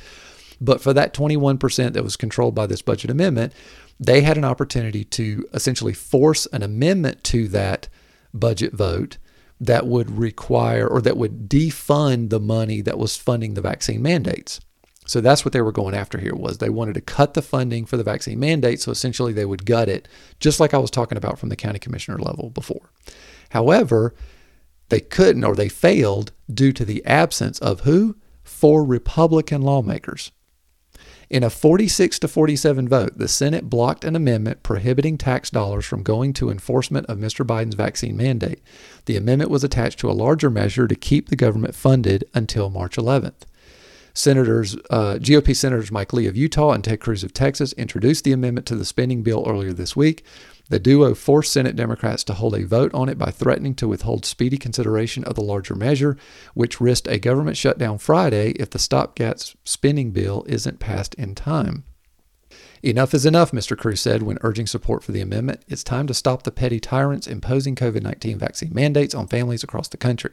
But 0.60 0.82
for 0.82 0.93
that 0.93 1.14
21% 1.14 1.93
that 1.93 2.03
was 2.03 2.16
controlled 2.16 2.55
by 2.55 2.68
this 2.68 2.82
budget 2.82 3.12
amendment, 3.12 3.53
they 3.99 4.22
had 4.22 4.38
an 4.38 4.45
opportunity 4.45 5.03
to 5.03 5.47
essentially 5.53 5.93
force 5.93 6.45
an 6.47 6.64
amendment 6.64 7.24
to 7.26 7.47
that 7.49 7.88
budget 8.34 8.74
vote 8.74 9.18
that 9.60 9.88
would 9.88 10.18
require 10.18 10.88
or 10.88 11.01
that 11.01 11.18
would 11.18 11.49
defund 11.49 12.30
the 12.30 12.39
money 12.39 12.82
that 12.82 12.97
was 12.97 13.18
funding 13.18 13.53
the 13.53 13.62
vaccine 13.62 14.01
mandates. 14.01 14.60
So 15.08 15.22
that's 15.22 15.45
what 15.45 15.53
they 15.53 15.62
were 15.62 15.72
going 15.72 15.95
after 15.95 16.18
here 16.18 16.36
was 16.36 16.58
they 16.58 16.70
wanted 16.70 16.95
to 16.95 17.01
cut 17.01 17.34
the 17.34 17.41
funding 17.41 17.86
for 17.86 17.95
the 17.95 18.03
vaccine 18.03 18.39
mandate 18.39 18.82
so 18.82 18.91
essentially 18.91 19.32
they 19.32 19.45
would 19.45 19.66
gut 19.66 19.88
it 19.88 20.08
just 20.39 20.60
like 20.60 20.74
I 20.74 20.80
was 20.80 20.91
talking 20.91 21.18
about 21.18 21.39
from 21.39 21.49
the 21.49 21.55
county 21.55 21.80
commissioner 21.80 22.18
level 22.18 22.49
before. 22.49 22.91
However, 23.51 24.14
they 24.89 24.99
couldn't 24.99 25.45
or 25.45 25.55
they 25.55 25.70
failed 25.70 26.34
due 26.53 26.74
to 26.74 26.84
the 26.84 27.03
absence 27.05 27.58
of 27.60 27.82
who? 27.82 28.18
Four 28.43 28.84
Republican 28.84 29.62
lawmakers. 29.62 30.32
In 31.30 31.43
a 31.43 31.49
46 31.49 32.19
to 32.19 32.28
47 32.28 32.88
vote, 32.88 33.17
the 33.17 33.28
Senate 33.28 33.69
blocked 33.69 34.05
an 34.05 34.15
amendment 34.15 34.63
prohibiting 34.63 35.17
tax 35.17 35.49
dollars 35.49 35.86
from 35.86 36.01
going 36.01 36.32
to 36.34 36.49
enforcement 36.49 37.05
of 37.07 37.17
Mr. 37.17 37.45
Biden's 37.45 37.75
vaccine 37.75 38.15
mandate. 38.15 38.61
The 39.05 39.17
amendment 39.17 39.51
was 39.51 39.63
attached 39.63 39.99
to 39.99 40.09
a 40.09 40.13
larger 40.13 40.49
measure 40.49 40.88
to 40.88 40.95
keep 40.95 41.28
the 41.28 41.36
government 41.36 41.75
funded 41.75 42.23
until 42.34 42.69
March 42.69 42.95
11th. 42.95 43.43
Senators, 44.13 44.75
uh, 44.89 45.19
GOP 45.19 45.53
Senators 45.53 45.91
Mike 45.91 46.13
Lee 46.13 46.28
of 46.28 46.38
Utah 46.38 46.71
and 46.71 46.84
Ted 46.84 47.01
Cruz 47.01 47.25
of 47.25 47.34
Texas 47.34 47.73
introduced 47.73 48.23
the 48.23 48.32
amendment 48.32 48.65
to 48.67 48.75
the 48.75 48.86
spending 48.86 49.21
bill 49.21 49.45
earlier 49.47 49.73
this 49.73 49.97
week. 49.97 50.23
The 50.70 50.80
duo 50.80 51.13
forced 51.13 51.53
Senate 51.53 51.76
Democrats 51.76 52.24
to 52.26 52.34
hold 52.34 52.53
a 52.55 52.65
vote 52.65 52.93
on 52.93 53.07
it 53.07 53.18
by 53.18 53.32
threatening 53.32 53.74
to 53.76 53.88
withhold 53.88 54.26
speedy 54.26 54.57
consideration 54.57 55.24
of 55.24 55.36
the 55.36 55.41
larger 55.41 55.76
measure, 55.76 56.18
which 56.53 56.82
risked 56.82 57.07
a 57.07 57.20
government 57.20 57.55
shutdown 57.55 57.97
Friday 57.97 58.51
if 58.51 58.70
the 58.70 58.80
stopgap 58.80 59.39
spending 59.63 60.11
bill 60.11 60.43
isn't 60.47 60.80
passed 60.80 61.13
in 61.15 61.36
time. 61.36 61.86
Enough 62.84 63.13
is 63.13 63.26
enough, 63.26 63.51
Mr. 63.51 63.78
Cruz 63.78 64.01
said 64.01 64.24
when 64.24 64.38
urging 64.41 64.68
support 64.68 65.03
for 65.03 65.11
the 65.11 65.22
amendment. 65.22 65.63
It's 65.68 65.84
time 65.84 66.05
to 66.07 66.13
stop 66.13 66.43
the 66.43 66.51
petty 66.51 66.80
tyrants 66.80 67.28
imposing 67.28 67.76
COVID 67.76 68.03
19 68.03 68.38
vaccine 68.38 68.74
mandates 68.74 69.15
on 69.15 69.28
families 69.28 69.63
across 69.63 69.88
the 69.88 69.97
country. 69.97 70.32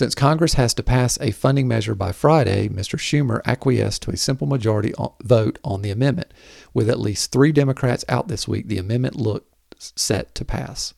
Since 0.00 0.14
Congress 0.14 0.54
has 0.54 0.72
to 0.72 0.82
pass 0.82 1.18
a 1.20 1.30
funding 1.30 1.68
measure 1.68 1.94
by 1.94 2.12
Friday, 2.12 2.70
Mr. 2.70 2.98
Schumer 2.98 3.42
acquiesced 3.44 4.00
to 4.00 4.10
a 4.10 4.16
simple 4.16 4.46
majority 4.46 4.94
vote 5.22 5.58
on 5.62 5.82
the 5.82 5.90
amendment. 5.90 6.32
With 6.72 6.88
at 6.88 6.98
least 6.98 7.30
three 7.30 7.52
Democrats 7.52 8.02
out 8.08 8.26
this 8.26 8.48
week, 8.48 8.68
the 8.68 8.78
amendment 8.78 9.16
looked 9.16 9.52
set 9.78 10.34
to 10.36 10.44
pass. 10.46 10.94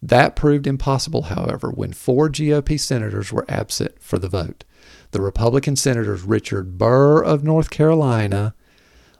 That 0.00 0.36
proved 0.36 0.68
impossible, 0.68 1.22
however, 1.22 1.70
when 1.70 1.92
four 1.92 2.28
GOP 2.28 2.78
senators 2.78 3.32
were 3.32 3.44
absent 3.48 4.00
for 4.00 4.16
the 4.16 4.28
vote. 4.28 4.62
The 5.10 5.20
Republican 5.20 5.74
senators 5.74 6.22
Richard 6.22 6.78
Burr 6.78 7.20
of 7.20 7.42
North 7.42 7.68
Carolina, 7.68 8.54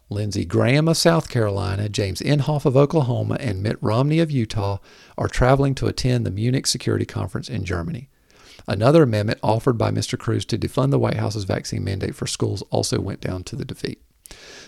Lindsey 0.09 0.45
Graham 0.45 0.87
of 0.87 0.97
South 0.97 1.29
Carolina, 1.29 1.89
James 1.89 2.21
Inhofe 2.21 2.65
of 2.65 2.77
Oklahoma, 2.77 3.39
and 3.41 3.61
Mitt 3.61 3.79
Romney 3.81 4.21
of 4.21 4.31
Utah 4.31 4.79
are 5.17 5.27
traveling 5.27 5.75
to 5.75 5.89
attend 5.89 6.25
the 6.25 6.31
Munich 6.31 6.69
Security 6.69 7.05
Conference 7.05 7.49
in 7.49 7.65
Germany. 7.65 8.09
Another 8.69 9.03
amendment 9.03 9.41
offered 9.43 9.79
by 9.79 9.91
Mr. 9.91 10.19
Cruz 10.19 10.45
to 10.45 10.59
defund 10.59 10.91
the 10.91 10.99
White 10.99 11.17
House's 11.17 11.45
vaccine 11.45 11.83
mandate 11.83 12.15
for 12.15 12.27
schools 12.27 12.63
also 12.71 13.01
went 13.01 13.23
down 13.23 13.43
to 13.45 13.57
the 13.57 13.65
defeat. 13.65 14.03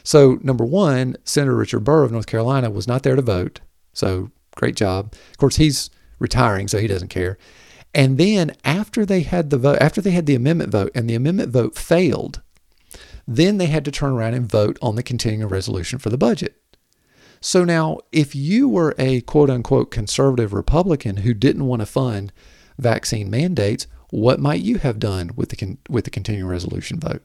So, 0.02 0.38
number 0.42 0.64
one, 0.64 1.16
Senator 1.24 1.54
Richard 1.54 1.80
Burr 1.80 2.04
of 2.04 2.10
North 2.10 2.26
Carolina 2.26 2.70
was 2.70 2.88
not 2.88 3.02
there 3.02 3.14
to 3.14 3.20
vote. 3.20 3.60
So, 3.92 4.30
great 4.56 4.74
job. 4.74 5.14
Of 5.30 5.36
course, 5.36 5.56
he's 5.56 5.90
retiring, 6.18 6.66
so 6.66 6.78
he 6.78 6.86
doesn't 6.86 7.08
care. 7.08 7.36
And 7.94 8.16
then 8.16 8.56
after 8.64 9.04
they 9.04 9.20
had 9.20 9.50
the 9.50 9.58
vote, 9.58 9.78
after 9.82 10.00
they 10.00 10.12
had 10.12 10.24
the 10.24 10.34
amendment 10.34 10.72
vote, 10.72 10.92
and 10.94 11.08
the 11.08 11.14
amendment 11.14 11.52
vote 11.52 11.76
failed, 11.76 12.40
then 13.28 13.58
they 13.58 13.66
had 13.66 13.84
to 13.84 13.90
turn 13.90 14.12
around 14.12 14.32
and 14.32 14.50
vote 14.50 14.78
on 14.80 14.96
the 14.96 15.02
continuing 15.02 15.48
resolution 15.48 15.98
for 15.98 16.08
the 16.08 16.16
budget. 16.16 16.56
So 17.42 17.64
now, 17.64 17.98
if 18.12 18.34
you 18.34 18.68
were 18.68 18.94
a 18.98 19.20
quote 19.22 19.50
unquote 19.50 19.90
conservative 19.90 20.54
Republican 20.54 21.18
who 21.18 21.34
didn't 21.34 21.66
want 21.66 21.80
to 21.80 21.86
fund 21.86 22.32
vaccine 22.80 23.30
mandates, 23.30 23.86
what 24.10 24.40
might 24.40 24.60
you 24.60 24.78
have 24.78 24.98
done 24.98 25.30
with 25.36 25.50
the 25.50 25.56
con- 25.56 25.78
with 25.88 26.04
the 26.04 26.10
continuing 26.10 26.48
resolution 26.48 26.98
vote? 26.98 27.22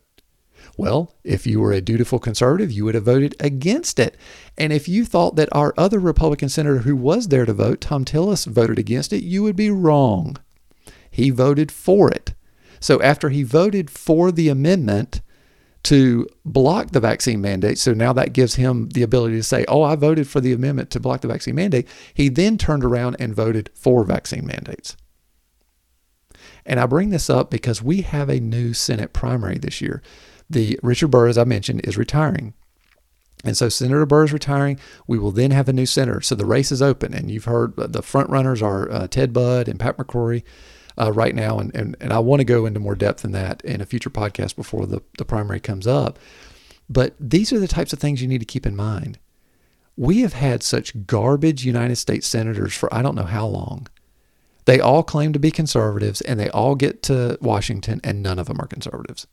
Well, 0.77 1.13
if 1.23 1.47
you 1.47 1.61
were 1.61 1.71
a 1.71 1.81
dutiful 1.81 2.19
conservative, 2.19 2.71
you 2.71 2.85
would 2.85 2.95
have 2.95 3.05
voted 3.05 3.35
against 3.39 3.99
it. 3.99 4.17
And 4.57 4.73
if 4.73 4.87
you 4.87 5.05
thought 5.05 5.35
that 5.35 5.49
our 5.51 5.73
other 5.77 5.99
Republican 5.99 6.49
senator 6.49 6.79
who 6.79 6.95
was 6.95 7.29
there 7.29 7.45
to 7.45 7.53
vote, 7.53 7.81
Thom 7.81 8.03
Tillis, 8.03 8.45
voted 8.45 8.77
against 8.77 9.13
it, 9.13 9.23
you 9.23 9.43
would 9.43 9.55
be 9.55 9.69
wrong. 9.69 10.37
He 11.09 11.29
voted 11.29 11.71
for 11.71 12.11
it. 12.11 12.33
So 12.79 13.01
after 13.01 13.29
he 13.29 13.43
voted 13.43 13.89
for 13.89 14.31
the 14.31 14.49
amendment 14.49 15.21
to 15.83 16.27
block 16.43 16.91
the 16.91 16.99
vaccine 16.99 17.39
mandate, 17.39 17.77
so 17.77 17.93
now 17.93 18.11
that 18.13 18.33
gives 18.33 18.55
him 18.55 18.89
the 18.89 19.03
ability 19.03 19.35
to 19.37 19.43
say, 19.43 19.63
Oh, 19.67 19.83
I 19.83 19.95
voted 19.95 20.27
for 20.27 20.41
the 20.41 20.51
amendment 20.51 20.89
to 20.91 20.99
block 20.99 21.21
the 21.21 21.27
vaccine 21.27 21.55
mandate, 21.55 21.87
he 22.13 22.27
then 22.27 22.57
turned 22.57 22.83
around 22.83 23.15
and 23.19 23.33
voted 23.33 23.69
for 23.73 24.03
vaccine 24.03 24.45
mandates. 24.45 24.97
And 26.65 26.79
I 26.79 26.85
bring 26.85 27.09
this 27.09 27.29
up 27.29 27.51
because 27.51 27.81
we 27.81 28.01
have 28.01 28.29
a 28.29 28.39
new 28.39 28.73
Senate 28.73 29.13
primary 29.13 29.57
this 29.57 29.81
year. 29.81 30.01
The 30.49 30.79
Richard 30.81 31.09
Burr, 31.09 31.27
as 31.27 31.37
I 31.37 31.43
mentioned, 31.43 31.81
is 31.85 31.97
retiring. 31.97 32.53
And 33.43 33.55
so 33.55 33.69
Senator 33.69 34.05
Burr 34.05 34.23
is 34.23 34.33
retiring. 34.33 34.79
We 35.07 35.19
will 35.19 35.31
then 35.31 35.51
have 35.51 35.69
a 35.69 35.73
new 35.73 35.85
senator. 35.85 36.21
So 36.21 36.33
the 36.33 36.45
race 36.45 36.71
is 36.71 36.81
open. 36.81 37.13
And 37.13 37.29
you've 37.29 37.45
heard 37.45 37.75
the 37.75 38.01
front 38.01 38.29
runners 38.29 38.61
are 38.61 38.91
uh, 38.91 39.07
Ted 39.07 39.33
Budd 39.33 39.67
and 39.67 39.79
Pat 39.79 39.97
McCrory 39.97 40.43
uh, 40.99 41.11
right 41.11 41.35
now. 41.35 41.59
And, 41.59 41.75
and, 41.75 41.95
and 41.99 42.11
I 42.11 42.19
want 42.19 42.39
to 42.39 42.45
go 42.45 42.65
into 42.65 42.79
more 42.79 42.95
depth 42.95 43.23
in 43.23 43.31
that 43.33 43.61
in 43.63 43.81
a 43.81 43.85
future 43.85 44.09
podcast 44.09 44.55
before 44.55 44.87
the, 44.87 45.01
the 45.17 45.25
primary 45.25 45.59
comes 45.59 45.85
up. 45.85 46.17
But 46.89 47.15
these 47.19 47.53
are 47.53 47.59
the 47.59 47.67
types 47.67 47.93
of 47.93 47.99
things 47.99 48.21
you 48.21 48.27
need 48.27 48.39
to 48.39 48.45
keep 48.45 48.65
in 48.65 48.75
mind. 48.75 49.19
We 49.97 50.21
have 50.21 50.33
had 50.33 50.61
such 50.61 51.05
garbage 51.05 51.65
United 51.65 51.95
States 51.95 52.27
senators 52.27 52.73
for 52.73 52.93
I 52.93 53.01
don't 53.01 53.15
know 53.15 53.23
how 53.23 53.47
long. 53.47 53.87
They 54.65 54.79
all 54.79 55.03
claim 55.03 55.31
to 55.33 55.39
be 55.39 55.51
conservatives 55.51 56.21
and 56.21 56.39
they 56.39 56.49
all 56.49 56.75
get 56.75 57.03
to 57.03 57.37
Washington 57.39 58.01
and 58.03 58.21
none 58.21 58.39
of 58.39 58.47
them 58.47 58.59
are 58.59 58.67
conservatives. 58.67 59.27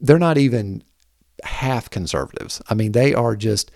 They're 0.00 0.18
not 0.18 0.38
even 0.38 0.82
half 1.44 1.88
conservatives. 1.88 2.60
I 2.68 2.74
mean, 2.74 2.92
they 2.92 3.14
are 3.14 3.36
just 3.36 3.70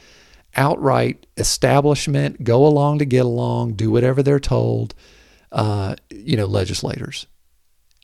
outright 0.57 1.27
establishment, 1.37 2.43
go 2.43 2.67
along 2.67 2.99
to 2.99 3.05
get 3.05 3.25
along, 3.25 3.75
do 3.75 3.91
whatever 3.91 4.23
they're 4.23 4.41
told, 4.41 4.95
uh, 5.53 5.95
you 6.11 6.37
know, 6.37 6.47
legislators. 6.47 7.27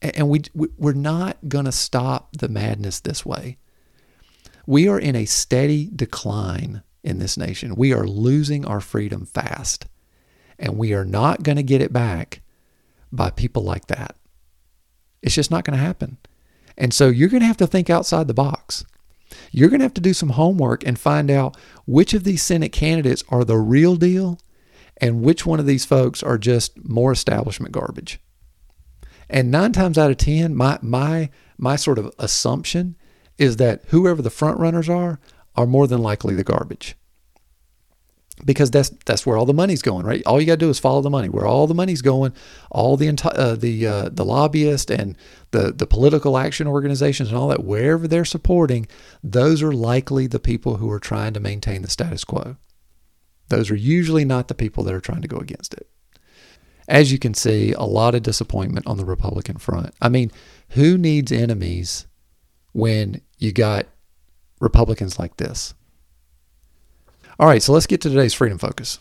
And 0.00 0.28
we, 0.28 0.42
we're 0.54 0.92
not 0.92 1.38
going 1.48 1.64
to 1.64 1.72
stop 1.72 2.36
the 2.36 2.48
madness 2.48 3.00
this 3.00 3.26
way. 3.26 3.56
We 4.66 4.88
are 4.88 4.98
in 4.98 5.16
a 5.16 5.24
steady 5.24 5.90
decline 5.94 6.82
in 7.02 7.18
this 7.18 7.36
nation. 7.36 7.74
We 7.74 7.92
are 7.92 8.06
losing 8.06 8.64
our 8.64 8.80
freedom 8.80 9.26
fast. 9.26 9.86
And 10.58 10.78
we 10.78 10.92
are 10.92 11.04
not 11.04 11.42
going 11.42 11.56
to 11.56 11.62
get 11.62 11.80
it 11.80 11.92
back 11.92 12.40
by 13.16 13.30
people 13.30 13.62
like 13.62 13.86
that. 13.86 14.16
It's 15.22 15.34
just 15.34 15.50
not 15.50 15.64
going 15.64 15.78
to 15.78 15.84
happen. 15.84 16.18
And 16.78 16.92
so 16.92 17.08
you're 17.08 17.28
going 17.28 17.40
to 17.40 17.46
have 17.46 17.56
to 17.58 17.66
think 17.66 17.90
outside 17.90 18.28
the 18.28 18.34
box. 18.34 18.84
You're 19.50 19.68
going 19.68 19.80
to 19.80 19.84
have 19.86 19.94
to 19.94 20.00
do 20.00 20.14
some 20.14 20.30
homework 20.30 20.86
and 20.86 20.98
find 20.98 21.30
out 21.30 21.56
which 21.86 22.14
of 22.14 22.24
these 22.24 22.42
Senate 22.42 22.72
candidates 22.72 23.24
are 23.28 23.44
the 23.44 23.56
real 23.56 23.96
deal 23.96 24.38
and 24.98 25.22
which 25.22 25.44
one 25.44 25.60
of 25.60 25.66
these 25.66 25.84
folks 25.84 26.22
are 26.22 26.38
just 26.38 26.84
more 26.86 27.12
establishment 27.12 27.72
garbage. 27.72 28.20
And 29.28 29.50
nine 29.50 29.72
times 29.72 29.98
out 29.98 30.10
of 30.10 30.16
10, 30.18 30.54
my, 30.54 30.78
my, 30.80 31.30
my 31.58 31.76
sort 31.76 31.98
of 31.98 32.14
assumption 32.18 32.96
is 33.38 33.56
that 33.56 33.82
whoever 33.88 34.22
the 34.22 34.30
front 34.30 34.58
runners 34.58 34.88
are, 34.88 35.18
are 35.56 35.66
more 35.66 35.86
than 35.86 36.02
likely 36.02 36.34
the 36.34 36.44
garbage. 36.44 36.96
Because 38.44 38.70
that's 38.70 38.90
that's 39.06 39.24
where 39.24 39.36
all 39.36 39.46
the 39.46 39.54
money's 39.54 39.82
going, 39.82 40.04
right? 40.04 40.22
All 40.26 40.40
you 40.40 40.46
got 40.46 40.54
to 40.54 40.66
do 40.66 40.70
is 40.70 40.78
follow 40.78 41.00
the 41.00 41.10
money. 41.10 41.28
Where 41.28 41.46
all 41.46 41.66
the 41.66 41.74
money's 41.74 42.02
going, 42.02 42.32
all 42.70 42.96
the 42.96 43.06
enti- 43.06 43.36
uh, 43.36 43.56
the 43.56 43.86
uh, 43.86 44.08
the 44.10 44.24
lobbyists 44.24 44.90
and 44.90 45.16
the 45.52 45.72
the 45.72 45.86
political 45.86 46.36
action 46.36 46.66
organizations 46.66 47.30
and 47.30 47.38
all 47.38 47.48
that, 47.48 47.64
wherever 47.64 48.06
they're 48.06 48.24
supporting, 48.24 48.86
those 49.22 49.62
are 49.62 49.72
likely 49.72 50.26
the 50.26 50.38
people 50.38 50.76
who 50.76 50.90
are 50.90 51.00
trying 51.00 51.32
to 51.32 51.40
maintain 51.40 51.82
the 51.82 51.90
status 51.90 52.24
quo. 52.24 52.56
Those 53.48 53.70
are 53.70 53.76
usually 53.76 54.24
not 54.24 54.48
the 54.48 54.54
people 54.54 54.84
that 54.84 54.94
are 54.94 55.00
trying 55.00 55.22
to 55.22 55.28
go 55.28 55.38
against 55.38 55.72
it. 55.72 55.88
As 56.88 57.10
you 57.10 57.18
can 57.18 57.34
see, 57.34 57.72
a 57.72 57.82
lot 57.82 58.14
of 58.14 58.22
disappointment 58.22 58.86
on 58.86 58.96
the 58.96 59.04
Republican 59.04 59.56
front. 59.56 59.94
I 60.00 60.08
mean, 60.08 60.30
who 60.70 60.98
needs 60.98 61.32
enemies 61.32 62.06
when 62.72 63.22
you 63.38 63.52
got 63.52 63.86
Republicans 64.60 65.18
like 65.18 65.36
this? 65.36 65.74
All 67.38 67.46
right, 67.46 67.62
so 67.62 67.74
let's 67.74 67.86
get 67.86 68.00
to 68.00 68.08
today's 68.08 68.32
Freedom 68.32 68.56
Focus. 68.56 68.98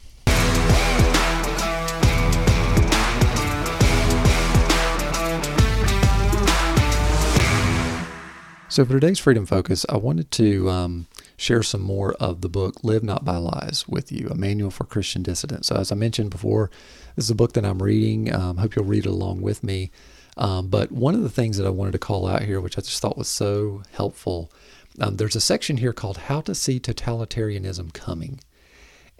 So, 8.67 8.83
for 8.83 8.91
today's 8.91 9.19
Freedom 9.19 9.45
Focus, 9.45 9.85
I 9.87 9.95
wanted 9.95 10.31
to 10.31 10.69
um, 10.69 11.07
share 11.37 11.63
some 11.63 11.79
more 11.79 12.11
of 12.19 12.41
the 12.41 12.49
book 12.49 12.83
Live 12.83 13.03
Not 13.03 13.23
by 13.23 13.37
Lies 13.37 13.85
with 13.87 14.11
you, 14.11 14.27
a 14.27 14.35
manual 14.35 14.69
for 14.69 14.83
Christian 14.83 15.23
dissidents. 15.23 15.69
So, 15.69 15.77
as 15.77 15.93
I 15.93 15.95
mentioned 15.95 16.31
before, 16.31 16.69
this 17.15 17.23
is 17.23 17.31
a 17.31 17.35
book 17.35 17.53
that 17.53 17.63
I'm 17.63 17.81
reading. 17.81 18.35
Um, 18.35 18.57
hope 18.57 18.75
you'll 18.75 18.83
read 18.83 19.05
it 19.05 19.09
along 19.09 19.43
with 19.43 19.63
me. 19.63 19.91
Um, 20.35 20.67
but 20.67 20.91
one 20.91 21.15
of 21.15 21.23
the 21.23 21.29
things 21.29 21.55
that 21.55 21.65
I 21.65 21.69
wanted 21.69 21.93
to 21.93 21.99
call 21.99 22.27
out 22.27 22.41
here, 22.41 22.59
which 22.59 22.77
I 22.77 22.81
just 22.81 23.01
thought 23.01 23.17
was 23.17 23.29
so 23.29 23.83
helpful, 23.93 24.51
um, 24.99 25.17
there's 25.17 25.35
a 25.35 25.41
section 25.41 25.77
here 25.77 25.93
called 25.93 26.17
How 26.17 26.41
to 26.41 26.55
See 26.55 26.79
Totalitarianism 26.79 27.93
Coming. 27.93 28.39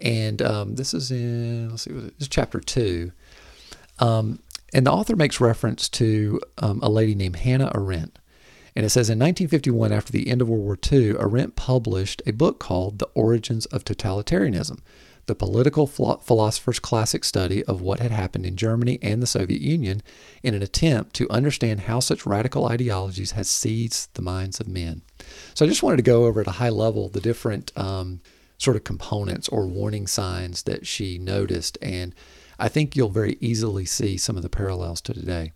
And 0.00 0.42
um, 0.42 0.74
this 0.76 0.92
is 0.94 1.10
in, 1.10 1.70
let's 1.70 1.82
see, 1.82 1.90
is 2.18 2.28
chapter 2.28 2.60
two. 2.60 3.12
Um, 3.98 4.40
and 4.72 4.86
the 4.86 4.92
author 4.92 5.16
makes 5.16 5.40
reference 5.40 5.88
to 5.90 6.40
um, 6.58 6.80
a 6.82 6.88
lady 6.88 7.14
named 7.14 7.36
Hannah 7.36 7.70
Arendt. 7.74 8.18
And 8.74 8.84
it 8.84 8.90
says 8.90 9.08
in 9.08 9.18
1951, 9.18 9.90
after 9.90 10.12
the 10.12 10.28
end 10.28 10.42
of 10.42 10.50
World 10.50 10.64
War 10.64 10.78
II, 10.92 11.16
Arendt 11.18 11.56
published 11.56 12.20
a 12.26 12.32
book 12.32 12.58
called 12.58 12.98
The 12.98 13.08
Origins 13.14 13.64
of 13.66 13.84
Totalitarianism, 13.84 14.80
the 15.24 15.34
political 15.34 15.86
philosopher's 15.86 16.78
classic 16.78 17.24
study 17.24 17.64
of 17.64 17.80
what 17.80 18.00
had 18.00 18.10
happened 18.10 18.44
in 18.44 18.56
Germany 18.56 18.98
and 19.00 19.22
the 19.22 19.26
Soviet 19.26 19.62
Union 19.62 20.02
in 20.42 20.54
an 20.54 20.62
attempt 20.62 21.14
to 21.14 21.30
understand 21.30 21.80
how 21.80 22.00
such 22.00 22.26
radical 22.26 22.66
ideologies 22.66 23.30
had 23.30 23.46
seized 23.46 24.12
the 24.12 24.22
minds 24.22 24.60
of 24.60 24.68
men. 24.68 25.00
So 25.54 25.64
I 25.64 25.68
just 25.68 25.82
wanted 25.82 25.96
to 25.96 26.02
go 26.02 26.26
over 26.26 26.40
at 26.40 26.46
a 26.46 26.52
high 26.52 26.70
level 26.70 27.08
the 27.08 27.20
different 27.20 27.72
um, 27.76 28.20
sort 28.58 28.76
of 28.76 28.84
components 28.84 29.48
or 29.48 29.66
warning 29.66 30.06
signs 30.06 30.62
that 30.64 30.86
she 30.86 31.18
noticed. 31.18 31.78
And 31.82 32.14
I 32.58 32.68
think 32.68 32.96
you'll 32.96 33.10
very 33.10 33.36
easily 33.40 33.84
see 33.84 34.16
some 34.16 34.36
of 34.36 34.42
the 34.42 34.48
parallels 34.48 35.00
to 35.02 35.14
today. 35.14 35.52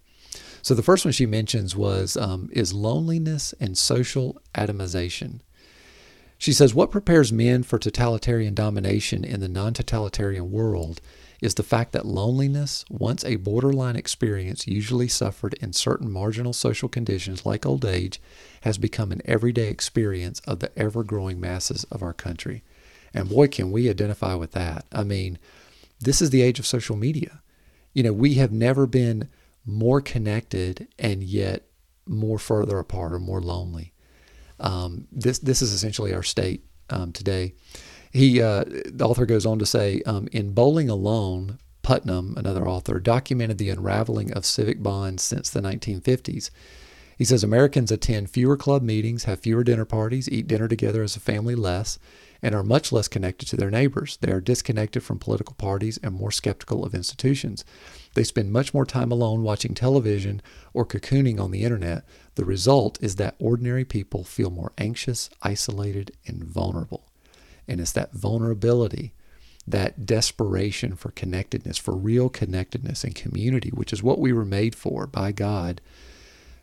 So 0.63 0.75
the 0.75 0.83
first 0.83 1.05
one 1.05 1.13
she 1.13 1.27
mentions 1.27 1.75
was 1.75 2.17
um, 2.17 2.51
is 2.53 2.75
loneliness 2.75 3.55
and 3.59 3.79
social 3.79 4.41
atomization. 4.55 5.41
She 6.37 6.53
says 6.53 6.75
what 6.75 6.91
prepares 6.91 7.33
men 7.33 7.63
for 7.63 7.79
totalitarian 7.79 8.55
domination 8.55 9.25
in 9.25 9.41
the 9.41 9.49
non-totalitarian 9.49 10.51
world 10.51 11.01
is 11.43 11.55
the 11.55 11.63
fact 11.63 11.93
that 11.93 12.07
loneliness, 12.07 12.85
once 12.91 13.25
a 13.25 13.37
borderline 13.37 13.97
experience 13.97 14.67
usually 14.67 15.09
suffered 15.09 15.55
in 15.55 15.73
certain 15.73 16.11
marginal 16.11 16.53
social 16.53 16.89
conditions 16.89 17.47
like 17.47 17.65
old 17.65 17.85
age, 17.85 18.21
has 18.61 18.79
become 18.79 19.13
an 19.13 19.23
everyday 19.25 19.69
experience 19.69 20.41
of 20.41 20.61
the 20.61 20.77
ever 20.79 21.03
growing 21.03 21.41
masses 21.41 21.85
of 21.85 22.03
our 22.03 22.13
country. 22.13 22.63
And 23.15 23.29
boy, 23.29 23.49
can 23.49 23.73
we 23.73 23.89
identify 23.91 24.35
with 24.35 24.53
that. 24.53 24.85
I 24.93 25.05
mean, 25.05 25.39
this 26.01 26.23
is 26.23 26.31
the 26.31 26.43
age 26.43 26.59
of 26.59 26.67
social 26.67 26.97
media. 26.97 27.43
You 27.93 28.03
know, 28.03 28.13
we 28.13 28.35
have 28.35 28.53
never 28.53 28.87
been 28.87 29.29
more 29.67 30.01
connected 30.01 30.89
and 30.99 31.23
yet 31.23 31.67
more 32.07 32.39
further 32.39 32.79
apart 32.79 33.13
or 33.13 33.19
more 33.19 33.41
lonely. 33.41 33.93
Um, 34.59 35.07
this 35.11 35.39
this 35.39 35.63
is 35.63 35.73
essentially 35.73 36.13
our 36.13 36.23
state 36.23 36.65
um, 36.91 37.13
today. 37.13 37.55
He 38.13 38.43
uh, 38.43 38.65
the 38.67 39.07
author 39.07 39.27
goes 39.27 39.47
on 39.47 39.59
to 39.59 39.67
say, 39.67 40.03
um, 40.03 40.29
in 40.33 40.53
Bowling 40.53 40.91
Alone, 40.91 41.59
Putnam, 41.83 42.35
another 42.37 42.67
author, 42.67 43.01
documented 43.01 43.59
the 43.59 43.71
unraveling 43.71 44.33
of 44.33 44.45
civic 44.45 44.83
bonds 44.83 45.23
since 45.23 45.49
the 45.51 45.61
1950s. 45.61 46.51
He 47.21 47.27
says 47.27 47.45
Americans 47.45 47.93
attend 47.93 48.31
fewer 48.31 48.57
club 48.57 48.83
meetings, 48.83 49.25
have 49.25 49.41
fewer 49.41 49.63
dinner 49.63 49.85
parties, 49.85 50.27
eat 50.27 50.47
dinner 50.47 50.69
together 50.69 51.03
as 51.03 51.17
a 51.17 51.21
family 51.21 51.55
less, 51.55 51.99
and 52.41 52.55
are 52.55 52.63
much 52.63 52.93
less 52.93 53.09
connected 53.09 53.47
to 53.49 53.59
their 53.59 53.71
neighbors. 53.71 54.17
They 54.23 54.33
are 54.33 54.41
disconnected 54.41 55.03
from 55.03 55.19
political 55.19 55.55
parties 55.55 55.99
and 56.03 56.15
more 56.15 56.31
skeptical 56.31 56.83
of 56.83 56.95
institutions. 56.95 57.63
They 58.15 58.25
spend 58.25 58.53
much 58.53 58.73
more 58.73 58.87
time 58.87 59.13
alone 59.13 59.43
watching 59.43 59.75
television 59.75 60.41
or 60.73 60.87
cocooning 60.87 61.39
on 61.39 61.51
the 61.51 61.63
internet. 61.63 62.07
The 62.37 62.47
result 62.47 62.97
is 63.03 63.17
that 63.17 63.37
ordinary 63.39 63.85
people 63.85 64.25
feel 64.25 64.49
more 64.49 64.73
anxious, 64.79 65.29
isolated, 65.43 66.13
and 66.27 66.43
vulnerable. 66.43 67.05
And 67.69 67.83
it's 67.83 67.93
that 67.93 68.15
vulnerability, 68.15 69.13
that 69.67 70.07
desperation 70.07 70.97
for 70.97 71.11
connectedness, 71.11 71.77
for 71.77 71.95
real 71.95 72.31
connectedness 72.31 73.05
and 73.05 73.15
community, 73.15 73.69
which 73.69 73.93
is 73.93 74.03
what 74.03 74.19
we 74.19 74.33
were 74.33 74.47
made 74.47 74.75
for 74.75 75.07
by 75.07 75.33
God 75.33 75.83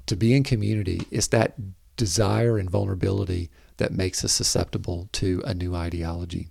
to 0.07 0.15
be 0.15 0.35
in 0.35 0.43
community. 0.43 1.01
It's 1.11 1.27
that 1.27 1.55
desire 1.95 2.57
and 2.57 2.69
vulnerability 2.69 3.49
that 3.77 3.91
makes 3.91 4.23
us 4.23 4.33
susceptible 4.33 5.09
to 5.13 5.41
a 5.45 5.53
new 5.53 5.75
ideology. 5.75 6.49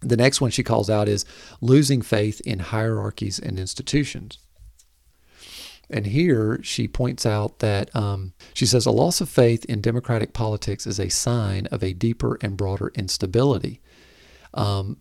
The 0.00 0.16
next 0.16 0.40
one 0.40 0.50
she 0.50 0.62
calls 0.62 0.88
out 0.88 1.08
is 1.08 1.24
losing 1.60 2.02
faith 2.02 2.40
in 2.40 2.58
hierarchies 2.58 3.38
and 3.38 3.58
institutions. 3.58 4.38
And 5.90 6.06
here 6.06 6.60
she 6.62 6.86
points 6.86 7.26
out 7.26 7.58
that 7.58 7.94
um, 7.94 8.32
she 8.54 8.64
says 8.64 8.86
a 8.86 8.92
loss 8.92 9.20
of 9.20 9.28
faith 9.28 9.64
in 9.64 9.80
democratic 9.80 10.32
politics 10.32 10.86
is 10.86 11.00
a 11.00 11.08
sign 11.08 11.66
of 11.66 11.82
a 11.82 11.92
deeper 11.92 12.38
and 12.40 12.56
broader 12.56 12.92
instability. 12.94 13.80
Um, 14.54 14.98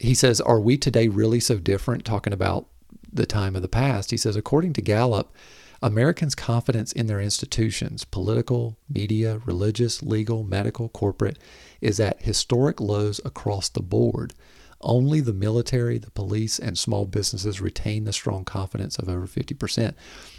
he 0.00 0.14
says, 0.14 0.40
Are 0.40 0.58
we 0.58 0.78
today 0.78 1.08
really 1.08 1.38
so 1.38 1.58
different? 1.58 2.04
Talking 2.04 2.32
about 2.32 2.66
the 3.12 3.26
time 3.26 3.54
of 3.54 3.62
the 3.62 3.68
past. 3.68 4.10
He 4.10 4.16
says, 4.16 4.36
according 4.36 4.72
to 4.74 4.82
Gallup, 4.82 5.34
Americans' 5.82 6.34
confidence 6.34 6.92
in 6.92 7.06
their 7.06 7.20
institutions, 7.20 8.04
political, 8.04 8.76
media, 8.88 9.40
religious, 9.44 10.02
legal, 10.02 10.44
medical, 10.44 10.88
corporate, 10.88 11.38
is 11.80 11.98
at 11.98 12.22
historic 12.22 12.80
lows 12.80 13.20
across 13.24 13.68
the 13.68 13.82
board. 13.82 14.32
Only 14.80 15.20
the 15.20 15.32
military, 15.32 15.98
the 15.98 16.10
police, 16.10 16.58
and 16.58 16.78
small 16.78 17.04
businesses 17.06 17.60
retain 17.60 18.04
the 18.04 18.12
strong 18.12 18.44
confidence 18.44 18.96
of 18.98 19.08
over 19.08 19.26
50%. 19.26 19.94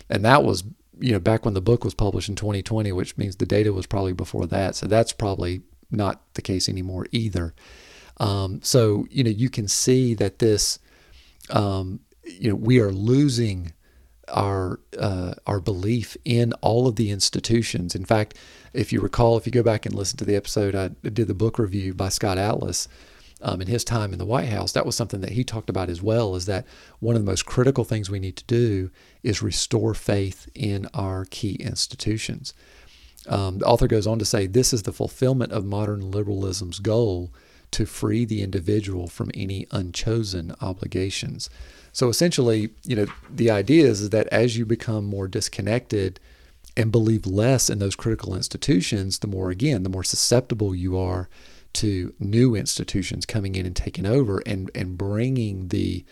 And 0.10 0.26
that 0.26 0.44
was, 0.44 0.64
you 1.00 1.12
know, 1.12 1.20
back 1.20 1.46
when 1.46 1.54
the 1.54 1.62
book 1.62 1.84
was 1.84 1.94
published 1.94 2.30
in 2.30 2.36
2020, 2.36 2.92
which 2.92 3.18
means 3.18 3.36
the 3.36 3.46
data 3.46 3.74
was 3.74 3.86
probably 3.86 4.14
before 4.14 4.46
that. 4.48 4.76
So 4.76 4.88
that's 4.88 5.14
probably 5.14 5.62
not 5.92 6.22
the 6.34 6.42
case 6.42 6.68
anymore 6.68 7.08
either. 7.12 7.54
Um, 8.18 8.62
so, 8.62 9.08
you 9.10 9.24
know, 9.24 9.30
you 9.30 9.50
can 9.50 9.68
see 9.68 10.14
that 10.16 10.40
this, 10.40 10.80
um, 11.50 12.02
you 12.24 12.50
know, 12.50 12.56
we 12.56 12.80
are 12.80 12.92
losing 12.92 13.74
our 14.30 14.80
uh, 14.98 15.34
our 15.46 15.60
belief 15.60 16.16
in 16.26 16.54
all 16.62 16.88
of 16.88 16.96
the 16.96 17.12
institutions. 17.12 17.96
In 17.96 18.06
fact, 18.06 18.38
if 18.74 18.92
you 18.92 19.02
recall, 19.02 19.38
if 19.38 19.46
you 19.46 19.52
go 19.52 19.64
back 19.64 19.86
and 19.86 19.96
listen 19.96 20.18
to 20.18 20.26
the 20.26 20.36
episode, 20.36 20.76
I 20.76 20.90
did 21.10 21.28
the 21.28 21.34
book 21.34 21.60
review 21.60 21.94
by 21.94 22.10
Scott 22.10 22.38
Atlas. 22.38 22.88
Um, 23.46 23.60
in 23.60 23.68
his 23.68 23.84
time 23.84 24.14
in 24.14 24.20
the 24.20 24.26
White 24.26 24.48
House, 24.48 24.72
that 24.72 24.86
was 24.86 24.96
something 24.96 25.20
that 25.20 25.32
he 25.32 25.44
talked 25.44 25.70
about 25.70 25.90
as 25.90 26.02
well. 26.02 26.34
Is 26.36 26.46
that 26.46 26.66
one 27.02 27.16
of 27.18 27.22
the 27.22 27.30
most 27.30 27.46
critical 27.46 27.84
things 27.84 28.10
we 28.10 28.20
need 28.20 28.38
to 28.38 28.46
do 28.46 28.90
is 29.22 29.42
restore 29.42 29.94
faith 29.94 30.50
in 30.56 30.88
our 30.94 31.26
key 31.26 31.56
institutions. 31.56 32.54
Um, 33.28 33.58
the 33.58 33.66
author 33.66 33.88
goes 33.88 34.08
on 34.08 34.18
to 34.20 34.26
say, 34.26 34.48
This 34.48 34.72
is 34.72 34.84
the 34.84 34.94
fulfillment 34.94 35.52
of 35.52 35.66
modern 35.66 36.10
liberalism's 36.10 36.80
goal 36.80 37.34
to 37.74 37.86
free 37.86 38.26
the 38.26 38.42
individual 38.42 39.08
from 39.08 39.32
any 39.34 39.68
unchosen 39.72 40.56
obligations. 40.62 41.50
So 41.92 42.10
essentially, 42.10 42.72
you 42.84 42.96
know, 42.96 43.06
the 43.30 43.52
idea 43.52 43.86
is, 43.86 44.02
is 44.02 44.10
that 44.10 44.28
as 44.28 44.58
you 44.58 44.66
become 44.66 45.06
more 45.06 45.28
disconnected 45.28 46.20
and 46.76 46.92
believe 46.92 47.28
less 47.28 47.70
in 47.70 47.80
those 47.80 47.96
critical 47.96 48.36
institutions, 48.36 49.20
the 49.20 49.28
more, 49.28 49.52
again, 49.52 49.84
the 49.84 49.90
more 49.90 50.04
susceptible 50.04 50.74
you 50.74 50.98
are 50.98 51.30
to 51.74 52.14
new 52.20 52.56
institutions 52.56 53.26
coming 53.26 53.56
in 53.56 53.66
and 53.66 53.76
taking 53.76 54.06
over 54.06 54.42
and, 54.46 54.72
and 54.74 54.98
bringing 54.98 55.68
the, 55.68 56.04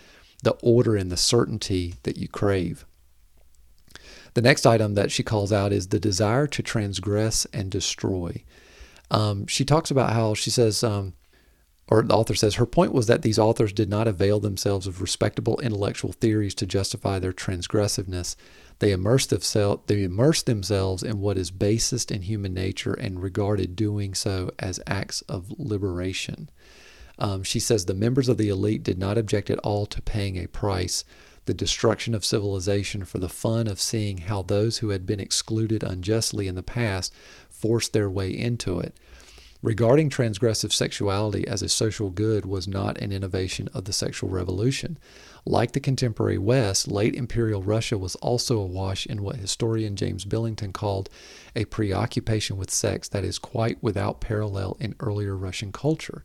the 0.44 0.52
order 0.62 0.96
and 0.96 1.12
the 1.12 1.18
certainty 1.18 1.96
that 2.04 2.18
you 2.18 2.28
crave. 2.28 2.86
The 4.34 4.42
next 4.42 4.66
item 4.66 4.94
that 4.96 5.12
she 5.12 5.24
calls 5.24 5.52
out 5.52 5.74
is 5.74 5.88
the 5.88 6.00
desire 6.00 6.48
to 6.48 6.64
transgress 6.64 7.46
and 7.52 7.70
destroy. 7.70 8.44
Um, 9.10 9.46
she 9.48 9.66
talks 9.66 9.92
about 9.92 10.14
how 10.14 10.36
she 10.36 10.50
says, 10.50 10.84
um, 10.84 11.14
or 11.92 12.02
the 12.02 12.16
author 12.16 12.34
says, 12.34 12.56
her 12.56 12.66
point 12.66 12.94
was 12.94 13.08
that 13.08 13.22
these 13.22 13.38
authors 13.38 13.74
did 13.74 13.90
not 13.90 14.08
avail 14.08 14.40
themselves 14.40 14.88
of 14.88 15.02
respectable 15.02 15.60
intellectual 15.60 16.14
theories 16.14 16.56
to 16.56 16.66
justify 16.66 17.20
their 17.20 17.34
transgressiveness. 17.34 18.38
They 18.80 18.94
immersed, 18.94 19.30
themselves, 19.30 19.84
they 19.88 20.06
themselves 20.06 21.04
in 21.04 21.20
what 21.20 21.38
is 21.38 21.52
basest 21.52 22.10
in 22.10 22.22
human 22.22 22.54
nature 22.54 22.94
and 22.94 23.22
regarded 23.22 23.76
doing 23.76 24.14
so 24.14 24.52
as 24.58 24.80
acts 24.88 25.20
of 25.24 25.52
liberation. 25.60 26.50
Um, 27.20 27.44
she 27.44 27.60
says 27.60 27.86
the 27.86 27.94
members 27.94 28.30
of 28.30 28.38
the 28.38 28.48
elite 28.48 28.84
did 28.84 28.98
not 28.98 29.18
object 29.18 29.50
at 29.50 29.60
all 29.60 29.86
to 29.88 30.02
paying 30.02 30.38
a 30.38 30.48
price, 30.48 31.04
the 31.44 31.54
destruction 31.54 32.16
of 32.16 32.24
civilization, 32.24 33.04
for 33.04 33.20
the 33.20 33.28
fun 33.28 33.68
of 33.68 33.82
seeing 33.82 34.20
how 34.20 34.44
those 34.44 34.78
who 34.78 34.92
had 34.92 35.06
been 35.06 35.20
excluded 35.20 35.84
unjustly 35.84 36.48
in 36.48 36.56
the 36.56 36.64
past 36.64 37.14
forced 37.50 37.92
their 37.92 38.10
way 38.10 38.30
into 38.30 38.80
it. 38.80 38.96
Regarding 39.64 40.10
transgressive 40.10 40.74
sexuality 40.74 41.48
as 41.48 41.62
a 41.62 41.70
social 41.70 42.10
good 42.10 42.48
was 42.48 42.68
not 42.68 42.98
an 42.98 43.12
innovation 43.12 43.70
of 43.76 43.86
the 43.86 43.94
sexual 43.94 44.28
revolution. 44.28 44.98
Like 45.46 45.74
the 45.74 45.80
contemporary 45.80 46.40
West, 46.40 46.88
late 46.88 47.14
imperial 47.14 47.62
Russia 47.62 47.96
was 47.96 48.16
also 48.16 48.58
awash 48.58 49.06
in 49.06 49.22
what 49.22 49.36
historian 49.36 49.96
James 49.96 50.26
Billington 50.26 50.74
called 50.74 51.10
a 51.56 51.66
preoccupation 51.66 52.58
with 52.58 52.72
sex 52.72 53.08
that 53.10 53.24
is 53.24 53.38
quite 53.38 53.78
without 53.84 54.20
parallel 54.20 54.78
in 54.80 54.96
earlier 55.00 55.38
Russian 55.38 55.72
culture. 55.72 56.24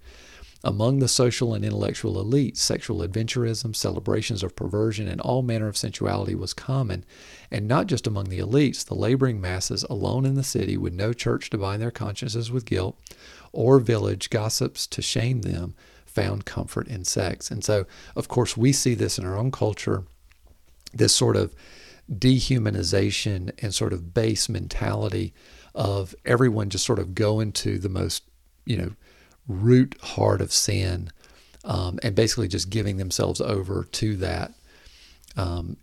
Among 0.66 0.98
the 0.98 1.06
social 1.06 1.54
and 1.54 1.64
intellectual 1.64 2.18
elite, 2.18 2.56
sexual 2.56 3.06
adventurism, 3.06 3.76
celebrations 3.76 4.42
of 4.42 4.56
perversion, 4.56 5.06
and 5.06 5.20
all 5.20 5.42
manner 5.42 5.68
of 5.68 5.76
sensuality 5.76 6.34
was 6.34 6.52
common, 6.52 7.04
and 7.52 7.68
not 7.68 7.86
just 7.86 8.04
among 8.04 8.24
the 8.24 8.40
elites, 8.40 8.84
the 8.84 8.96
laboring 8.96 9.40
masses 9.40 9.84
alone 9.84 10.26
in 10.26 10.34
the 10.34 10.42
city 10.42 10.76
with 10.76 10.92
no 10.92 11.12
church 11.12 11.50
to 11.50 11.58
bind 11.58 11.80
their 11.80 11.92
consciences 11.92 12.50
with 12.50 12.64
guilt, 12.64 12.98
or 13.52 13.78
village 13.78 14.28
gossips 14.28 14.88
to 14.88 15.00
shame 15.00 15.42
them, 15.42 15.76
found 16.04 16.46
comfort 16.46 16.88
in 16.88 17.04
sex. 17.04 17.48
And 17.48 17.62
so, 17.62 17.86
of 18.16 18.26
course, 18.26 18.56
we 18.56 18.72
see 18.72 18.94
this 18.94 19.20
in 19.20 19.24
our 19.24 19.36
own 19.36 19.52
culture, 19.52 20.02
this 20.92 21.14
sort 21.14 21.36
of 21.36 21.54
dehumanization 22.12 23.52
and 23.62 23.72
sort 23.72 23.92
of 23.92 24.12
base 24.12 24.48
mentality 24.48 25.32
of 25.76 26.16
everyone 26.24 26.70
just 26.70 26.84
sort 26.84 26.98
of 26.98 27.14
going 27.14 27.52
to 27.52 27.78
the 27.78 27.88
most, 27.88 28.24
you 28.64 28.76
know, 28.76 28.90
root 29.48 29.96
heart 30.00 30.40
of 30.40 30.52
sin 30.52 31.10
um, 31.64 31.98
and 32.02 32.14
basically 32.14 32.48
just 32.48 32.70
giving 32.70 32.96
themselves 32.96 33.40
over 33.40 33.84
to 33.92 34.16
that. 34.16 34.52
Um, 35.36 35.76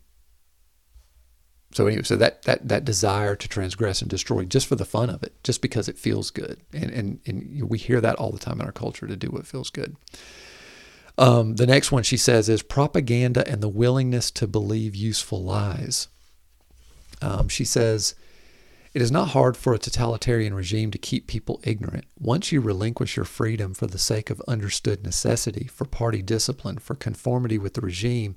so 1.74 1.88
anyway, 1.88 2.04
so 2.04 2.16
that, 2.16 2.44
that 2.44 2.68
that 2.68 2.86
desire 2.86 3.36
to 3.36 3.48
transgress 3.48 4.02
and 4.02 4.10
destroy 4.10 4.46
just 4.46 4.68
for 4.68 4.76
the 4.76 4.86
fun 4.86 5.10
of 5.10 5.24
it, 5.24 5.34
just 5.44 5.62
because 5.62 5.90
it 5.90 5.98
feels 5.98 6.30
good, 6.30 6.62
and 6.72 6.92
and 6.92 7.20
and 7.26 7.70
we 7.70 7.80
hear 7.80 8.00
that 8.00 8.16
all 8.18 8.32
the 8.32 8.40
time 8.40 8.60
in 8.60 8.66
our 8.66 8.72
culture 8.72 9.08
to 9.08 9.16
do 9.16 9.30
what 9.30 9.48
feels 9.48 9.72
good. 9.72 9.96
Um, 11.18 11.56
the 11.56 11.68
next 11.68 11.92
one 11.92 12.04
she 12.04 12.18
says 12.18 12.48
is 12.48 12.62
propaganda 12.62 13.48
and 13.48 13.62
the 13.62 13.70
willingness 13.70 14.32
to 14.32 14.48
believe 14.48 14.96
useful 14.96 15.44
lies. 15.44 16.08
Um, 17.22 17.50
she 17.50 17.66
says 17.66 18.16
it 18.94 19.02
is 19.02 19.12
not 19.12 19.30
hard 19.30 19.58
for 19.58 19.74
a 19.74 19.80
totalitarian 19.80 20.54
regime 20.54 20.92
to 20.92 20.98
keep 21.00 21.26
people 21.26 21.60
ignorant. 21.64 22.06
Once 22.20 22.52
you 22.52 22.62
relinquish 22.62 23.16
your 23.16 23.26
freedom 23.26 23.74
for 23.74 23.88
the 23.88 23.98
sake 23.98 24.30
of 24.30 24.42
understood 24.48 25.04
necessity, 25.04 25.66
for 25.66 25.86
party 25.86 26.22
discipline, 26.22 26.78
for 26.78 26.94
conformity 26.94 27.58
with 27.58 27.74
the 27.74 27.82
regime, 27.82 28.36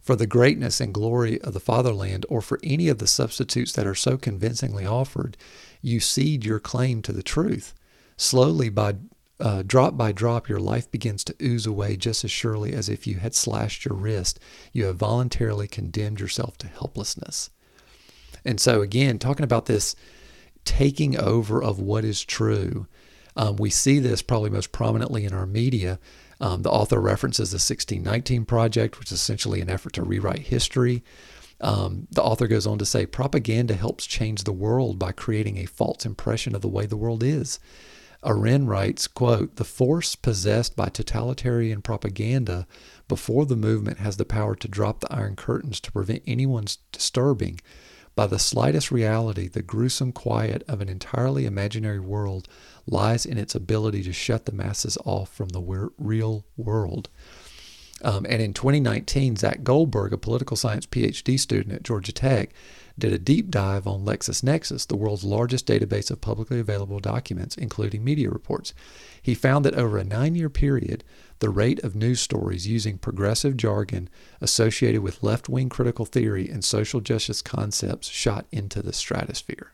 for 0.00 0.16
the 0.16 0.26
greatness 0.26 0.80
and 0.80 0.92
glory 0.92 1.40
of 1.42 1.54
the 1.54 1.60
fatherland, 1.60 2.26
or 2.28 2.42
for 2.42 2.58
any 2.64 2.88
of 2.88 2.98
the 2.98 3.06
substitutes 3.06 3.72
that 3.72 3.86
are 3.86 3.94
so 3.94 4.18
convincingly 4.18 4.84
offered, 4.84 5.36
you 5.80 6.00
cede 6.00 6.44
your 6.44 6.58
claim 6.58 7.00
to 7.02 7.12
the 7.12 7.22
truth. 7.22 7.72
Slowly, 8.16 8.68
by 8.68 8.96
uh, 9.38 9.62
drop 9.64 9.96
by 9.96 10.10
drop, 10.10 10.48
your 10.48 10.60
life 10.60 10.90
begins 10.90 11.22
to 11.24 11.34
ooze 11.40 11.66
away 11.66 11.96
just 11.96 12.24
as 12.24 12.30
surely 12.30 12.72
as 12.72 12.88
if 12.88 13.06
you 13.06 13.16
had 13.16 13.34
slashed 13.34 13.84
your 13.84 13.94
wrist. 13.94 14.40
You 14.72 14.86
have 14.86 14.96
voluntarily 14.96 15.68
condemned 15.68 16.20
yourself 16.20 16.58
to 16.58 16.68
helplessness. 16.68 17.50
And 18.44 18.60
so, 18.60 18.82
again, 18.82 19.18
talking 19.18 19.44
about 19.44 19.66
this 19.66 19.94
taking 20.64 21.18
over 21.18 21.62
of 21.62 21.78
what 21.78 22.04
is 22.04 22.24
true, 22.24 22.86
um, 23.36 23.56
we 23.56 23.70
see 23.70 23.98
this 23.98 24.22
probably 24.22 24.50
most 24.50 24.72
prominently 24.72 25.24
in 25.24 25.32
our 25.32 25.46
media. 25.46 25.98
Um, 26.40 26.62
the 26.62 26.70
author 26.70 27.00
references 27.00 27.50
the 27.50 27.56
1619 27.56 28.44
Project, 28.44 28.98
which 28.98 29.08
is 29.08 29.18
essentially 29.20 29.60
an 29.60 29.70
effort 29.70 29.92
to 29.94 30.02
rewrite 30.02 30.40
history. 30.40 31.02
Um, 31.60 32.08
the 32.10 32.22
author 32.22 32.48
goes 32.48 32.66
on 32.66 32.78
to 32.78 32.86
say 32.86 33.06
propaganda 33.06 33.74
helps 33.74 34.06
change 34.06 34.42
the 34.42 34.52
world 34.52 34.98
by 34.98 35.12
creating 35.12 35.58
a 35.58 35.66
false 35.66 36.04
impression 36.04 36.54
of 36.56 36.60
the 36.60 36.68
way 36.68 36.86
the 36.86 36.96
world 36.96 37.22
is. 37.22 37.60
Arendt 38.24 38.68
writes, 38.68 39.08
quote, 39.08 39.56
the 39.56 39.64
force 39.64 40.14
possessed 40.14 40.76
by 40.76 40.88
totalitarian 40.88 41.82
propaganda 41.82 42.66
before 43.08 43.46
the 43.46 43.56
movement 43.56 43.98
has 43.98 44.16
the 44.16 44.24
power 44.24 44.54
to 44.56 44.68
drop 44.68 45.00
the 45.00 45.12
iron 45.12 45.36
curtains 45.36 45.80
to 45.80 45.92
prevent 45.92 46.22
anyone's 46.26 46.78
disturbing 46.92 47.60
by 48.14 48.26
the 48.26 48.38
slightest 48.38 48.90
reality, 48.90 49.48
the 49.48 49.62
gruesome 49.62 50.12
quiet 50.12 50.62
of 50.68 50.80
an 50.80 50.88
entirely 50.88 51.46
imaginary 51.46 52.00
world 52.00 52.48
lies 52.86 53.24
in 53.24 53.38
its 53.38 53.54
ability 53.54 54.02
to 54.02 54.12
shut 54.12 54.44
the 54.44 54.52
masses 54.52 54.98
off 55.04 55.32
from 55.32 55.48
the 55.50 55.90
real 55.98 56.44
world. 56.56 57.08
Um, 58.02 58.26
and 58.28 58.42
in 58.42 58.52
2019, 58.52 59.36
Zach 59.36 59.62
Goldberg, 59.62 60.12
a 60.12 60.18
political 60.18 60.56
science 60.56 60.86
PhD 60.86 61.38
student 61.38 61.74
at 61.74 61.84
Georgia 61.84 62.12
Tech, 62.12 62.50
did 62.98 63.12
a 63.12 63.18
deep 63.18 63.50
dive 63.50 63.86
on 63.86 64.04
LexisNexis, 64.04 64.86
the 64.86 64.96
world's 64.96 65.24
largest 65.24 65.66
database 65.66 66.10
of 66.10 66.20
publicly 66.20 66.60
available 66.60 67.00
documents, 67.00 67.56
including 67.56 68.04
media 68.04 68.30
reports. 68.30 68.74
He 69.20 69.34
found 69.34 69.64
that 69.64 69.74
over 69.74 69.98
a 69.98 70.04
nine 70.04 70.34
year 70.34 70.50
period, 70.50 71.04
the 71.38 71.50
rate 71.50 71.82
of 71.82 71.96
news 71.96 72.20
stories 72.20 72.66
using 72.66 72.98
progressive 72.98 73.56
jargon 73.56 74.08
associated 74.40 75.02
with 75.02 75.22
left 75.22 75.48
wing 75.48 75.68
critical 75.68 76.04
theory 76.04 76.48
and 76.48 76.64
social 76.64 77.00
justice 77.00 77.42
concepts 77.42 78.08
shot 78.08 78.46
into 78.52 78.82
the 78.82 78.92
stratosphere. 78.92 79.72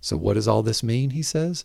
So, 0.00 0.16
what 0.16 0.34
does 0.34 0.48
all 0.48 0.62
this 0.62 0.82
mean? 0.82 1.10
He 1.10 1.22
says 1.22 1.64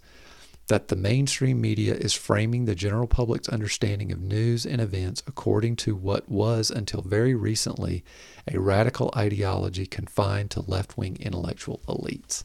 that 0.68 0.88
the 0.88 0.96
mainstream 0.96 1.62
media 1.62 1.94
is 1.94 2.14
framing 2.14 2.66
the 2.66 2.76
general 2.76 3.08
public's 3.08 3.50
understanding 3.50 4.12
of 4.12 4.22
news 4.22 4.66
and 4.66 4.82
events 4.82 5.22
according 5.28 5.76
to 5.76 5.96
what 5.96 6.28
was, 6.28 6.72
until 6.72 7.02
very 7.02 7.36
recently, 7.36 8.04
a 8.52 8.60
radical 8.60 9.12
ideology 9.16 9.86
confined 9.86 10.50
to 10.52 10.62
left 10.62 10.98
wing 10.98 11.18
intellectual 11.20 11.82
elites. 11.88 12.44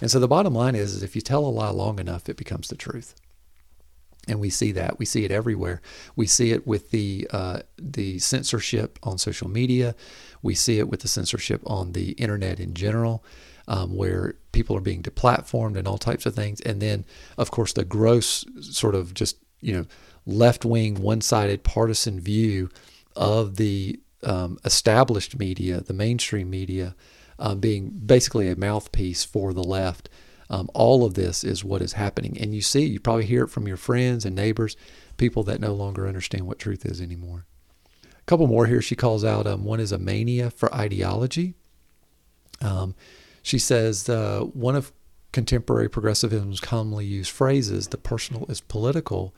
And 0.00 0.10
so 0.10 0.18
the 0.18 0.28
bottom 0.28 0.54
line 0.54 0.74
is, 0.74 0.94
is 0.94 1.02
if 1.02 1.14
you 1.14 1.22
tell 1.22 1.44
a 1.44 1.48
lie 1.48 1.70
long 1.70 1.98
enough, 1.98 2.28
it 2.28 2.36
becomes 2.36 2.68
the 2.68 2.76
truth. 2.76 3.14
And 4.26 4.40
we 4.40 4.48
see 4.48 4.72
that. 4.72 4.98
We 4.98 5.04
see 5.04 5.24
it 5.24 5.30
everywhere. 5.30 5.82
We 6.16 6.26
see 6.26 6.52
it 6.52 6.66
with 6.66 6.92
the 6.92 7.28
uh, 7.30 7.60
the 7.76 8.18
censorship 8.20 8.98
on 9.02 9.18
social 9.18 9.50
media. 9.50 9.94
We 10.40 10.54
see 10.54 10.78
it 10.78 10.88
with 10.88 11.00
the 11.00 11.08
censorship 11.08 11.60
on 11.66 11.92
the 11.92 12.12
internet 12.12 12.58
in 12.58 12.72
general 12.72 13.22
um, 13.68 13.96
where 13.96 14.34
people 14.52 14.76
are 14.76 14.80
being 14.80 15.02
deplatformed 15.02 15.76
and 15.76 15.88
all 15.88 15.98
types 15.98 16.26
of 16.26 16.34
things. 16.34 16.60
And 16.60 16.80
then, 16.80 17.04
of 17.38 17.50
course, 17.50 17.72
the 17.72 17.84
gross 17.84 18.44
sort 18.60 18.94
of 18.94 19.14
just, 19.14 19.38
you 19.60 19.72
know, 19.72 19.86
left 20.26 20.64
wing, 20.64 20.96
one 20.96 21.20
sided 21.20 21.64
partisan 21.64 22.20
view 22.20 22.68
of 23.16 23.56
the 23.56 24.00
um, 24.22 24.58
established 24.64 25.38
media, 25.38 25.80
the 25.80 25.92
mainstream 25.92 26.50
media, 26.50 26.94
um, 27.38 27.60
being 27.60 27.90
basically 27.90 28.48
a 28.48 28.56
mouthpiece 28.56 29.24
for 29.24 29.52
the 29.52 29.64
left. 29.64 30.08
Um, 30.50 30.68
all 30.74 31.04
of 31.04 31.14
this 31.14 31.42
is 31.42 31.64
what 31.64 31.82
is 31.82 31.94
happening. 31.94 32.38
And 32.38 32.54
you 32.54 32.60
see, 32.60 32.84
you 32.84 33.00
probably 33.00 33.26
hear 33.26 33.44
it 33.44 33.50
from 33.50 33.66
your 33.66 33.76
friends 33.76 34.24
and 34.24 34.36
neighbors, 34.36 34.76
people 35.16 35.42
that 35.44 35.60
no 35.60 35.72
longer 35.74 36.06
understand 36.06 36.46
what 36.46 36.58
truth 36.58 36.84
is 36.84 37.00
anymore. 37.00 37.46
A 38.04 38.24
couple 38.26 38.46
more 38.46 38.66
here 38.66 38.82
she 38.82 38.96
calls 38.96 39.24
out. 39.24 39.46
Um, 39.46 39.64
one 39.64 39.80
is 39.80 39.92
a 39.92 39.98
mania 39.98 40.50
for 40.50 40.72
ideology. 40.74 41.54
Um, 42.60 42.94
she 43.44 43.58
says 43.58 44.08
uh, 44.08 44.40
one 44.40 44.74
of 44.74 44.90
contemporary 45.30 45.90
progressivism's 45.90 46.60
commonly 46.60 47.04
used 47.04 47.30
phrases, 47.30 47.88
the 47.88 47.98
personal 47.98 48.46
is 48.48 48.62
political, 48.62 49.34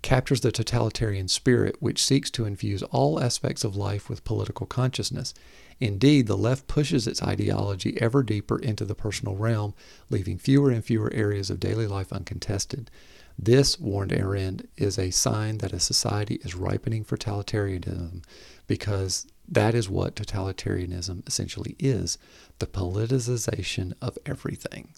captures 0.00 0.40
the 0.40 0.50
totalitarian 0.50 1.28
spirit 1.28 1.76
which 1.78 2.02
seeks 2.02 2.30
to 2.30 2.46
infuse 2.46 2.82
all 2.84 3.22
aspects 3.22 3.62
of 3.62 3.76
life 3.76 4.08
with 4.08 4.24
political 4.24 4.64
consciousness. 4.64 5.34
Indeed, 5.80 6.28
the 6.28 6.36
left 6.36 6.66
pushes 6.66 7.06
its 7.06 7.22
ideology 7.22 8.00
ever 8.00 8.22
deeper 8.22 8.58
into 8.58 8.86
the 8.86 8.94
personal 8.94 9.36
realm, 9.36 9.74
leaving 10.08 10.38
fewer 10.38 10.70
and 10.70 10.82
fewer 10.82 11.12
areas 11.12 11.50
of 11.50 11.60
daily 11.60 11.86
life 11.86 12.10
uncontested. 12.10 12.90
This, 13.38 13.78
warned 13.78 14.14
Arendt, 14.14 14.66
is 14.78 14.98
a 14.98 15.10
sign 15.10 15.58
that 15.58 15.74
a 15.74 15.80
society 15.80 16.36
is 16.42 16.54
ripening 16.54 17.04
for 17.04 17.18
totalitarianism 17.18 18.24
because 18.66 19.26
that 19.52 19.74
is 19.74 19.88
what 19.88 20.16
totalitarianism 20.16 21.28
essentially 21.28 21.76
is 21.78 22.16
the 22.58 22.66
politicization 22.66 23.92
of 24.00 24.16
everything. 24.24 24.94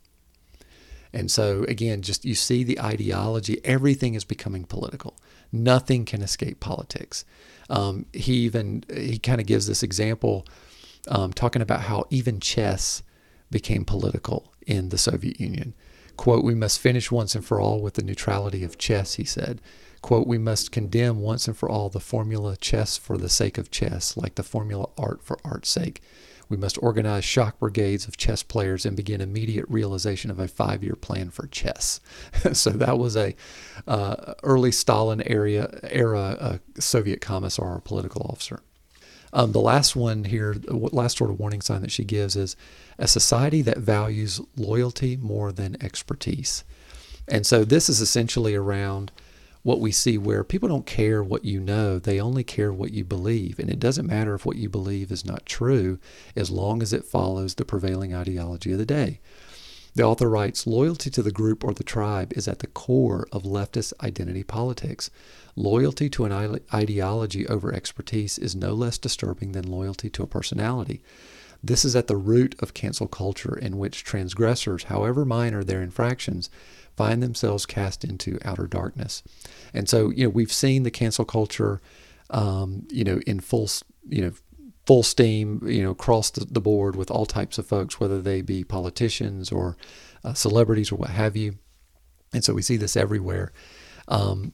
And 1.13 1.29
so, 1.29 1.65
again, 1.65 2.03
just 2.03 2.25
you 2.25 2.37
see 2.37 2.63
the 2.63 2.81
ideology, 2.81 3.61
everything 3.65 4.15
is 4.15 4.25
becoming 4.25 4.65
political. 4.65 5.17
Nothing 5.53 6.05
can 6.05 6.23
escape 6.23 6.61
politics. 6.61 7.25
Um, 7.69 8.07
he 8.13 8.35
even, 8.35 8.85
he 8.93 9.19
kind 9.19 9.41
of 9.41 9.47
gives 9.47 9.67
this 9.67 9.83
example 9.83 10.47
um, 11.09 11.33
talking 11.33 11.63
about 11.63 11.83
how 11.83 12.05
even 12.11 12.39
chess 12.39 13.03
became 13.51 13.85
political 13.85 14.53
in 14.67 14.91
the 14.91 14.99
Soviet 14.99 15.41
Union. 15.41 15.75
Quote, 16.17 16.45
we 16.45 16.55
must 16.55 16.81
finish 16.81 17.11
once 17.11 17.35
and 17.35 17.45
for 17.45 17.61
all 17.61 17.81
with 17.81 17.95
the 17.95 18.03
neutrality 18.03 18.63
of 18.63 18.79
chess, 18.79 19.15
he 19.15 19.25
said. 19.25 19.61
Quote, 20.05 20.27
we 20.27 20.37
must 20.37 20.71
condemn 20.71 21.21
once 21.21 21.49
and 21.49 21.57
for 21.57 21.67
all 21.67 21.89
the 21.89 21.99
formula 21.99 22.59
chess 22.59 22.99
for 22.99 23.17
the 23.17 23.31
sake 23.31 23.57
of 23.57 23.71
chess, 23.71 24.19
like 24.19 24.35
the 24.35 24.43
formula 24.43 24.91
art 24.99 25.23
for 25.23 25.39
art's 25.43 25.71
sake. 25.71 26.03
We 26.47 26.59
must 26.59 26.77
organize 26.83 27.25
shock 27.25 27.59
brigades 27.59 28.07
of 28.07 28.19
chess 28.19 28.43
players 28.43 28.85
and 28.85 28.99
begin 28.99 29.23
immediate 29.23 29.65
realization 29.67 30.31
of 30.31 30.39
a 30.39 30.47
five-year 30.47 30.97
plan 30.97 31.31
for 31.31 31.47
chess. 31.47 32.01
so 32.53 32.69
that 32.69 32.99
was 32.99 33.17
a 33.17 33.35
uh, 33.89 34.35
early 34.43 34.73
Stalin 34.73 35.23
area 35.23 35.71
era 35.85 36.37
uh, 36.39 36.59
Soviet 36.79 37.23
commissar 37.23 37.77
or 37.77 37.81
political 37.81 38.27
officer. 38.29 38.61
Um, 39.33 39.53
the 39.53 39.61
last 39.61 39.97
one 39.97 40.25
here, 40.25 40.55
the 40.55 40.77
last 40.77 41.17
sort 41.17 41.31
of 41.31 41.41
warning 41.41 41.63
sign 41.63 41.81
that 41.81 41.91
she 41.91 42.05
gives 42.05 42.37
is 42.37 42.57
a 42.99 43.09
society 43.09 43.63
that 43.63 43.79
values 43.79 44.39
loyalty 44.55 45.17
more 45.17 45.51
than 45.51 45.83
expertise. 45.83 46.63
And 47.27 47.47
so 47.47 47.65
this 47.65 47.89
is 47.89 48.03
essentially 48.03 48.55
around 48.55 49.11
what 49.65 49.81
we 49.81 49.91
see 49.91 50.17
where 50.19 50.45
people 50.45 50.69
don't 50.69 50.87
care 50.87 51.25
what 51.25 51.45
you 51.45 51.59
know, 51.59 51.99
they 51.99 52.21
only 52.21 52.45
care 52.45 52.73
what 52.73 52.93
you 52.93 53.03
believe. 53.03 53.59
And 53.59 53.71
it 53.71 53.81
doesn't 53.81 54.07
matter 54.07 54.35
if 54.35 54.45
what 54.45 54.59
you 54.59 54.69
believe 54.69 55.11
is 55.11 55.25
not 55.25 55.47
true 55.47 55.99
as 56.37 56.51
long 56.51 56.83
as 56.83 56.93
it 56.93 57.05
follows 57.05 57.55
the 57.55 57.65
prevailing 57.65 58.15
ideology 58.15 58.73
of 58.73 58.79
the 58.79 58.87
day. 58.87 59.21
The 59.95 60.03
author 60.03 60.29
writes 60.29 60.67
Loyalty 60.67 61.09
to 61.11 61.23
the 61.23 61.33
group 61.33 61.65
or 61.65 61.73
the 61.73 61.83
tribe 61.83 62.35
is 62.35 62.47
at 62.47 62.59
the 62.59 62.67
core 62.67 63.27
of 63.33 63.45
leftist 63.45 63.95
identity 64.03 64.43
politics. 64.43 65.09
Loyalty 65.57 66.11
to 66.11 66.27
an 66.27 66.61
ideology 66.75 67.47
over 67.47 67.73
expertise 67.73 68.39
is 68.39 68.55
no 68.55 68.75
less 68.75 68.99
disturbing 68.99 69.53
than 69.53 69.71
loyalty 69.71 70.11
to 70.11 70.23
a 70.23 70.27
personality. 70.27 71.03
This 71.63 71.87
is 71.87 71.97
at 71.97 72.09
the 72.09 72.17
root 72.19 72.55
of 72.59 72.75
cancel 72.75 73.07
culture, 73.07 73.57
in 73.57 73.79
which 73.79 74.05
transgressors, 74.05 74.85
however 74.85 75.25
minor 75.25 75.65
their 75.65 75.81
infractions, 75.81 76.51
find 76.97 77.23
themselves 77.23 77.67
cast 77.67 78.05
into 78.05 78.39
outer 78.45 78.67
darkness. 78.67 79.23
And 79.73 79.89
so, 79.89 80.11
you 80.11 80.25
know, 80.25 80.31
we've 80.31 80.53
seen 80.53 80.83
the 80.83 80.91
cancel 80.91 81.25
culture, 81.25 81.81
um, 82.31 82.87
you 82.91 83.05
know, 83.05 83.21
in 83.27 83.41
full, 83.41 83.69
you 84.09 84.23
know, 84.23 84.33
full 84.87 85.03
steam, 85.03 85.61
you 85.67 85.83
know, 85.83 85.91
across 85.91 86.31
the, 86.31 86.61
board 86.61 86.95
with 86.97 87.11
all 87.11 87.27
types 87.27 87.59
of 87.59 87.67
folks, 87.67 87.99
whether 87.99 88.21
they 88.21 88.43
be 88.43 88.65
politicians 88.65 89.51
or 89.51 89.77
uh, 90.23 90.35
celebrities 90.35 90.93
or 90.93 90.97
what 90.97 91.11
have 91.11 91.37
you. 91.37 91.57
And 92.33 92.45
so 92.45 92.55
we 92.55 92.63
see 92.63 92.77
this 92.77 92.97
everywhere. 92.97 93.53
Um, 94.09 94.53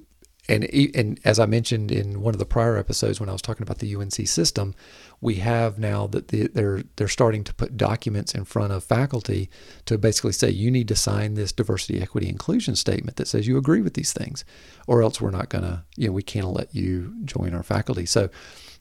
and 0.50 0.64
and 0.94 1.20
as 1.24 1.38
I 1.38 1.46
mentioned 1.46 1.92
in 1.92 2.20
one 2.20 2.34
of 2.34 2.38
the 2.38 2.44
prior 2.44 2.76
episodes 2.76 3.20
when 3.20 3.28
I 3.28 3.32
was 3.32 3.42
talking 3.42 3.62
about 3.62 3.78
the 3.78 3.94
UNC 3.94 4.26
system, 4.26 4.74
we 5.20 5.36
have 5.36 5.78
now 5.78 6.06
that 6.08 6.28
the, 6.28 6.48
they're 6.48 6.82
they're 6.96 7.08
starting 7.08 7.44
to 7.44 7.54
put 7.54 7.76
documents 7.76 8.34
in 8.34 8.44
front 8.44 8.72
of 8.72 8.82
faculty 8.82 9.48
to 9.86 9.96
basically 9.96 10.32
say 10.32 10.50
you 10.50 10.70
need 10.70 10.88
to 10.88 10.96
sign 10.96 11.34
this 11.34 11.52
diversity, 11.52 12.02
equity, 12.02 12.28
inclusion 12.28 12.74
statement 12.74 13.16
that 13.16 13.28
says 13.28 13.46
you 13.46 13.56
agree 13.56 13.80
with 13.80 13.94
these 13.94 14.12
things, 14.12 14.44
or 14.86 15.02
else 15.02 15.20
we're 15.20 15.30
not 15.30 15.48
gonna 15.48 15.84
you 15.96 16.08
know 16.08 16.12
we 16.12 16.22
can't 16.22 16.48
let 16.48 16.74
you 16.74 17.14
join 17.24 17.54
our 17.54 17.62
faculty. 17.62 18.04
So 18.04 18.28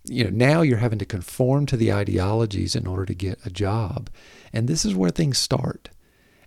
you 0.06 0.24
know 0.24 0.32
now 0.32 0.62
you're 0.62 0.78
having 0.78 1.00
to 1.00 1.06
conform 1.06 1.68
to 1.68 1.78
the 1.78 1.94
ideologies 1.94 2.76
in 2.76 2.88
order 2.88 3.06
to 3.06 3.14
get 3.14 3.46
a 3.46 3.52
job, 3.52 4.10
and 4.52 4.68
this 4.68 4.84
is 4.84 4.96
where 4.96 5.12
things 5.12 5.38
start. 5.38 5.90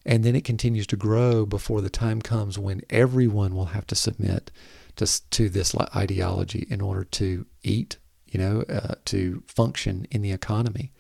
And 0.05 0.25
then 0.25 0.35
it 0.35 0.43
continues 0.43 0.89
to 0.89 0.97
grow 0.97 1.47
before 1.47 1.81
the 1.81 1.89
time 1.89 2.21
comes 2.21 2.59
when 2.59 2.81
everyone 2.91 3.55
will 3.55 3.67
have 3.67 3.87
to 3.87 3.95
submit 3.95 4.51
to, 4.97 5.31
to 5.31 5.49
this 5.49 5.75
ideology 5.95 6.67
in 6.71 6.81
order 6.81 7.05
to 7.05 7.47
eat, 7.63 7.99
you 8.27 8.39
know, 8.39 8.65
uh, 8.69 8.95
to 9.07 9.43
function 9.47 10.07
in 10.11 10.23
the 10.23 10.33
economy. 10.33 10.93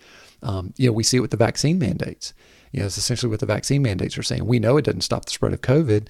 Um, 0.42 0.74
you 0.76 0.86
know, 0.86 0.92
we 0.92 1.04
see 1.04 1.18
it 1.18 1.20
with 1.20 1.30
the 1.30 1.36
vaccine 1.36 1.78
mandates. 1.78 2.34
You 2.72 2.80
know, 2.80 2.86
it's 2.86 2.98
essentially 2.98 3.30
what 3.30 3.40
the 3.40 3.46
vaccine 3.46 3.82
mandates 3.82 4.16
are 4.18 4.22
saying. 4.22 4.46
We 4.46 4.58
know 4.58 4.76
it 4.76 4.84
doesn't 4.84 5.02
stop 5.02 5.26
the 5.26 5.32
spread 5.32 5.52
of 5.52 5.60
COVID, 5.60 6.08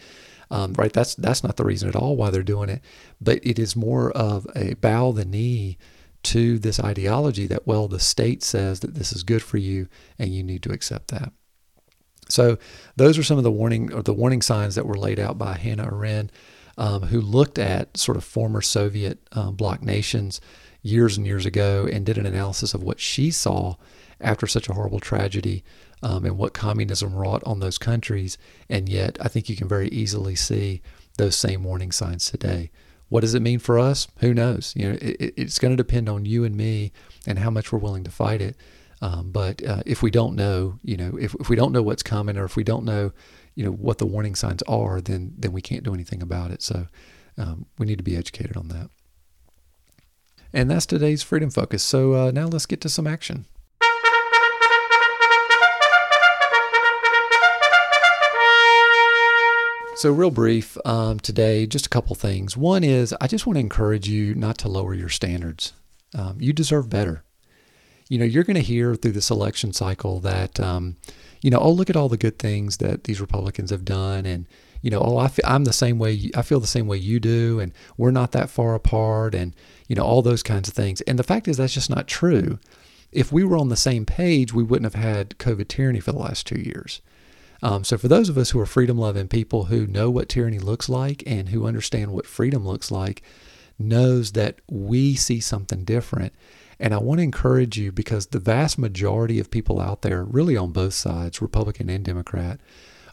um, 0.50 0.74
right? 0.74 0.92
That's 0.92 1.14
that's 1.14 1.42
not 1.42 1.56
the 1.56 1.64
reason 1.64 1.88
at 1.88 1.96
all 1.96 2.16
why 2.16 2.30
they're 2.30 2.42
doing 2.42 2.68
it, 2.68 2.82
but 3.20 3.40
it 3.42 3.58
is 3.58 3.74
more 3.74 4.10
of 4.12 4.46
a 4.54 4.74
bow 4.74 5.12
the 5.12 5.24
knee 5.24 5.78
to 6.24 6.58
this 6.58 6.78
ideology 6.78 7.46
that 7.48 7.66
well, 7.66 7.88
the 7.88 7.98
state 7.98 8.42
says 8.42 8.80
that 8.80 8.94
this 8.94 9.12
is 9.12 9.22
good 9.22 9.42
for 9.42 9.58
you, 9.58 9.88
and 10.18 10.34
you 10.34 10.42
need 10.42 10.62
to 10.62 10.72
accept 10.72 11.08
that. 11.08 11.32
So 12.28 12.58
those 12.96 13.18
are 13.18 13.22
some 13.22 13.38
of 13.38 13.44
the 13.44 13.50
warning 13.50 13.92
or 13.92 14.02
the 14.02 14.14
warning 14.14 14.40
signs 14.40 14.74
that 14.76 14.86
were 14.86 14.96
laid 14.96 15.18
out 15.18 15.36
by 15.36 15.54
Hannah 15.54 15.86
Arendt 15.92 16.30
um, 16.82 17.02
who 17.02 17.20
looked 17.20 17.60
at 17.60 17.96
sort 17.96 18.16
of 18.16 18.24
former 18.24 18.60
Soviet 18.60 19.20
um, 19.30 19.54
bloc 19.54 19.82
nations 19.82 20.40
years 20.82 21.16
and 21.16 21.24
years 21.24 21.46
ago 21.46 21.88
and 21.90 22.04
did 22.04 22.18
an 22.18 22.26
analysis 22.26 22.74
of 22.74 22.82
what 22.82 22.98
she 22.98 23.30
saw 23.30 23.76
after 24.20 24.48
such 24.48 24.68
a 24.68 24.72
horrible 24.72 24.98
tragedy 24.98 25.62
um, 26.02 26.24
and 26.24 26.36
what 26.36 26.54
communism 26.54 27.14
wrought 27.14 27.40
on 27.46 27.60
those 27.60 27.78
countries. 27.78 28.36
And 28.68 28.88
yet, 28.88 29.16
I 29.20 29.28
think 29.28 29.48
you 29.48 29.54
can 29.54 29.68
very 29.68 29.88
easily 29.90 30.34
see 30.34 30.82
those 31.18 31.36
same 31.36 31.62
warning 31.62 31.92
signs 31.92 32.28
today. 32.28 32.72
What 33.08 33.20
does 33.20 33.34
it 33.34 33.42
mean 33.42 33.60
for 33.60 33.78
us? 33.78 34.08
Who 34.18 34.34
knows? 34.34 34.72
You 34.74 34.88
know, 34.88 34.98
it, 35.00 35.34
it's 35.36 35.60
going 35.60 35.70
to 35.70 35.80
depend 35.80 36.08
on 36.08 36.24
you 36.24 36.42
and 36.42 36.56
me 36.56 36.90
and 37.28 37.38
how 37.38 37.50
much 37.50 37.70
we're 37.70 37.78
willing 37.78 38.02
to 38.04 38.10
fight 38.10 38.40
it. 38.40 38.56
Um, 39.00 39.30
but 39.30 39.64
uh, 39.64 39.84
if 39.86 40.02
we 40.02 40.10
don't 40.10 40.34
know, 40.34 40.80
you 40.82 40.96
know, 40.96 41.16
if, 41.16 41.36
if 41.38 41.48
we 41.48 41.54
don't 41.54 41.72
know 41.72 41.82
what's 41.82 42.02
coming, 42.02 42.36
or 42.36 42.44
if 42.44 42.56
we 42.56 42.64
don't 42.64 42.84
know 42.84 43.12
you 43.54 43.64
know 43.64 43.72
what 43.72 43.98
the 43.98 44.06
warning 44.06 44.34
signs 44.34 44.62
are, 44.62 45.00
then 45.00 45.34
then 45.36 45.52
we 45.52 45.62
can't 45.62 45.84
do 45.84 45.94
anything 45.94 46.22
about 46.22 46.50
it. 46.50 46.62
So 46.62 46.86
um, 47.38 47.66
we 47.78 47.86
need 47.86 47.98
to 47.98 48.04
be 48.04 48.16
educated 48.16 48.56
on 48.56 48.68
that. 48.68 48.90
And 50.52 50.70
that's 50.70 50.86
today's 50.86 51.22
freedom 51.22 51.50
focus. 51.50 51.82
So 51.82 52.14
uh, 52.14 52.30
now 52.30 52.46
let's 52.46 52.66
get 52.66 52.80
to 52.82 52.88
some 52.88 53.06
action. 53.06 53.46
So, 59.94 60.10
real 60.10 60.30
brief 60.30 60.76
um, 60.84 61.20
today, 61.20 61.64
just 61.64 61.86
a 61.86 61.88
couple 61.88 62.16
things. 62.16 62.56
One 62.56 62.82
is 62.82 63.14
I 63.20 63.28
just 63.28 63.46
want 63.46 63.56
to 63.56 63.60
encourage 63.60 64.08
you 64.08 64.34
not 64.34 64.58
to 64.58 64.68
lower 64.68 64.94
your 64.94 65.08
standards. 65.08 65.74
Um, 66.12 66.38
you 66.40 66.52
deserve 66.52 66.90
better. 66.90 67.22
You 68.08 68.18
know, 68.18 68.24
you're 68.24 68.42
going 68.42 68.56
to 68.56 68.62
hear 68.62 68.96
through 68.96 69.12
this 69.12 69.30
election 69.30 69.72
cycle 69.72 70.18
that 70.20 70.58
um, 70.58 70.96
you 71.42 71.50
know, 71.50 71.58
oh, 71.58 71.72
look 71.72 71.90
at 71.90 71.96
all 71.96 72.08
the 72.08 72.16
good 72.16 72.38
things 72.38 72.78
that 72.78 73.04
these 73.04 73.20
Republicans 73.20 73.70
have 73.70 73.84
done. 73.84 74.24
And, 74.24 74.46
you 74.80 74.90
know, 74.90 75.00
oh, 75.00 75.18
I 75.18 75.28
feel, 75.28 75.44
I'm 75.46 75.64
the 75.64 75.72
same 75.72 75.98
way, 75.98 76.30
I 76.36 76.42
feel 76.42 76.60
the 76.60 76.66
same 76.66 76.86
way 76.86 76.96
you 76.96 77.20
do. 77.20 77.60
And 77.60 77.72
we're 77.96 78.12
not 78.12 78.32
that 78.32 78.48
far 78.48 78.74
apart. 78.74 79.34
And, 79.34 79.54
you 79.88 79.96
know, 79.96 80.04
all 80.04 80.22
those 80.22 80.42
kinds 80.42 80.68
of 80.68 80.74
things. 80.74 81.00
And 81.02 81.18
the 81.18 81.24
fact 81.24 81.48
is, 81.48 81.56
that's 81.56 81.74
just 81.74 81.90
not 81.90 82.06
true. 82.06 82.58
If 83.10 83.32
we 83.32 83.44
were 83.44 83.58
on 83.58 83.68
the 83.68 83.76
same 83.76 84.06
page, 84.06 84.54
we 84.54 84.62
wouldn't 84.62 84.90
have 84.90 85.02
had 85.02 85.30
COVID 85.38 85.68
tyranny 85.68 86.00
for 86.00 86.12
the 86.12 86.18
last 86.18 86.46
two 86.46 86.60
years. 86.60 87.02
Um, 87.62 87.84
so, 87.84 87.96
for 87.96 88.08
those 88.08 88.28
of 88.28 88.38
us 88.38 88.50
who 88.50 88.58
are 88.58 88.66
freedom 88.66 88.98
loving 88.98 89.28
people 89.28 89.64
who 89.64 89.86
know 89.86 90.10
what 90.10 90.28
tyranny 90.28 90.58
looks 90.58 90.88
like 90.88 91.22
and 91.26 91.50
who 91.50 91.66
understand 91.66 92.12
what 92.12 92.26
freedom 92.26 92.66
looks 92.66 92.90
like, 92.90 93.22
knows 93.78 94.32
that 94.32 94.60
we 94.68 95.14
see 95.14 95.40
something 95.40 95.84
different 95.84 96.32
and 96.82 96.92
I 96.92 96.98
want 96.98 97.20
to 97.20 97.22
encourage 97.22 97.78
you 97.78 97.92
because 97.92 98.26
the 98.26 98.40
vast 98.40 98.76
majority 98.76 99.38
of 99.38 99.52
people 99.52 99.80
out 99.80 100.02
there, 100.02 100.24
really 100.24 100.56
on 100.56 100.72
both 100.72 100.94
sides, 100.94 101.40
Republican 101.40 101.88
and 101.88 102.04
Democrat, 102.04 102.58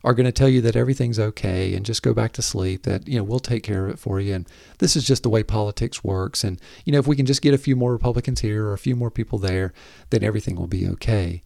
are 0.03 0.15
going 0.15 0.25
to 0.25 0.31
tell 0.31 0.49
you 0.49 0.59
that 0.61 0.75
everything's 0.75 1.19
okay 1.19 1.75
and 1.75 1.85
just 1.85 2.01
go 2.01 2.11
back 2.11 2.31
to 2.31 2.41
sleep, 2.41 2.81
that, 2.83 3.07
you 3.07 3.15
know, 3.15 3.23
we'll 3.23 3.39
take 3.39 3.61
care 3.61 3.85
of 3.85 3.91
it 3.91 3.99
for 3.99 4.19
you. 4.19 4.33
And 4.33 4.47
this 4.79 4.95
is 4.95 5.05
just 5.05 5.21
the 5.21 5.29
way 5.29 5.43
politics 5.43 6.03
works. 6.03 6.43
And, 6.43 6.59
you 6.83 6.91
know, 6.91 6.97
if 6.97 7.05
we 7.05 7.15
can 7.15 7.27
just 7.27 7.43
get 7.43 7.53
a 7.53 7.59
few 7.59 7.75
more 7.75 7.91
Republicans 7.91 8.41
here 8.41 8.65
or 8.65 8.73
a 8.73 8.79
few 8.79 8.95
more 8.95 9.11
people 9.11 9.37
there, 9.37 9.71
then 10.09 10.23
everything 10.23 10.55
will 10.55 10.67
be 10.67 10.87
okay. 10.87 11.43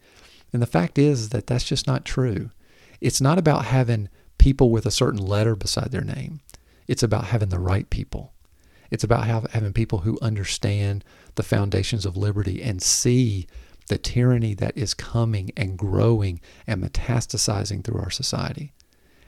And 0.54 0.62
the 0.62 0.68
fact 0.68 0.98
is 0.98 1.30
that 1.30 1.48
that's 1.48 1.66
just 1.66 1.88
not 1.88 2.06
true. 2.06 2.52
It's 3.02 3.20
not 3.20 3.38
about 3.38 3.66
having 3.66 4.08
people 4.38 4.70
with 4.70 4.86
a 4.86 4.92
certain 4.92 5.20
letter 5.20 5.58
beside 5.58 5.92
their 5.92 6.06
name, 6.06 6.40
it's 6.88 7.04
about 7.04 7.26
having 7.26 7.50
the 7.50 7.60
right 7.60 7.90
people. 7.90 8.34
It's 8.92 9.04
about 9.04 9.26
having 9.26 9.74
people 9.74 10.00
who 10.00 10.20
understand 10.22 11.04
the 11.36 11.44
foundations 11.44 12.06
of 12.06 12.18
liberty 12.18 12.62
and 12.62 12.82
see 12.82 13.48
the 13.88 13.98
tyranny 13.98 14.54
that 14.54 14.78
is 14.78 14.94
coming 14.94 15.52
and 15.58 15.78
growing 15.78 16.40
and 16.66 16.84
metastasizing 16.84 17.84
through 17.84 18.00
our 18.00 18.10
society. 18.10 18.74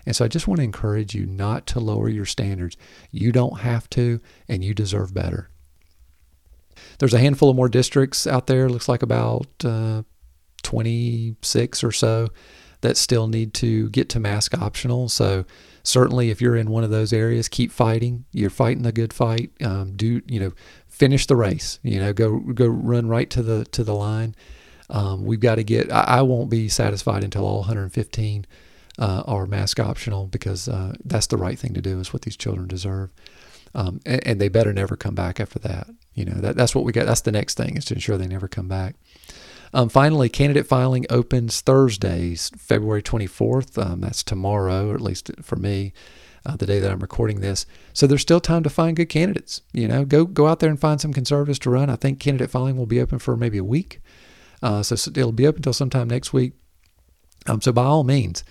And 0.05 0.15
so 0.15 0.23
I 0.23 0.27
just 0.27 0.47
want 0.47 0.59
to 0.59 0.63
encourage 0.63 1.15
you 1.15 1.25
not 1.25 1.65
to 1.67 1.79
lower 1.79 2.09
your 2.09 2.25
standards. 2.25 2.77
You 3.11 3.31
don't 3.31 3.59
have 3.61 3.89
to, 3.91 4.21
and 4.47 4.63
you 4.63 4.73
deserve 4.73 5.13
better. 5.13 5.49
There's 6.99 7.13
a 7.13 7.19
handful 7.19 7.49
of 7.49 7.55
more 7.55 7.69
districts 7.69 8.27
out 8.27 8.47
there, 8.47 8.69
looks 8.69 8.87
like 8.87 9.01
about 9.01 9.47
uh, 9.63 10.03
26 10.63 11.83
or 11.83 11.91
so, 11.91 12.29
that 12.81 12.97
still 12.97 13.27
need 13.27 13.53
to 13.55 13.89
get 13.89 14.09
to 14.09 14.19
mask 14.19 14.55
optional. 14.57 15.09
So 15.09 15.45
certainly 15.83 16.29
if 16.29 16.41
you're 16.41 16.55
in 16.55 16.69
one 16.69 16.83
of 16.83 16.91
those 16.91 17.11
areas, 17.11 17.47
keep 17.47 17.71
fighting. 17.71 18.25
You're 18.31 18.49
fighting 18.49 18.83
the 18.83 18.91
good 18.91 19.13
fight. 19.13 19.51
Um, 19.63 19.95
do 19.95 20.21
you 20.27 20.39
know? 20.39 20.51
Finish 20.95 21.27
the 21.27 21.35
race. 21.35 21.79
You 21.83 21.99
know, 21.99 22.13
go 22.13 22.39
go 22.39 22.67
run 22.67 23.07
right 23.07 23.29
to 23.31 23.43
the 23.43 23.65
to 23.65 23.83
the 23.83 23.93
line. 23.93 24.33
Um, 24.89 25.25
we've 25.25 25.41
got 25.41 25.55
to 25.55 25.63
get. 25.63 25.91
I, 25.91 26.01
I, 26.01 26.21
won't 26.21 26.49
be 26.49 26.69
satisfied 26.69 27.23
until 27.23 27.45
all 27.45 27.57
115 27.59 28.45
uh, 28.97 29.23
are 29.25 29.45
mask 29.45 29.79
optional 29.79 30.27
because 30.27 30.69
uh, 30.69 30.93
that's 31.03 31.27
the 31.27 31.37
right 31.37 31.59
thing 31.59 31.73
to 31.73 31.81
do. 31.81 31.99
Is 31.99 32.13
what 32.13 32.21
these 32.21 32.37
children 32.37 32.67
deserve. 32.67 33.11
Um, 33.73 33.99
and, 34.05 34.25
and, 34.25 34.39
they 34.39 34.47
better 34.47 34.71
never 34.71 34.95
come 34.95 35.15
back 35.15 35.41
after 35.41 35.59
that. 35.59 35.87
You 36.13 36.23
know, 36.23 36.35
that, 36.35 36.55
that's 36.55 36.73
what 36.73 36.85
we 36.85 36.93
got. 36.93 37.07
That's 37.07 37.21
the 37.21 37.33
next 37.33 37.57
thing 37.57 37.75
is 37.75 37.83
to 37.85 37.93
ensure 37.93 38.17
they 38.17 38.25
never 38.25 38.47
come 38.47 38.69
back. 38.69 38.95
Um, 39.73 39.89
finally, 39.89 40.29
candidate 40.29 40.65
filing 40.65 41.05
opens 41.09 41.59
Thursdays, 41.59 42.51
February 42.57 43.03
24th. 43.03 43.77
Um, 43.77 43.99
that's 43.99 44.23
tomorrow, 44.23 44.91
or 44.91 44.95
at 44.95 45.01
least 45.01 45.29
for 45.41 45.57
me, 45.57 45.91
uh, 46.45 46.55
the 46.55 46.65
day 46.65 46.79
that 46.79 46.91
I'm 46.91 46.99
recording 46.99 47.41
this. 47.41 47.65
So 47.93 48.07
there's 48.07 48.21
still 48.21 48.39
time 48.39 48.63
to 48.63 48.69
find 48.69 48.95
good 48.95 49.09
candidates. 49.09 49.61
You 49.73 49.87
know, 49.87 50.05
go 50.05 50.25
go 50.25 50.47
out 50.47 50.59
there 50.59 50.69
and 50.69 50.79
find 50.79 50.99
some 50.99 51.13
conservatives 51.13 51.59
to 51.59 51.69
run. 51.69 51.89
I 51.89 51.95
think 51.95 52.19
candidate 52.19 52.51
filing 52.51 52.77
will 52.77 52.85
be 52.85 53.01
open 53.01 53.19
for 53.19 53.35
maybe 53.35 53.57
a 53.57 53.63
week. 53.63 54.01
Uh, 54.61 54.81
so, 54.81 54.95
it'll 55.11 55.31
be 55.31 55.47
open 55.47 55.59
until 55.59 55.73
sometime 55.73 56.07
next 56.07 56.33
week. 56.33 56.53
Um, 57.47 57.61
so 57.61 57.71
by 57.71 57.83
all 57.83 58.03
means, 58.03 58.43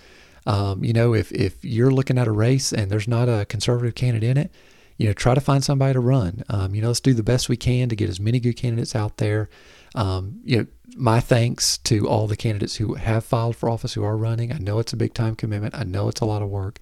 um, 0.45 0.83
you 0.83 0.93
know, 0.93 1.13
if 1.13 1.31
if 1.31 1.63
you're 1.63 1.91
looking 1.91 2.17
at 2.17 2.27
a 2.27 2.31
race 2.31 2.71
and 2.71 2.89
there's 2.89 3.07
not 3.07 3.27
a 3.27 3.45
conservative 3.45 3.95
candidate 3.95 4.29
in 4.29 4.37
it, 4.37 4.51
you 4.97 5.07
know, 5.07 5.13
try 5.13 5.33
to 5.33 5.41
find 5.41 5.63
somebody 5.63 5.93
to 5.93 5.99
run. 5.99 6.43
Um, 6.49 6.75
you 6.75 6.81
know, 6.81 6.87
let's 6.87 6.99
do 6.99 7.13
the 7.13 7.23
best 7.23 7.49
we 7.49 7.57
can 7.57 7.89
to 7.89 7.95
get 7.95 8.09
as 8.09 8.19
many 8.19 8.39
good 8.39 8.55
candidates 8.55 8.95
out 8.95 9.17
there. 9.17 9.49
Um, 9.93 10.39
you 10.43 10.57
know, 10.57 10.67
my 10.95 11.19
thanks 11.19 11.77
to 11.79 12.07
all 12.07 12.27
the 12.27 12.37
candidates 12.37 12.75
who 12.77 12.93
have 12.93 13.25
filed 13.25 13.55
for 13.55 13.69
office 13.69 13.93
who 13.93 14.03
are 14.03 14.15
running. 14.15 14.51
I 14.51 14.57
know 14.57 14.79
it's 14.79 14.93
a 14.93 14.97
big 14.97 15.13
time 15.13 15.35
commitment. 15.35 15.75
I 15.75 15.83
know 15.83 16.07
it's 16.07 16.21
a 16.21 16.25
lot 16.25 16.41
of 16.41 16.49
work, 16.49 16.79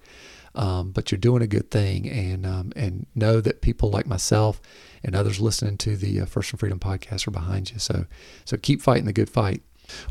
um, 0.54 0.90
but 0.92 1.10
you're 1.10 1.18
doing 1.18 1.42
a 1.42 1.46
good 1.46 1.70
thing, 1.70 2.08
and 2.08 2.46
um, 2.46 2.72
and 2.76 3.06
know 3.14 3.40
that 3.40 3.62
people 3.62 3.90
like 3.90 4.06
myself 4.06 4.60
and 5.02 5.14
others 5.14 5.40
listening 5.40 5.76
to 5.78 5.96
the 5.96 6.20
uh, 6.20 6.26
First 6.26 6.52
in 6.52 6.58
Freedom 6.58 6.78
podcast 6.78 7.26
are 7.26 7.32
behind 7.32 7.72
you. 7.72 7.78
So 7.78 8.06
so 8.44 8.56
keep 8.56 8.82
fighting 8.82 9.06
the 9.06 9.12
good 9.12 9.30
fight. 9.30 9.62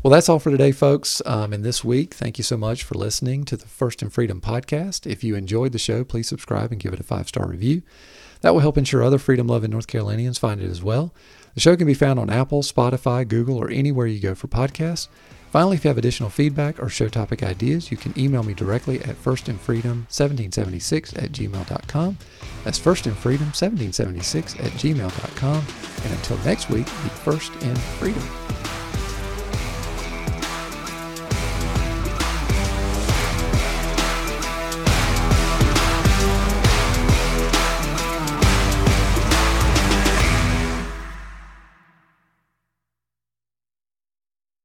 Well, 0.02 0.12
that's 0.12 0.28
all 0.28 0.38
for 0.38 0.50
today, 0.50 0.72
folks. 0.72 1.20
Um, 1.26 1.52
and 1.52 1.64
this 1.64 1.82
week, 1.82 2.14
thank 2.14 2.38
you 2.38 2.44
so 2.44 2.56
much 2.56 2.84
for 2.84 2.94
listening 2.94 3.44
to 3.46 3.56
the 3.56 3.66
First 3.66 4.02
in 4.02 4.10
Freedom 4.10 4.40
podcast. 4.40 5.04
If 5.10 5.24
you 5.24 5.34
enjoyed 5.34 5.72
the 5.72 5.78
show, 5.78 6.04
please 6.04 6.28
subscribe 6.28 6.70
and 6.70 6.80
give 6.80 6.92
it 6.92 7.00
a 7.00 7.04
five 7.04 7.28
star 7.28 7.48
review. 7.48 7.82
That 8.42 8.52
will 8.52 8.60
help 8.60 8.76
ensure 8.76 9.02
other 9.02 9.18
freedom 9.18 9.46
loving 9.46 9.70
North 9.70 9.86
Carolinians 9.86 10.38
find 10.38 10.60
it 10.60 10.70
as 10.70 10.82
well. 10.82 11.14
The 11.54 11.60
show 11.60 11.76
can 11.76 11.86
be 11.86 11.94
found 11.94 12.18
on 12.18 12.30
Apple, 12.30 12.62
Spotify, 12.62 13.26
Google, 13.26 13.56
or 13.56 13.70
anywhere 13.70 14.06
you 14.06 14.20
go 14.20 14.34
for 14.34 14.48
podcasts. 14.48 15.08
Finally, 15.54 15.76
if 15.76 15.84
you 15.84 15.88
have 15.88 15.98
additional 15.98 16.28
feedback 16.28 16.82
or 16.82 16.88
show 16.88 17.06
topic 17.06 17.44
ideas, 17.44 17.92
you 17.92 17.96
can 17.96 18.12
email 18.18 18.42
me 18.42 18.54
directly 18.54 19.00
at 19.02 19.14
firstinfreedom1776 19.22 21.22
at 21.22 21.30
gmail.com. 21.30 22.18
That's 22.64 22.80
firstinfreedom1776 22.80 24.58
at 24.58 24.72
gmail.com. 24.72 25.64
And 26.02 26.12
until 26.12 26.38
next 26.38 26.70
week, 26.70 26.86
be 26.86 27.08
first 27.08 27.52
in 27.62 27.76
freedom. 27.76 28.43